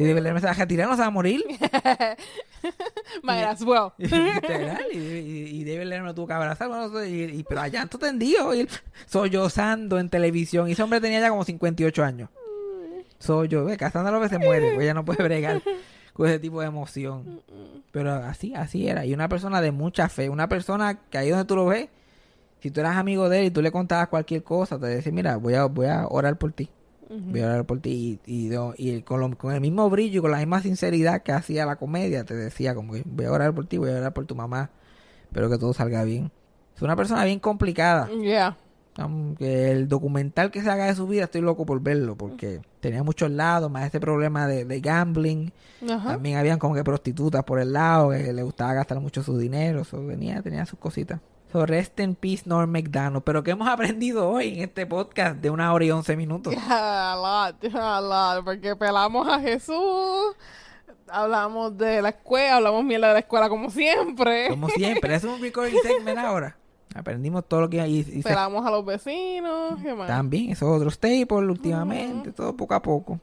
y 0.00 0.04
David 0.04 0.22
Letterman 0.22 0.40
se 0.40 0.46
va 0.46 0.50
a 0.50 0.56
retirar, 0.56 0.88
no 0.88 0.96
se 0.96 1.02
va 1.02 1.06
a 1.06 1.10
morir. 1.10 1.40
Might 3.22 3.44
as 3.44 3.62
well. 3.62 3.92
Y, 3.98 4.98
y, 4.98 5.60
y 5.60 5.64
David 5.64 5.84
Letterman 5.84 6.06
lo 6.06 6.14
tuvo 6.16 6.26
que 6.26 6.32
abrazar, 6.32 6.66
bueno, 6.66 7.04
y, 7.04 7.44
pero 7.44 7.60
allá 7.60 7.78
llanto 7.78 7.96
tendido, 7.96 8.52
y 8.52 8.60
él 8.60 8.68
sollozando 9.06 10.00
en 10.00 10.10
televisión. 10.10 10.68
Y 10.68 10.72
ese 10.72 10.82
hombre 10.82 11.00
tenía 11.00 11.20
ya 11.20 11.30
como 11.30 11.44
58 11.44 12.02
años. 12.02 12.28
Sollo, 13.20 13.66
ve, 13.66 13.76
Cassandra 13.76 14.10
López 14.10 14.30
se 14.30 14.38
muere, 14.38 14.72
pues 14.74 14.82
ella 14.82 14.94
no 14.94 15.04
puede 15.04 15.22
bregar 15.22 15.62
con 16.20 16.28
ese 16.28 16.38
tipo 16.38 16.60
de 16.60 16.66
emoción. 16.66 17.40
Pero 17.92 18.12
así, 18.12 18.54
así 18.54 18.86
era. 18.86 19.04
Y 19.06 19.14
una 19.14 19.28
persona 19.28 19.60
de 19.60 19.72
mucha 19.72 20.08
fe, 20.08 20.28
una 20.28 20.48
persona 20.48 21.00
que 21.10 21.18
ahí 21.18 21.30
donde 21.30 21.44
tú 21.46 21.56
lo 21.56 21.66
ves, 21.66 21.88
si 22.60 22.70
tú 22.70 22.80
eras 22.80 22.96
amigo 22.98 23.28
de 23.30 23.40
él 23.40 23.44
y 23.46 23.50
tú 23.50 23.62
le 23.62 23.72
contabas 23.72 24.08
cualquier 24.08 24.42
cosa, 24.42 24.78
te 24.78 24.86
decía, 24.86 25.10
mira, 25.12 25.36
voy 25.36 25.54
a, 25.54 25.64
voy 25.64 25.86
a 25.86 26.06
orar 26.08 26.36
por 26.36 26.52
ti. 26.52 26.68
Voy 27.08 27.40
a 27.40 27.46
orar 27.46 27.64
por 27.64 27.80
ti. 27.80 28.20
Y, 28.26 29.00
con, 29.02 29.20
lo- 29.20 29.36
con 29.38 29.52
el 29.54 29.60
mismo 29.60 29.88
brillo 29.90 30.18
y 30.18 30.22
con 30.22 30.30
la 30.30 30.36
misma 30.38 30.60
sinceridad 30.62 31.22
que 31.22 31.32
hacía 31.32 31.64
la 31.66 31.76
comedia, 31.76 32.24
te 32.24 32.34
decía 32.34 32.74
como 32.74 32.92
que 32.92 33.02
voy 33.06 33.24
a 33.26 33.32
orar 33.32 33.54
por 33.54 33.66
ti, 33.66 33.78
voy 33.78 33.90
a 33.90 33.96
orar 33.96 34.12
por 34.12 34.26
tu 34.26 34.34
mamá. 34.36 34.70
Espero 35.24 35.48
que 35.50 35.58
todo 35.58 35.72
salga 35.72 36.04
bien. 36.04 36.30
Es 36.76 36.82
una 36.82 36.94
persona 36.96 37.24
bien 37.24 37.40
complicada. 37.40 38.08
Yeah. 38.22 38.56
Aunque 38.96 39.70
el 39.70 39.88
documental 39.88 40.50
que 40.50 40.62
se 40.62 40.70
haga 40.70 40.86
de 40.86 40.94
su 40.94 41.06
vida 41.06 41.24
estoy 41.24 41.40
loco 41.40 41.64
por 41.64 41.80
verlo 41.80 42.16
porque 42.16 42.60
tenía 42.80 43.02
muchos 43.02 43.30
lados, 43.30 43.70
más 43.70 43.86
este 43.86 44.00
problema 44.00 44.46
de, 44.46 44.64
de 44.64 44.80
gambling. 44.80 45.52
Ajá. 45.88 46.10
También 46.10 46.38
habían 46.38 46.58
como 46.58 46.74
que 46.74 46.84
prostitutas 46.84 47.44
por 47.44 47.60
el 47.60 47.72
lado, 47.72 48.10
que 48.10 48.32
le 48.32 48.42
gustaba 48.42 48.74
gastar 48.74 49.00
mucho 49.00 49.22
su 49.22 49.38
dinero. 49.38 49.84
So, 49.84 50.04
venía, 50.04 50.42
tenía 50.42 50.66
sus 50.66 50.78
cositas. 50.78 51.20
So, 51.52 51.66
rest 51.66 51.98
in 51.98 52.14
peace, 52.14 52.42
Norm 52.46 52.70
McDonald. 52.70 53.24
Pero 53.24 53.42
¿qué 53.42 53.52
hemos 53.52 53.68
aprendido 53.68 54.28
hoy 54.28 54.54
en 54.54 54.60
este 54.60 54.86
podcast 54.86 55.36
de 55.36 55.50
una 55.50 55.72
hora 55.72 55.84
y 55.84 55.90
once 55.90 56.16
minutos? 56.16 56.54
Yeah, 56.54 57.12
a 57.12 57.16
lot, 57.16 57.74
a 57.74 58.00
lot, 58.00 58.44
porque 58.44 58.76
pelamos 58.76 59.26
a 59.26 59.40
Jesús, 59.40 60.36
hablamos 61.08 61.76
de 61.76 62.02
la 62.02 62.10
escuela, 62.10 62.56
hablamos 62.56 62.84
mierda 62.84 63.08
de 63.08 63.14
la 63.14 63.20
escuela 63.20 63.48
como 63.48 63.70
siempre. 63.70 64.48
Como 64.48 64.68
siempre, 64.68 65.14
es 65.16 65.24
un 65.24 65.40
recording 65.40 65.78
segment 65.82 66.18
ahora. 66.18 66.56
Aprendimos 66.94 67.44
todo 67.46 67.60
lo 67.62 67.70
que 67.70 67.86
y, 67.86 67.98
y 67.98 68.02
se- 68.04 68.22
Pelamos 68.22 68.66
a 68.66 68.70
los 68.70 68.84
vecinos, 68.84 69.78
¿qué 69.82 69.94
más? 69.94 70.08
también, 70.08 70.50
esos 70.50 70.68
otros 70.68 70.94
staples 70.94 71.48
últimamente, 71.48 72.32
todo 72.32 72.56
poco 72.56 72.74
a 72.74 72.82
poco. 72.82 73.20